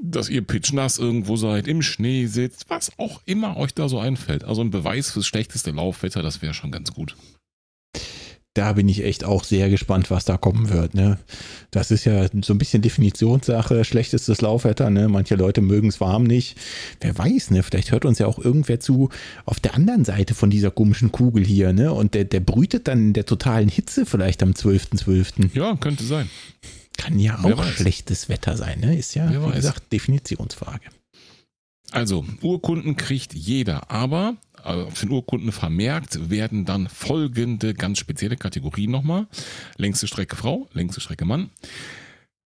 dass 0.00 0.28
ihr 0.28 0.42
pitchnass 0.42 0.98
irgendwo 0.98 1.36
seid, 1.36 1.66
im 1.66 1.82
Schnee 1.82 2.26
sitzt, 2.26 2.66
was 2.68 2.92
auch 2.98 3.20
immer 3.26 3.56
euch 3.56 3.74
da 3.74 3.88
so 3.88 3.98
einfällt. 3.98 4.44
Also 4.44 4.62
ein 4.62 4.70
Beweis 4.70 5.10
fürs 5.10 5.26
schlechteste 5.26 5.72
Laufwetter, 5.72 6.22
das 6.22 6.42
wäre 6.42 6.54
schon 6.54 6.70
ganz 6.70 6.92
gut. 6.92 7.16
Da 8.54 8.72
bin 8.72 8.88
ich 8.88 9.04
echt 9.04 9.24
auch 9.24 9.44
sehr 9.44 9.70
gespannt, 9.70 10.10
was 10.10 10.24
da 10.24 10.36
kommen 10.36 10.70
wird. 10.70 10.94
Ne? 10.94 11.18
Das 11.70 11.92
ist 11.92 12.04
ja 12.04 12.26
so 12.42 12.52
ein 12.52 12.58
bisschen 12.58 12.82
Definitionssache, 12.82 13.84
schlechtestes 13.84 14.40
Laufwetter. 14.40 14.90
Ne? 14.90 15.08
Manche 15.08 15.36
Leute 15.36 15.60
mögen 15.60 15.88
es 15.88 16.00
warm 16.00 16.24
nicht. 16.24 16.58
Wer 17.00 17.16
weiß, 17.16 17.52
ne? 17.52 17.62
vielleicht 17.62 17.92
hört 17.92 18.04
uns 18.04 18.18
ja 18.18 18.26
auch 18.26 18.38
irgendwer 18.38 18.80
zu 18.80 19.08
auf 19.44 19.60
der 19.60 19.74
anderen 19.74 20.04
Seite 20.04 20.34
von 20.34 20.50
dieser 20.50 20.72
komischen 20.72 21.12
Kugel 21.12 21.44
hier. 21.44 21.72
Ne? 21.72 21.92
Und 21.92 22.14
der, 22.14 22.24
der 22.24 22.40
brütet 22.40 22.88
dann 22.88 22.98
in 22.98 23.12
der 23.12 23.24
totalen 23.24 23.68
Hitze 23.68 24.04
vielleicht 24.04 24.42
am 24.42 24.50
12.12. 24.50 25.50
Ja, 25.54 25.76
könnte 25.76 26.02
sein. 26.02 26.28
Kann 26.98 27.20
ja 27.20 27.38
auch 27.42 27.64
schlechtes 27.64 28.28
Wetter 28.28 28.56
sein. 28.56 28.80
Ne? 28.80 28.96
Ist 28.96 29.14
ja, 29.14 29.30
Wer 29.30 29.42
wie 29.42 29.46
weiß. 29.46 29.54
gesagt, 29.54 29.92
Definitionsfrage. 29.92 30.90
Also, 31.92 32.24
Urkunden 32.42 32.96
kriegt 32.96 33.34
jeder, 33.34 33.90
aber 33.90 34.36
auf 34.64 35.00
den 35.00 35.10
Urkunden 35.10 35.52
vermerkt 35.52 36.30
werden 36.30 36.64
dann 36.64 36.88
folgende 36.88 37.74
ganz 37.74 37.98
spezielle 37.98 38.36
Kategorien 38.36 38.90
nochmal. 38.90 39.26
Längste 39.76 40.06
Strecke 40.06 40.36
Frau, 40.36 40.68
längste 40.72 41.00
Strecke 41.00 41.24
Mann. 41.24 41.50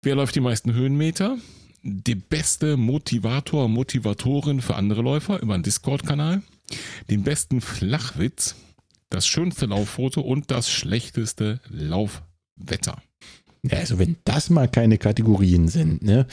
Wer 0.02 0.16
läuft 0.16 0.34
die 0.34 0.40
meisten 0.40 0.74
Höhenmeter? 0.74 1.38
Der 1.82 2.14
beste 2.14 2.76
Motivator, 2.76 3.68
Motivatorin 3.68 4.60
für 4.60 4.76
andere 4.76 5.02
Läufer 5.02 5.40
über 5.42 5.54
einen 5.54 5.62
Discord-Kanal. 5.62 6.42
Den 7.10 7.22
besten 7.22 7.60
Flachwitz, 7.60 8.54
das 9.10 9.26
schönste 9.26 9.66
Lauffoto 9.66 10.20
und 10.20 10.50
das 10.50 10.70
schlechteste 10.70 11.60
Laufwetter. 11.68 13.02
Also 13.70 13.98
wenn 13.98 14.16
das 14.24 14.50
mal 14.50 14.68
keine 14.68 14.98
Kategorien 14.98 15.68
sind, 15.68 16.02
ne? 16.02 16.26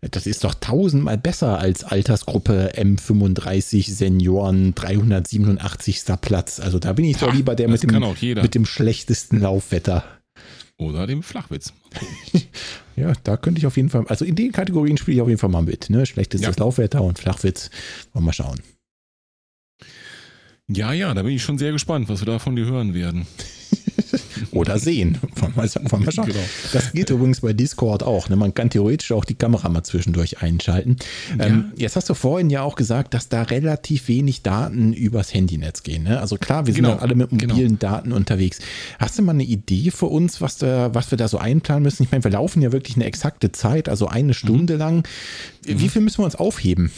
Das 0.00 0.26
ist 0.26 0.42
doch 0.44 0.54
tausendmal 0.54 1.18
besser 1.18 1.58
als 1.58 1.84
Altersgruppe 1.84 2.72
M35 2.76 3.90
Senioren 3.92 4.74
387. 4.74 6.02
Platz. 6.20 6.60
Also 6.60 6.78
da 6.78 6.92
bin 6.92 7.04
ich 7.04 7.18
doch 7.18 7.28
Ha, 7.28 7.34
lieber 7.34 7.54
der 7.54 7.68
mit 7.68 7.82
dem, 7.82 8.02
mit 8.42 8.54
dem 8.54 8.66
schlechtesten 8.66 9.40
Laufwetter. 9.40 10.04
Oder 10.76 11.06
dem 11.06 11.22
Flachwitz. 11.22 11.72
Ja, 12.96 13.12
da 13.24 13.36
könnte 13.36 13.58
ich 13.58 13.66
auf 13.66 13.76
jeden 13.76 13.90
Fall, 13.90 14.06
also 14.06 14.24
in 14.24 14.36
den 14.36 14.52
Kategorien 14.52 14.96
spiele 14.96 15.16
ich 15.16 15.20
auf 15.20 15.26
jeden 15.28 15.40
Fall 15.40 15.50
mal 15.50 15.62
mit, 15.62 15.90
ne? 15.90 16.06
Schlechtestes 16.06 16.54
Ja. 16.56 16.62
Laufwetter 16.64 17.02
und 17.02 17.18
Flachwitz. 17.18 17.68
Wollen 18.12 18.22
wir 18.22 18.26
mal 18.26 18.32
schauen. 18.32 18.60
Ja, 20.68 20.92
ja, 20.92 21.12
da 21.12 21.24
bin 21.24 21.32
ich 21.34 21.42
schon 21.42 21.58
sehr 21.58 21.72
gespannt, 21.72 22.08
was 22.08 22.20
wir 22.20 22.26
da 22.26 22.38
von 22.38 22.54
dir 22.54 22.66
hören 22.66 22.94
werden. 22.94 23.26
Oder 24.52 24.78
sehen. 24.78 25.18
Wollen 25.36 25.54
wir 25.56 25.90
wollen 25.92 26.04
wir 26.06 26.12
schauen. 26.12 26.26
Genau. 26.26 26.38
Das 26.72 26.92
geht 26.92 27.10
übrigens 27.10 27.40
bei 27.40 27.52
Discord 27.52 28.02
auch. 28.02 28.28
Ne? 28.28 28.36
Man 28.36 28.54
kann 28.54 28.70
theoretisch 28.70 29.12
auch 29.12 29.24
die 29.24 29.34
Kamera 29.34 29.68
mal 29.68 29.82
zwischendurch 29.84 30.42
einschalten. 30.42 30.96
Ähm, 31.38 31.72
jetzt 31.76 31.96
hast 31.96 32.08
du 32.10 32.14
vorhin 32.14 32.50
ja 32.50 32.62
auch 32.62 32.74
gesagt, 32.76 33.14
dass 33.14 33.28
da 33.28 33.42
relativ 33.42 34.08
wenig 34.08 34.42
Daten 34.42 34.92
übers 34.92 35.32
Handynetz 35.34 35.82
gehen. 35.82 36.04
Ne? 36.04 36.20
Also 36.20 36.36
klar, 36.36 36.66
wir 36.66 36.74
sind 36.74 36.84
Genau, 36.84 36.96
alle 36.96 37.14
mit 37.14 37.30
genau. 37.30 37.54
mobilen 37.54 37.78
Daten 37.78 38.12
unterwegs. 38.12 38.58
Hast 38.98 39.18
du 39.18 39.22
mal 39.22 39.32
eine 39.32 39.44
Idee 39.44 39.90
für 39.90 40.06
uns, 40.06 40.40
was, 40.40 40.58
da, 40.58 40.94
was 40.94 41.10
wir 41.10 41.18
da 41.18 41.28
so 41.28 41.38
einplanen 41.38 41.82
müssen? 41.82 42.02
Ich 42.02 42.10
meine, 42.10 42.24
wir 42.24 42.30
laufen 42.30 42.62
ja 42.62 42.72
wirklich 42.72 42.96
eine 42.96 43.04
exakte 43.06 43.52
Zeit, 43.52 43.88
also 43.88 44.06
eine 44.08 44.28
Mhm. 44.28 44.32
Stunde 44.34 44.76
lang. 44.76 45.06
Wie 45.62 45.88
viel 45.88 46.02
müssen 46.02 46.18
wir 46.18 46.24
uns 46.24 46.34
aufheben? 46.36 46.90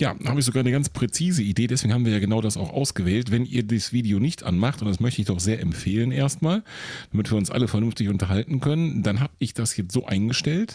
Ja, 0.00 0.14
da 0.20 0.30
habe 0.30 0.40
ich 0.40 0.46
sogar 0.46 0.60
eine 0.60 0.72
ganz 0.72 0.88
präzise 0.88 1.42
Idee, 1.42 1.68
deswegen 1.68 1.94
haben 1.94 2.04
wir 2.04 2.12
ja 2.12 2.18
genau 2.18 2.40
das 2.40 2.56
auch 2.56 2.72
ausgewählt. 2.72 3.30
Wenn 3.30 3.46
ihr 3.46 3.62
das 3.62 3.92
Video 3.92 4.18
nicht 4.18 4.42
anmacht, 4.42 4.82
und 4.82 4.88
das 4.88 4.98
möchte 4.98 5.20
ich 5.20 5.28
doch 5.28 5.38
sehr 5.38 5.60
empfehlen 5.60 6.10
erstmal, 6.10 6.64
damit 7.12 7.30
wir 7.30 7.38
uns 7.38 7.50
alle 7.50 7.68
vernünftig 7.68 8.08
unterhalten 8.08 8.60
können, 8.60 9.02
dann 9.04 9.20
habe 9.20 9.32
ich 9.38 9.54
das 9.54 9.76
jetzt 9.76 9.92
so 9.92 10.04
eingestellt, 10.04 10.74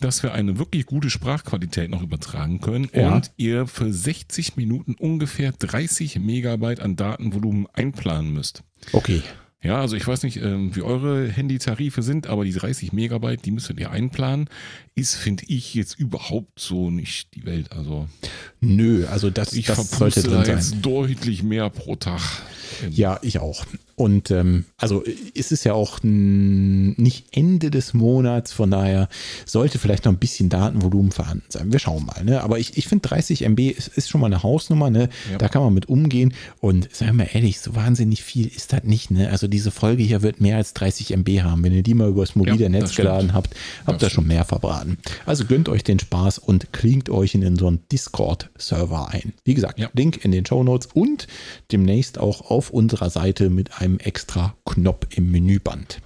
dass 0.00 0.22
wir 0.22 0.32
eine 0.32 0.58
wirklich 0.58 0.86
gute 0.86 1.10
Sprachqualität 1.10 1.90
noch 1.90 2.02
übertragen 2.02 2.60
können 2.60 2.88
Ja. 2.94 3.14
und 3.14 3.32
ihr 3.36 3.66
für 3.66 3.92
60 3.92 4.56
Minuten 4.56 4.94
ungefähr 4.94 5.52
30 5.52 6.18
Megabyte 6.20 6.80
an 6.80 6.96
Datenvolumen 6.96 7.66
einplanen 7.74 8.32
müsst. 8.32 8.62
Okay. 8.92 9.22
Ja, 9.62 9.80
also 9.80 9.96
ich 9.96 10.06
weiß 10.06 10.24
nicht, 10.24 10.36
ähm, 10.42 10.76
wie 10.76 10.82
eure 10.82 11.26
Handytarife 11.26 12.02
sind, 12.02 12.26
aber 12.26 12.44
die 12.44 12.52
30 12.52 12.92
Megabyte, 12.92 13.46
die 13.46 13.50
müsstet 13.50 13.80
ihr 13.80 13.90
einplanen, 13.90 14.50
ist, 14.96 15.16
finde 15.16 15.44
ich, 15.48 15.74
jetzt 15.74 15.98
überhaupt 15.98 16.60
so 16.60 16.90
nicht 16.90 17.34
die 17.34 17.44
Welt. 17.46 17.72
Also 17.72 18.08
Nö, 18.60 19.06
also 19.06 19.30
das, 19.30 19.52
ich 19.52 19.66
das 19.66 19.90
sollte 19.90 20.22
drin 20.22 20.44
sein. 20.44 20.56
jetzt 20.56 20.76
deutlich 20.82 21.42
mehr 21.42 21.68
pro 21.70 21.96
Tag. 21.96 22.20
Ja, 22.90 23.18
ich 23.22 23.38
auch. 23.38 23.64
Und 23.96 24.32
ähm, 24.32 24.64
also 24.76 25.02
ist 25.34 25.52
es 25.52 25.62
ja 25.62 25.72
auch 25.74 26.00
nicht 26.02 27.26
Ende 27.30 27.70
des 27.70 27.94
Monats, 27.94 28.52
von 28.52 28.70
daher 28.70 29.08
sollte 29.46 29.78
vielleicht 29.78 30.04
noch 30.04 30.12
ein 30.12 30.18
bisschen 30.18 30.48
Datenvolumen 30.48 31.12
vorhanden 31.12 31.44
sein. 31.48 31.72
Wir 31.72 31.78
schauen 31.78 32.04
mal. 32.04 32.24
Ne? 32.24 32.42
Aber 32.42 32.58
ich, 32.58 32.76
ich 32.76 32.88
finde 32.88 33.08
30 33.08 33.42
MB 33.42 33.60
ist, 33.60 33.88
ist, 33.88 34.08
schon 34.08 34.20
mal 34.20 34.26
eine 34.26 34.42
Hausnummer. 34.42 34.90
Ne? 34.90 35.08
Ja. 35.30 35.38
Da 35.38 35.48
kann 35.48 35.62
man 35.62 35.72
mit 35.74 35.88
umgehen. 35.88 36.34
Und 36.60 36.92
sagen 36.94 37.18
wir 37.18 37.34
ehrlich, 37.34 37.60
so 37.60 37.76
wahnsinnig 37.76 38.24
viel 38.24 38.48
ist 38.48 38.72
das 38.72 38.82
nicht. 38.82 39.12
Ne? 39.12 39.30
Also 39.30 39.46
diese 39.46 39.70
Folge 39.70 40.02
hier 40.02 40.22
wird 40.22 40.40
mehr 40.40 40.56
als 40.56 40.74
30 40.74 41.12
MB 41.12 41.42
haben. 41.42 41.62
Wenn 41.62 41.72
ihr 41.72 41.84
die 41.84 41.94
mal 41.94 42.08
übers 42.08 42.34
mobile 42.34 42.56
ja, 42.56 42.68
Netz 42.68 42.96
geladen 42.96 43.32
habt, 43.32 43.54
habt 43.86 44.02
ihr 44.02 44.10
schon 44.10 44.26
mehr 44.26 44.44
verbraten. 44.44 44.83
Also 45.26 45.44
gönnt 45.44 45.68
euch 45.68 45.84
den 45.84 45.98
Spaß 45.98 46.38
und 46.38 46.72
klingt 46.72 47.08
euch 47.08 47.34
in 47.34 47.56
so 47.56 47.66
einen 47.66 47.80
Discord-Server 47.90 49.08
ein. 49.08 49.34
Wie 49.44 49.54
gesagt, 49.54 49.78
ja. 49.78 49.90
Link 49.94 50.24
in 50.24 50.32
den 50.32 50.46
Show 50.46 50.62
Notes 50.62 50.88
und 50.92 51.26
demnächst 51.72 52.18
auch 52.18 52.50
auf 52.50 52.70
unserer 52.70 53.10
Seite 53.10 53.50
mit 53.50 53.80
einem 53.80 53.98
extra 53.98 54.54
Knopf 54.64 55.06
im 55.10 55.30
Menüband. 55.30 56.00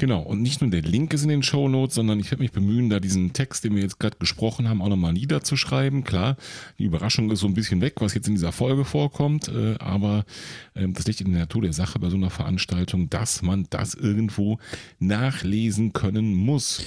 Genau, 0.00 0.22
und 0.22 0.40
nicht 0.40 0.62
nur 0.62 0.70
der 0.70 0.80
Link 0.80 1.12
ist 1.12 1.24
in 1.24 1.28
den 1.28 1.42
Show 1.42 1.68
Notes, 1.68 1.94
sondern 1.94 2.18
ich 2.18 2.30
werde 2.30 2.42
mich 2.42 2.52
bemühen, 2.52 2.88
da 2.88 3.00
diesen 3.00 3.34
Text, 3.34 3.64
den 3.64 3.74
wir 3.74 3.82
jetzt 3.82 4.00
gerade 4.00 4.16
gesprochen 4.18 4.66
haben, 4.66 4.80
auch 4.80 4.88
nochmal 4.88 5.12
niederzuschreiben. 5.12 6.04
Klar, 6.04 6.38
die 6.78 6.84
Überraschung 6.84 7.30
ist 7.30 7.40
so 7.40 7.46
ein 7.46 7.52
bisschen 7.52 7.82
weg, 7.82 7.96
was 7.98 8.14
jetzt 8.14 8.26
in 8.26 8.32
dieser 8.32 8.50
Folge 8.50 8.86
vorkommt, 8.86 9.48
äh, 9.48 9.74
aber 9.78 10.24
äh, 10.72 10.88
das 10.88 11.06
liegt 11.06 11.20
in 11.20 11.32
der 11.32 11.40
Natur 11.40 11.60
der 11.60 11.74
Sache 11.74 11.98
bei 11.98 12.08
so 12.08 12.16
einer 12.16 12.30
Veranstaltung, 12.30 13.10
dass 13.10 13.42
man 13.42 13.66
das 13.68 13.92
irgendwo 13.92 14.56
nachlesen 15.00 15.92
können 15.92 16.34
muss. 16.34 16.82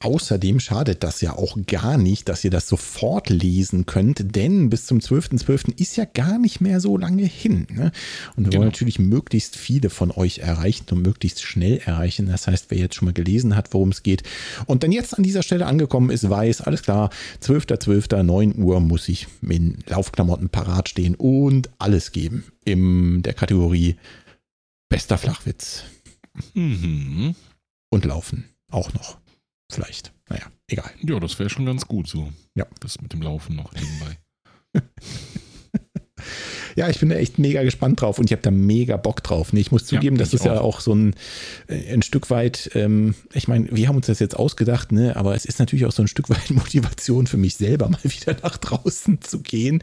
Außerdem 0.00 0.58
schadet 0.58 1.04
das 1.04 1.20
ja 1.20 1.34
auch 1.34 1.56
gar 1.68 1.98
nicht, 1.98 2.28
dass 2.28 2.42
ihr 2.42 2.50
das 2.50 2.66
sofort 2.66 3.30
lesen 3.30 3.86
könnt, 3.86 4.34
denn 4.34 4.70
bis 4.70 4.86
zum 4.86 4.98
12.12. 4.98 5.44
.12. 5.44 5.80
ist 5.80 5.96
ja 5.96 6.04
gar 6.04 6.40
nicht 6.40 6.60
mehr 6.60 6.80
so 6.80 6.96
lange 6.96 7.22
hin. 7.22 7.68
Ne? 7.70 7.92
Und 8.34 8.46
wir 8.46 8.50
genau. 8.50 8.62
wollen 8.62 8.68
natürlich 8.70 8.98
möglichst 8.98 9.56
viele 9.56 9.88
von 9.88 10.10
euch 10.10 10.38
erreichen 10.38 10.86
und 10.90 11.02
möglichst 11.02 11.42
schnell 11.42 11.78
erreichen. 11.84 12.26
Das 12.26 12.39
heißt, 12.46 12.66
wer 12.70 12.78
jetzt 12.78 12.94
schon 12.94 13.06
mal 13.06 13.12
gelesen 13.12 13.56
hat, 13.56 13.72
worum 13.72 13.90
es 13.90 14.02
geht 14.02 14.22
und 14.66 14.82
dann 14.82 14.92
jetzt 14.92 15.16
an 15.16 15.22
dieser 15.22 15.42
Stelle 15.42 15.66
angekommen 15.66 16.10
ist, 16.10 16.28
weiß, 16.28 16.62
alles 16.62 16.82
klar, 16.82 17.10
12.12., 17.42 18.08
.12., 18.08 18.22
9 18.22 18.58
Uhr 18.58 18.80
muss 18.80 19.08
ich 19.08 19.26
mit 19.40 19.88
Laufklamotten 19.88 20.48
parat 20.48 20.88
stehen 20.88 21.14
und 21.14 21.70
alles 21.78 22.12
geben 22.12 22.44
in 22.64 23.22
der 23.22 23.34
Kategorie 23.34 23.96
bester 24.88 25.18
Flachwitz. 25.18 25.84
Mhm. 26.54 27.34
Und 27.90 28.04
Laufen 28.04 28.44
auch 28.70 28.92
noch. 28.94 29.18
Vielleicht. 29.70 30.12
Naja, 30.28 30.46
egal. 30.68 30.90
Ja, 31.02 31.20
das 31.20 31.38
wäre 31.38 31.50
schon 31.50 31.66
ganz 31.66 31.86
gut 31.86 32.08
so. 32.08 32.32
Ja. 32.54 32.66
Das 32.80 33.00
mit 33.00 33.12
dem 33.12 33.22
Laufen 33.22 33.56
noch 33.56 33.72
nebenbei. 33.72 34.18
Ja, 36.76 36.88
ich 36.88 37.00
bin 37.00 37.08
da 37.08 37.16
echt 37.16 37.38
mega 37.38 37.62
gespannt 37.62 38.00
drauf 38.00 38.18
und 38.18 38.26
ich 38.26 38.32
habe 38.32 38.42
da 38.42 38.50
mega 38.50 38.96
Bock 38.96 39.22
drauf. 39.22 39.52
Ich 39.52 39.72
muss 39.72 39.86
zugeben, 39.86 40.16
ja, 40.16 40.20
das 40.20 40.34
ist 40.34 40.42
auch. 40.42 40.46
ja 40.46 40.60
auch 40.60 40.80
so 40.80 40.94
ein, 40.94 41.14
äh, 41.68 41.92
ein 41.92 42.02
Stück 42.02 42.30
weit, 42.30 42.70
ähm, 42.74 43.14
ich 43.32 43.48
meine, 43.48 43.68
wir 43.70 43.88
haben 43.88 43.96
uns 43.96 44.06
das 44.06 44.18
jetzt 44.18 44.36
ausgedacht, 44.36 44.92
ne? 44.92 45.16
aber 45.16 45.34
es 45.34 45.44
ist 45.44 45.58
natürlich 45.58 45.86
auch 45.86 45.92
so 45.92 46.02
ein 46.02 46.08
Stück 46.08 46.30
weit 46.30 46.50
Motivation 46.50 47.26
für 47.26 47.36
mich 47.36 47.56
selber, 47.56 47.88
mal 47.88 47.98
wieder 48.02 48.36
nach 48.42 48.56
draußen 48.56 49.20
zu 49.20 49.40
gehen, 49.40 49.82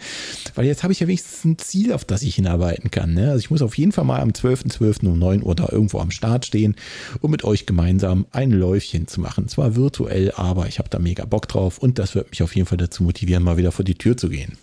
weil 0.56 0.66
jetzt 0.66 0.84
habe 0.84 0.94
ich 0.94 1.00
ja 1.00 1.08
wenigstens 1.08 1.46
ein 1.46 1.58
Ziel, 1.58 1.94
auf 1.94 2.06
das 2.06 2.24
ich 2.24 2.36
hinarbeiten 2.36 2.92
kann. 2.92 3.14
Ne? 3.14 3.30
Also 3.30 3.40
ich 3.40 3.52
muss 3.52 3.62
auf 3.62 3.78
jeden 3.78 3.92
Fall 3.92 4.06
mal 4.06 4.22
am 4.22 4.30
12.12. 4.30 4.78
.12. 4.78 5.08
um 5.08 5.20
9 5.20 5.44
Uhr 5.44 5.56
da 5.56 5.70
irgendwo 5.72 6.00
am 6.00 6.12
Start 6.12 6.46
stehen, 6.46 6.76
um 7.22 7.32
mit 7.32 7.44
euch 7.44 7.66
gemeinsam 7.66 8.26
ein 8.32 8.52
Läufchen 8.52 9.08
zu 9.08 9.22
machen. 9.22 9.48
Zwar 9.48 9.76
virtuell, 9.76 10.32
aber 10.36 10.68
ich 10.68 10.80
habe 10.80 10.90
da 10.90 11.00
mega 11.00 11.26
Bock 11.26 11.48
drauf 11.48 11.78
und 11.78 12.00
das 12.00 12.16
wird 12.16 12.30
mich 12.32 12.44
auf 12.44 12.56
jeden 12.56 12.68
Fall 12.68 12.78
dazu 12.78 13.04
motivieren, 13.04 13.44
mal 13.44 13.58
wieder 13.58 13.72
vor 13.72 13.86
die 13.86 13.96
Tür 13.96 14.18
zu 14.18 14.30
gehen. 14.30 14.58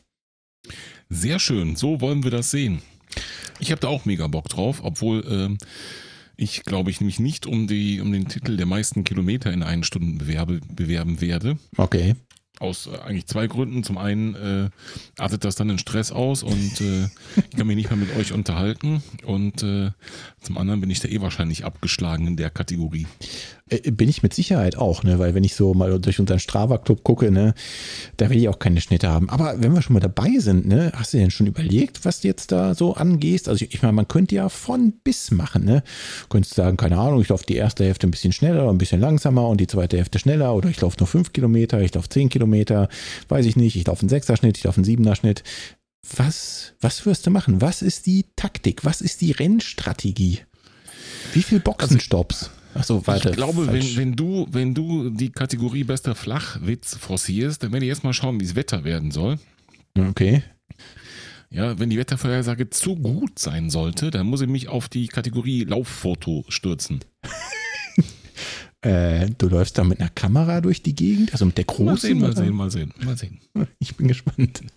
Sehr 1.09 1.39
schön, 1.39 1.77
so 1.77 2.01
wollen 2.01 2.25
wir 2.25 2.31
das 2.31 2.51
sehen. 2.51 2.83
Ich 3.61 3.71
habe 3.71 3.81
da 3.81 3.89
auch 3.89 4.05
mega 4.05 4.27
Bock 4.27 4.49
drauf, 4.49 4.81
obwohl 4.83 5.25
ähm, 5.29 5.59
ich 6.37 6.65
glaube 6.65 6.91
ich 6.91 7.01
nämlich 7.01 7.21
nicht 7.21 7.47
um, 7.47 7.67
die, 7.67 8.01
um 8.01 8.13
den 8.13 8.29
Titel 8.29 8.57
der 8.57 8.67
meisten 8.67 9.05
Kilometer 9.05 9.53
in 9.53 9.63
einen 9.63 9.85
Stunden 9.85 10.19
bewerbe, 10.19 10.61
bewerben 10.69 11.21
werde. 11.21 11.59
Okay. 11.77 12.17
Aus 12.59 12.87
äh, 12.87 12.97
eigentlich 12.99 13.27
zwei 13.27 13.47
Gründen. 13.47 13.85
Zum 13.85 13.99
einen 13.99 14.35
äh, 14.35 14.71
artet 15.19 15.45
das 15.45 15.57
dann 15.57 15.71
in 15.71 15.79
Stress 15.79 16.13
aus 16.13 16.43
und 16.43 16.81
äh, 16.81 17.05
ich 17.37 17.57
kann 17.57 17.67
mich 17.67 17.77
nicht 17.77 17.91
mehr 17.91 17.99
mit 17.99 18.17
euch 18.17 18.33
unterhalten. 18.33 19.03
Und 19.25 19.63
äh, 19.63 19.91
zum 20.41 20.59
anderen 20.59 20.81
bin 20.81 20.91
ich 20.91 21.01
da 21.01 21.09
eh 21.09 21.21
wahrscheinlich 21.21 21.65
abgeschlagen 21.65 22.27
in 22.27 22.37
der 22.37 22.51
Kategorie. 22.51 23.07
Äh, 23.71 23.91
bin 23.91 24.09
ich 24.09 24.23
mit 24.23 24.35
Sicherheit 24.35 24.77
auch, 24.77 25.03
ne? 25.05 25.19
weil 25.19 25.35
wenn 25.35 25.45
ich 25.45 25.55
so 25.55 25.73
mal 25.73 25.99
durch 25.99 26.21
unseren 26.21 26.39
Strava-Club 26.39 27.03
gucke, 27.03 27.31
ne, 27.31 27.55
da 28.17 28.29
will 28.29 28.37
ich 28.37 28.49
auch 28.49 28.59
keine 28.59 28.81
Schnitte 28.81 29.09
haben. 29.09 29.31
Aber 29.31 29.63
wenn 29.63 29.73
wir 29.73 29.81
schon 29.81 29.95
mal 29.95 30.01
dabei 30.01 30.39
sind, 30.39 30.67
ne, 30.67 30.93
hast 30.95 31.15
du 31.15 31.19
denn 31.19 31.31
schon 31.31 31.47
überlegt, 31.47 32.05
was 32.05 32.21
du 32.21 32.29
jetzt 32.29 32.53
da 32.53 32.75
so 32.75 32.95
angehst? 32.95 33.49
Also 33.49 33.65
ich, 33.65 33.75
ich 33.75 33.83
meine, 33.83 33.95
man 33.95 34.09
könnte 34.09 34.35
ja 34.35 34.51
von 34.51 34.93
bis 35.03 35.31
machen. 35.31 35.65
Ne? 35.65 35.83
Könntest 36.29 36.55
sagen, 36.55 36.77
keine 36.77 36.99
Ahnung, 36.99 37.23
ich 37.23 37.29
laufe 37.29 37.47
die 37.47 37.57
erste 37.57 37.85
Hälfte 37.85 38.07
ein 38.07 38.11
bisschen 38.11 38.33
schneller, 38.33 38.69
ein 38.69 38.79
bisschen 38.79 39.01
langsamer 39.01 39.49
und 39.49 39.61
die 39.61 39.67
zweite 39.67 39.97
Hälfte 39.97 40.19
schneller 40.19 40.55
oder 40.55 40.69
ich 40.69 40.81
laufe 40.81 40.99
nur 40.99 41.07
fünf 41.07 41.33
Kilometer, 41.33 41.81
ich 41.81 41.95
laufe 41.95 42.11
zehn 42.11 42.29
Kilometer, 42.29 42.89
weiß 43.29 43.47
ich 43.47 43.57
nicht, 43.57 43.77
ich 43.77 43.87
laufe 43.87 44.01
einen 44.01 44.11
Sechser-Schnitt, 44.11 44.59
ich 44.59 44.65
laufe 44.65 44.77
einen 44.77 44.85
Siebener-Schnitt. 44.85 45.43
Was, 46.17 46.75
was 46.83 47.07
wirst 47.07 47.27
du 47.27 47.31
machen? 47.31 47.63
Was 47.63 47.81
ist 47.81 48.05
die 48.05 48.27
Taktik? 48.37 48.85
Was 48.85 49.01
ist 49.01 49.23
die 49.23 49.33
Rennstrategie? 49.33 50.41
Wie 51.33 51.43
viel 51.43 51.61
Boxenstops? 51.61 52.45
Also, 52.45 52.64
Ach 52.75 52.85
so, 52.85 53.07
weiter. 53.07 53.31
Ich 53.31 53.37
glaube, 53.37 53.69
wenn, 53.69 53.97
wenn, 53.97 54.17
du, 54.17 54.47
wenn 54.51 54.75
du 54.75 55.11
die 55.11 55.31
Kategorie 55.31 55.85
bester 55.85 56.15
Flachwitz 56.15 56.97
forcierst, 56.97 57.63
dann 57.63 57.73
werde 57.73 57.87
ich 57.87 57.91
erstmal 57.91 58.13
schauen, 58.13 58.41
wie 58.41 58.45
das 58.45 58.57
Wetter 58.57 58.85
werden 58.85 59.11
soll. 59.11 59.39
Okay. 59.97 60.43
Ja, 61.51 61.79
wenn 61.79 61.89
die 61.89 61.99
Wettervorhersage 61.99 62.69
zu 62.71 62.97
gut 62.97 63.39
sein 63.39 63.71
sollte, 63.71 64.11
dann 64.11 64.27
muss 64.27 64.41
ich 64.41 64.49
mich 64.49 64.69
auf 64.69 64.89
die 64.89 65.07
Kategorie 65.07 65.63
Lauffoto 65.63 66.45
stürzen. 66.49 67.01
äh, 68.81 69.31
du 69.39 69.49
läufst 69.49 69.79
da 69.79 69.85
mit 69.85 70.01
einer 70.01 70.09
Kamera 70.09 70.61
durch 70.61 70.83
die 70.83 70.97
Gegend, 70.97 71.33
also 71.33 71.47
mit 71.47 71.57
der 71.57 71.65
großen? 71.65 71.87
Mal 71.89 71.99
sehen, 72.01 72.19
mal 72.19 72.35
sehen, 72.35 72.57
mal 72.57 72.71
sehen, 72.71 72.93
mal 73.05 73.17
sehen. 73.65 73.69
Ich 73.79 73.97
bin 73.97 74.09
gespannt. 74.09 74.63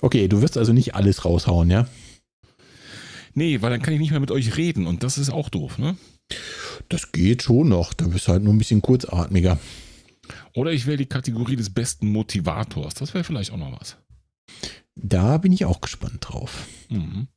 Okay, 0.00 0.28
du 0.28 0.40
wirst 0.42 0.56
also 0.56 0.72
nicht 0.72 0.94
alles 0.94 1.24
raushauen, 1.24 1.70
ja? 1.72 1.88
Nee, 3.34 3.62
weil 3.62 3.70
dann 3.70 3.82
kann 3.82 3.94
ich 3.94 3.98
nicht 3.98 4.12
mehr 4.12 4.20
mit 4.20 4.30
euch 4.30 4.56
reden 4.56 4.86
und 4.86 5.02
das 5.02 5.18
ist 5.18 5.30
auch 5.30 5.48
doof, 5.48 5.78
ne? 5.78 5.96
Das 6.88 7.12
geht 7.12 7.42
schon 7.42 7.68
noch. 7.68 7.94
Da 7.94 8.06
bist 8.06 8.28
du 8.28 8.32
halt 8.32 8.42
nur 8.42 8.54
ein 8.54 8.58
bisschen 8.58 8.82
kurzatmiger. 8.82 9.58
Oder 10.54 10.72
ich 10.72 10.86
wähle 10.86 10.98
die 10.98 11.06
Kategorie 11.06 11.56
des 11.56 11.70
besten 11.70 12.10
Motivators. 12.10 12.94
Das 12.94 13.14
wäre 13.14 13.24
vielleicht 13.24 13.52
auch 13.52 13.56
noch 13.56 13.80
was. 13.80 13.96
Da 14.94 15.38
bin 15.38 15.52
ich 15.52 15.64
auch 15.64 15.80
gespannt 15.80 16.28
drauf. 16.28 16.66
Mhm. 16.88 17.28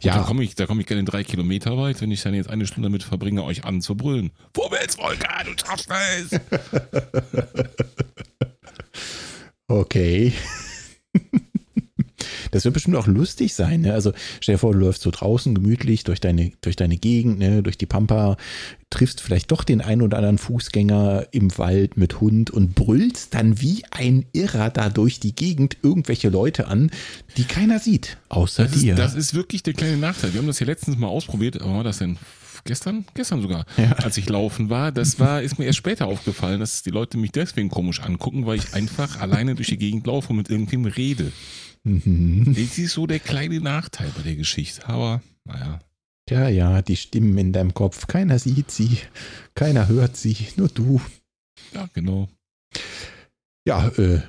Ja. 0.00 0.16
Da 0.16 0.22
komme 0.22 0.42
ich, 0.42 0.56
komm 0.56 0.80
ich 0.80 0.86
gerne 0.86 1.04
drei 1.04 1.22
Kilometer 1.22 1.76
weit, 1.76 2.00
wenn 2.00 2.10
ich 2.10 2.22
dann 2.22 2.34
jetzt 2.34 2.48
eine 2.48 2.66
Stunde 2.66 2.88
damit 2.88 3.02
verbringe, 3.02 3.44
euch 3.44 3.64
anzubrüllen. 3.64 4.30
Vorwärts, 4.54 4.94
Volker, 4.94 5.44
du 5.44 5.52
schaffst 5.58 5.90
es! 5.90 6.40
okay. 9.68 10.32
Das 12.50 12.64
wird 12.64 12.74
bestimmt 12.74 12.96
auch 12.96 13.06
lustig 13.06 13.54
sein. 13.54 13.82
Ne? 13.82 13.92
Also 13.92 14.12
stell 14.40 14.54
dir 14.54 14.58
vor, 14.58 14.72
du 14.72 14.78
läufst 14.78 15.02
so 15.02 15.10
draußen 15.10 15.54
gemütlich 15.54 16.04
durch 16.04 16.20
deine, 16.20 16.52
durch 16.60 16.76
deine 16.76 16.96
Gegend, 16.96 17.38
ne? 17.38 17.62
durch 17.62 17.78
die 17.78 17.86
Pampa, 17.86 18.36
triffst 18.90 19.20
vielleicht 19.20 19.52
doch 19.52 19.62
den 19.62 19.80
einen 19.80 20.02
oder 20.02 20.16
anderen 20.16 20.38
Fußgänger 20.38 21.28
im 21.30 21.56
Wald 21.58 21.96
mit 21.96 22.20
Hund 22.20 22.50
und 22.50 22.74
brüllst 22.74 23.34
dann 23.34 23.60
wie 23.60 23.84
ein 23.92 24.26
Irrer 24.32 24.70
da 24.70 24.88
durch 24.88 25.20
die 25.20 25.34
Gegend 25.34 25.76
irgendwelche 25.82 26.28
Leute 26.28 26.66
an, 26.66 26.90
die 27.36 27.44
keiner 27.44 27.78
sieht, 27.78 28.18
außer 28.28 28.64
das 28.64 28.72
dir. 28.72 28.94
Ist, 28.94 28.98
das 28.98 29.14
ist 29.14 29.34
wirklich 29.34 29.62
der 29.62 29.74
kleine 29.74 29.96
Nachteil. 29.96 30.32
Wir 30.32 30.40
haben 30.40 30.48
das 30.48 30.58
ja 30.58 30.66
letztens 30.66 30.98
mal 30.98 31.06
ausprobiert, 31.06 31.60
aber 31.60 31.74
war 31.74 31.84
das 31.84 31.98
denn 31.98 32.18
gestern, 32.64 33.04
gestern 33.14 33.42
sogar, 33.42 33.64
ja. 33.76 33.92
als 33.92 34.16
ich 34.16 34.28
laufen 34.28 34.70
war, 34.70 34.92
das 34.92 35.18
war, 35.18 35.42
ist 35.42 35.58
mir 35.58 35.66
erst 35.66 35.78
später 35.78 36.06
aufgefallen, 36.06 36.60
dass 36.60 36.82
die 36.82 36.90
Leute 36.90 37.16
mich 37.16 37.32
deswegen 37.32 37.68
komisch 37.68 38.00
angucken, 38.00 38.46
weil 38.46 38.58
ich 38.58 38.74
einfach 38.74 39.20
alleine 39.20 39.54
durch 39.54 39.68
die 39.68 39.78
Gegend 39.78 40.06
laufe 40.06 40.30
und 40.30 40.36
mit 40.36 40.50
irgendwem 40.50 40.84
rede. 40.84 41.32
Mhm. 41.84 42.54
Das 42.54 42.78
ist 42.78 42.92
so 42.92 43.06
der 43.06 43.20
kleine 43.20 43.60
Nachteil 43.60 44.10
bei 44.16 44.22
der 44.22 44.36
Geschichte, 44.36 44.86
aber 44.88 45.22
naja. 45.44 45.80
Ja, 46.28 46.48
ja, 46.48 46.82
die 46.82 46.96
Stimmen 46.96 47.36
in 47.38 47.52
deinem 47.52 47.74
Kopf. 47.74 48.06
Keiner 48.06 48.38
sieht 48.38 48.70
sie, 48.70 48.98
keiner 49.54 49.88
hört 49.88 50.16
sie, 50.16 50.36
nur 50.56 50.68
du. 50.68 51.00
Ja, 51.74 51.88
genau. 51.92 52.28
Ja, 53.66 53.88
äh, 53.88 54.20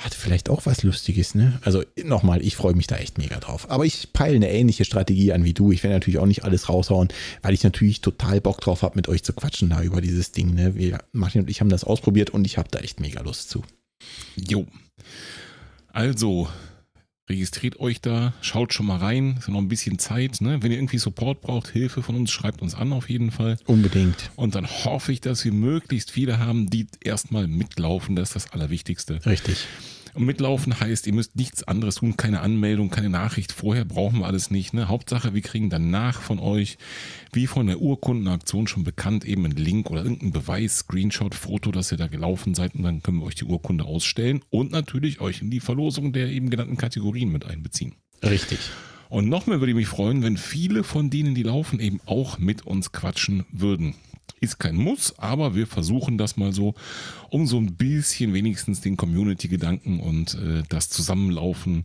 hat 0.00 0.14
vielleicht 0.14 0.48
auch 0.48 0.64
was 0.64 0.82
Lustiges, 0.82 1.34
ne? 1.34 1.60
Also 1.62 1.84
nochmal, 2.02 2.42
ich 2.42 2.56
freue 2.56 2.74
mich 2.74 2.86
da 2.86 2.96
echt 2.96 3.18
mega 3.18 3.38
drauf. 3.38 3.70
Aber 3.70 3.84
ich 3.84 4.12
peile 4.12 4.36
eine 4.36 4.50
ähnliche 4.50 4.86
Strategie 4.86 5.32
an 5.32 5.44
wie 5.44 5.52
du. 5.52 5.72
Ich 5.72 5.82
werde 5.82 5.94
natürlich 5.94 6.18
auch 6.18 6.26
nicht 6.26 6.42
alles 6.42 6.68
raushauen, 6.70 7.08
weil 7.42 7.52
ich 7.52 7.62
natürlich 7.62 8.00
total 8.00 8.40
Bock 8.40 8.60
drauf 8.60 8.82
habe, 8.82 8.96
mit 8.96 9.08
euch 9.08 9.22
zu 9.22 9.34
quatschen 9.34 9.68
da 9.68 9.82
über 9.82 10.00
dieses 10.00 10.32
Ding, 10.32 10.54
ne? 10.54 10.74
Wir, 10.74 10.98
Martin 11.12 11.42
und 11.42 11.50
ich 11.50 11.60
haben 11.60 11.68
das 11.68 11.84
ausprobiert 11.84 12.30
und 12.30 12.46
ich 12.46 12.56
habe 12.56 12.68
da 12.70 12.78
echt 12.78 12.98
mega 12.98 13.20
Lust 13.20 13.50
zu. 13.50 13.62
Jo. 14.36 14.66
Also, 15.92 16.48
registriert 17.30 17.80
euch 17.80 18.00
da, 18.00 18.34
schaut 18.42 18.74
schon 18.74 18.86
mal 18.86 18.98
rein, 18.98 19.36
ist 19.38 19.46
ja 19.46 19.52
noch 19.52 19.60
ein 19.60 19.68
bisschen 19.68 19.98
Zeit. 19.98 20.40
Ne? 20.40 20.62
Wenn 20.62 20.70
ihr 20.70 20.78
irgendwie 20.78 20.98
Support 20.98 21.40
braucht, 21.40 21.68
Hilfe 21.68 22.02
von 22.02 22.14
uns, 22.14 22.30
schreibt 22.30 22.60
uns 22.60 22.74
an 22.74 22.92
auf 22.92 23.08
jeden 23.08 23.30
Fall. 23.30 23.56
Unbedingt. 23.66 24.30
Und 24.36 24.54
dann 24.54 24.66
hoffe 24.66 25.12
ich, 25.12 25.20
dass 25.20 25.44
wir 25.44 25.52
möglichst 25.52 26.10
viele 26.10 26.38
haben, 26.38 26.68
die 26.68 26.86
erstmal 27.02 27.46
mitlaufen. 27.46 28.16
Das 28.16 28.30
ist 28.30 28.34
das 28.34 28.52
Allerwichtigste. 28.52 29.24
Richtig. 29.24 29.66
Und 30.14 30.24
mitlaufen 30.24 30.78
heißt, 30.78 31.06
ihr 31.06 31.14
müsst 31.14 31.36
nichts 31.36 31.62
anderes 31.62 31.96
tun, 31.96 32.16
keine 32.16 32.40
Anmeldung, 32.40 32.90
keine 32.90 33.08
Nachricht. 33.08 33.52
Vorher 33.52 33.84
brauchen 33.84 34.20
wir 34.20 34.26
alles 34.26 34.50
nicht. 34.50 34.74
Ne? 34.74 34.88
Hauptsache, 34.88 35.34
wir 35.34 35.42
kriegen 35.42 35.70
danach 35.70 36.20
von 36.20 36.38
euch, 36.38 36.78
wie 37.32 37.46
von 37.46 37.66
der 37.66 37.80
Urkundenaktion 37.80 38.66
schon 38.66 38.84
bekannt, 38.84 39.24
eben 39.24 39.44
einen 39.44 39.56
Link 39.56 39.90
oder 39.90 40.02
irgendeinen 40.02 40.32
Beweis, 40.32 40.78
Screenshot, 40.78 41.34
Foto, 41.34 41.70
dass 41.70 41.92
ihr 41.92 41.98
da 41.98 42.08
gelaufen 42.08 42.54
seid 42.54 42.74
und 42.74 42.82
dann 42.82 43.02
können 43.02 43.18
wir 43.18 43.26
euch 43.26 43.34
die 43.34 43.44
Urkunde 43.44 43.84
ausstellen 43.84 44.40
und 44.50 44.72
natürlich 44.72 45.20
euch 45.20 45.42
in 45.42 45.50
die 45.50 45.60
Verlosung 45.60 46.12
der 46.12 46.28
eben 46.28 46.50
genannten 46.50 46.76
Kategorien 46.76 47.30
mit 47.30 47.44
einbeziehen. 47.44 47.94
Richtig. 48.22 48.58
Und 49.10 49.28
noch 49.28 49.46
mehr 49.46 49.60
würde 49.60 49.72
ich 49.72 49.76
mich 49.76 49.88
freuen, 49.88 50.22
wenn 50.22 50.36
viele 50.36 50.84
von 50.84 51.10
denen, 51.10 51.34
die 51.34 51.42
laufen, 51.42 51.80
eben 51.80 52.00
auch 52.06 52.38
mit 52.38 52.64
uns 52.64 52.92
quatschen 52.92 53.44
würden. 53.50 53.94
Ist 54.40 54.58
kein 54.58 54.76
Muss, 54.76 55.18
aber 55.18 55.54
wir 55.54 55.66
versuchen 55.66 56.16
das 56.16 56.36
mal 56.36 56.52
so, 56.52 56.74
um 57.28 57.46
so 57.46 57.58
ein 57.58 57.74
bisschen 57.74 58.32
wenigstens 58.32 58.80
den 58.80 58.96
Community-Gedanken 58.96 60.00
und 60.00 60.34
äh, 60.34 60.62
das 60.68 60.88
Zusammenlaufen 60.88 61.84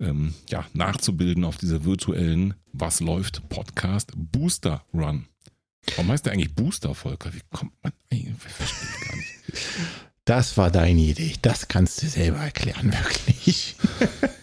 ähm, 0.00 0.34
ja, 0.50 0.66
nachzubilden 0.74 1.44
auf 1.44 1.56
dieser 1.56 1.84
virtuellen 1.84 2.54
Was 2.72 3.00
läuft 3.00 3.48
Podcast 3.48 4.12
Booster 4.16 4.84
Run. 4.92 5.26
Warum 5.94 6.10
heißt 6.10 6.26
der 6.26 6.32
eigentlich 6.32 6.54
Booster, 6.54 6.94
Volker? 6.94 7.32
Wie 7.32 7.40
kommt 7.50 7.72
man? 7.82 7.92
Ich 8.10 8.26
verstehe 8.36 9.08
gar 9.08 9.16
nicht. 9.16 9.30
Das 10.24 10.56
war 10.56 10.70
deine 10.70 11.00
Idee. 11.00 11.34
Das 11.40 11.68
kannst 11.68 12.02
du 12.02 12.06
selber 12.08 12.38
erklären, 12.38 12.92
wirklich. 12.92 13.76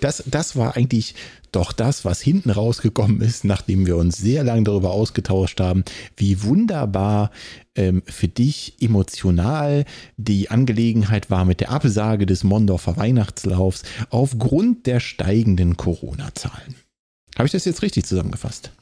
Das, 0.00 0.22
das 0.26 0.56
war 0.56 0.76
eigentlich 0.76 1.14
doch 1.52 1.72
das, 1.72 2.04
was 2.04 2.20
hinten 2.20 2.50
rausgekommen 2.50 3.20
ist, 3.20 3.44
nachdem 3.44 3.86
wir 3.86 3.96
uns 3.96 4.18
sehr 4.18 4.44
lange 4.44 4.64
darüber 4.64 4.90
ausgetauscht 4.90 5.60
haben, 5.60 5.84
wie 6.16 6.42
wunderbar 6.42 7.30
ähm, 7.74 8.02
für 8.06 8.28
dich 8.28 8.74
emotional 8.80 9.84
die 10.16 10.50
Angelegenheit 10.50 11.30
war 11.30 11.44
mit 11.44 11.60
der 11.60 11.70
Absage 11.70 12.26
des 12.26 12.44
Mondorfer 12.44 12.96
Weihnachtslaufs 12.96 13.82
aufgrund 14.10 14.86
der 14.86 15.00
steigenden 15.00 15.76
Corona-Zahlen. 15.76 16.74
Habe 17.36 17.46
ich 17.46 17.52
das 17.52 17.64
jetzt 17.64 17.82
richtig 17.82 18.04
zusammengefasst? 18.04 18.72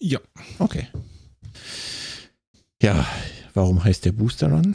Ja. 0.00 0.20
Okay. 0.58 0.88
Ja, 2.82 3.06
warum 3.54 3.82
heißt 3.82 4.04
der 4.04 4.12
Booster 4.12 4.50
Run? 4.50 4.74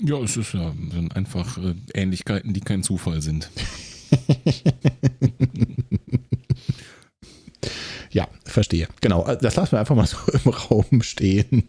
Ja, 0.00 0.18
es 0.18 0.36
ist 0.36 0.52
ja 0.52 0.72
sind 0.92 1.16
einfach 1.16 1.56
äh, 1.58 1.74
Ähnlichkeiten, 1.94 2.52
die 2.52 2.60
kein 2.60 2.82
Zufall 2.82 3.22
sind. 3.22 3.50
ja, 8.10 8.28
verstehe. 8.44 8.88
Genau, 9.00 9.24
das 9.36 9.56
lassen 9.56 9.72
wir 9.72 9.80
einfach 9.80 9.96
mal 9.96 10.06
so 10.06 10.18
im 10.32 10.50
Raum 10.50 11.02
stehen. 11.02 11.66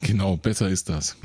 genau, 0.00 0.36
besser 0.36 0.68
ist 0.68 0.90
das. 0.90 1.16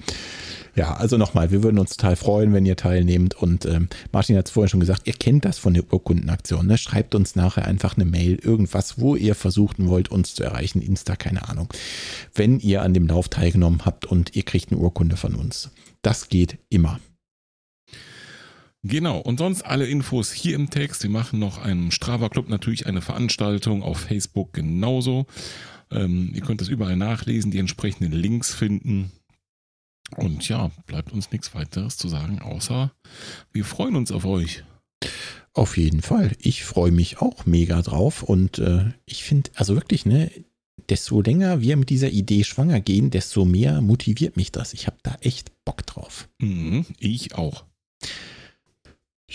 Ja, 0.78 0.94
also 0.94 1.18
nochmal, 1.18 1.50
wir 1.50 1.64
würden 1.64 1.80
uns 1.80 1.98
total 1.98 2.16
freuen, 2.16 2.54
wenn 2.54 2.68
ihr 2.68 2.76
teilnehmt. 2.76 3.34
Und 3.34 3.66
ähm, 3.66 3.90
Martin 4.12 4.38
hat 4.38 4.46
es 4.46 4.52
vorhin 4.52 4.70
schon 4.70 4.80
gesagt, 4.80 5.08
ihr 5.08 5.14
kennt 5.14 5.44
das 5.44 5.58
von 5.58 5.74
der 5.74 5.92
Urkundenaktion. 5.92 6.68
Ne? 6.68 6.78
Schreibt 6.78 7.16
uns 7.16 7.36
nachher 7.36 7.66
einfach 7.66 7.96
eine 7.96 8.06
Mail, 8.06 8.36
irgendwas, 8.36 9.00
wo 9.00 9.16
ihr 9.16 9.34
versuchen 9.34 9.88
wollt, 9.90 10.12
uns 10.12 10.36
zu 10.36 10.44
erreichen. 10.44 10.84
Insta, 10.84 11.16
keine 11.16 11.50
Ahnung. 11.50 11.74
Wenn 12.36 12.60
ihr 12.60 12.84
an 12.84 12.94
dem 12.94 13.08
Lauf 13.08 13.28
teilgenommen 13.28 13.86
habt 13.86 14.06
und 14.06 14.36
ihr 14.36 14.44
kriegt 14.44 14.72
eine 14.72 14.80
Urkunde 14.80 15.18
von 15.18 15.34
uns. 15.34 15.72
Das 16.04 16.30
geht 16.30 16.60
immer. 16.70 17.00
Genau, 18.84 19.18
und 19.18 19.40
sonst 19.40 19.64
alle 19.64 19.88
Infos 19.88 20.32
hier 20.32 20.54
im 20.54 20.70
Text. 20.70 21.02
Wir 21.02 21.10
machen 21.10 21.40
noch 21.40 21.58
einen 21.58 21.90
Strava 21.90 22.30
Club 22.30 22.50
natürlich 22.50 22.86
eine 22.86 23.02
Veranstaltung 23.02 23.82
auf 23.82 24.02
Facebook 24.02 24.54
genauso. 24.54 25.26
Ähm, 25.90 26.32
ihr 26.36 26.42
könnt 26.42 26.62
das 26.62 26.68
überall 26.68 26.98
nachlesen, 26.98 27.50
die 27.50 27.58
entsprechenden 27.58 28.12
Links 28.12 28.54
finden. 28.54 29.12
Und 30.16 30.48
ja, 30.48 30.72
bleibt 30.86 31.12
uns 31.12 31.32
nichts 31.32 31.54
weiteres 31.54 31.98
zu 31.98 32.08
sagen, 32.08 32.40
außer 32.40 32.92
wir 33.52 33.66
freuen 33.66 33.96
uns 33.96 34.12
auf 34.12 34.26
euch. 34.26 34.64
Auf 35.54 35.76
jeden 35.78 36.02
Fall. 36.02 36.32
Ich 36.40 36.64
freue 36.64 36.92
mich 36.92 37.20
auch 37.20 37.46
mega 37.46 37.82
drauf. 37.82 38.24
Und 38.24 38.60
äh, 38.60 38.92
ich 39.06 39.24
finde, 39.24 39.50
also 39.56 39.76
wirklich, 39.76 40.06
ne, 40.06 40.32
desto 40.90 41.22
länger 41.22 41.62
wir 41.62 41.78
mit 41.78 41.90
dieser 41.90 42.10
Idee 42.10 42.44
schwanger 42.44 42.80
gehen, 42.80 43.10
desto 43.10 43.44
mehr 43.44 43.82
motiviert 43.82 44.38
mich 44.38 44.52
das. 44.52 44.74
Ich 44.74 44.88
habe 44.88 44.98
da 45.04 45.18
echt 45.22 45.52
Bock 45.66 45.86
drauf. 45.86 46.30
Mhm, 46.40 46.86
ich 47.00 47.36
auch. 47.36 47.66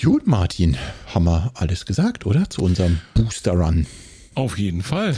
Gut, 0.00 0.26
Martin, 0.26 0.78
haben 1.06 1.24
wir 1.24 1.50
alles 1.54 1.84
gesagt, 1.84 2.24
oder? 2.24 2.48
Zu 2.48 2.62
unserem 2.62 3.00
Booster 3.14 3.52
Run. 3.52 3.86
Auf 4.34 4.58
jeden 4.58 4.82
Fall. 4.82 5.16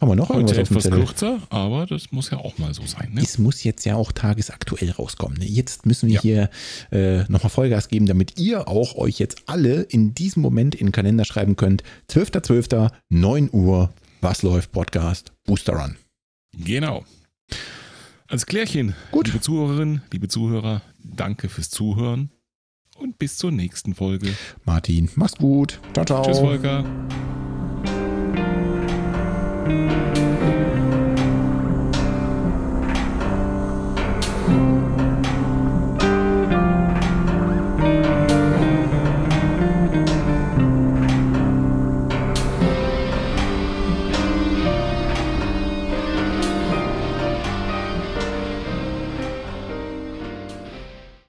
Haben 0.00 0.08
wir 0.10 0.16
noch 0.16 0.28
Heute 0.28 0.54
irgendwas 0.54 0.84
etwas 0.84 0.90
kürzer, 0.92 1.38
aber 1.48 1.86
das 1.86 2.12
muss 2.12 2.30
ja 2.30 2.36
auch 2.38 2.58
mal 2.58 2.74
so 2.74 2.84
sein. 2.84 3.12
Ne? 3.14 3.22
Es 3.22 3.38
muss 3.38 3.64
jetzt 3.64 3.84
ja 3.86 3.96
auch 3.96 4.12
tagesaktuell 4.12 4.90
rauskommen. 4.90 5.38
Ne? 5.38 5.46
Jetzt 5.46 5.86
müssen 5.86 6.08
wir 6.08 6.16
Ja. 6.16 6.20
hier 6.20 6.50
äh, 6.92 7.20
nochmal 7.30 7.48
Vollgas 7.50 7.88
geben, 7.88 8.04
damit 8.06 8.38
ihr 8.38 8.68
auch 8.68 8.96
euch 8.96 9.18
jetzt 9.18 9.42
alle 9.46 9.82
in 9.82 10.12
diesem 10.14 10.42
Moment 10.42 10.74
in 10.74 10.88
den 10.88 10.92
Kalender 10.92 11.24
schreiben 11.24 11.56
könnt. 11.56 11.82
12.12., 12.10 12.90
9 13.08 13.48
Uhr, 13.52 13.90
was 14.20 14.42
läuft 14.42 14.72
Podcast, 14.72 15.32
Booster 15.44 15.72
Run. 15.74 15.96
Genau. 16.54 17.04
Als 18.28 18.44
Klärchen, 18.44 18.94
Gut. 19.12 19.28
liebe 19.28 19.40
Zuhörerinnen, 19.40 20.02
liebe 20.12 20.28
Zuhörer, 20.28 20.82
danke 21.02 21.48
fürs 21.48 21.70
Zuhören 21.70 22.30
und 22.98 23.18
bis 23.18 23.38
zur 23.38 23.52
nächsten 23.52 23.94
Folge. 23.94 24.34
Martin, 24.64 25.08
mach's 25.14 25.36
gut. 25.36 25.80
Ciao, 25.94 26.04
ciao. 26.04 26.22
Tschüss, 26.24 26.40
Volker. 26.40 26.84
Bye. 29.66 30.35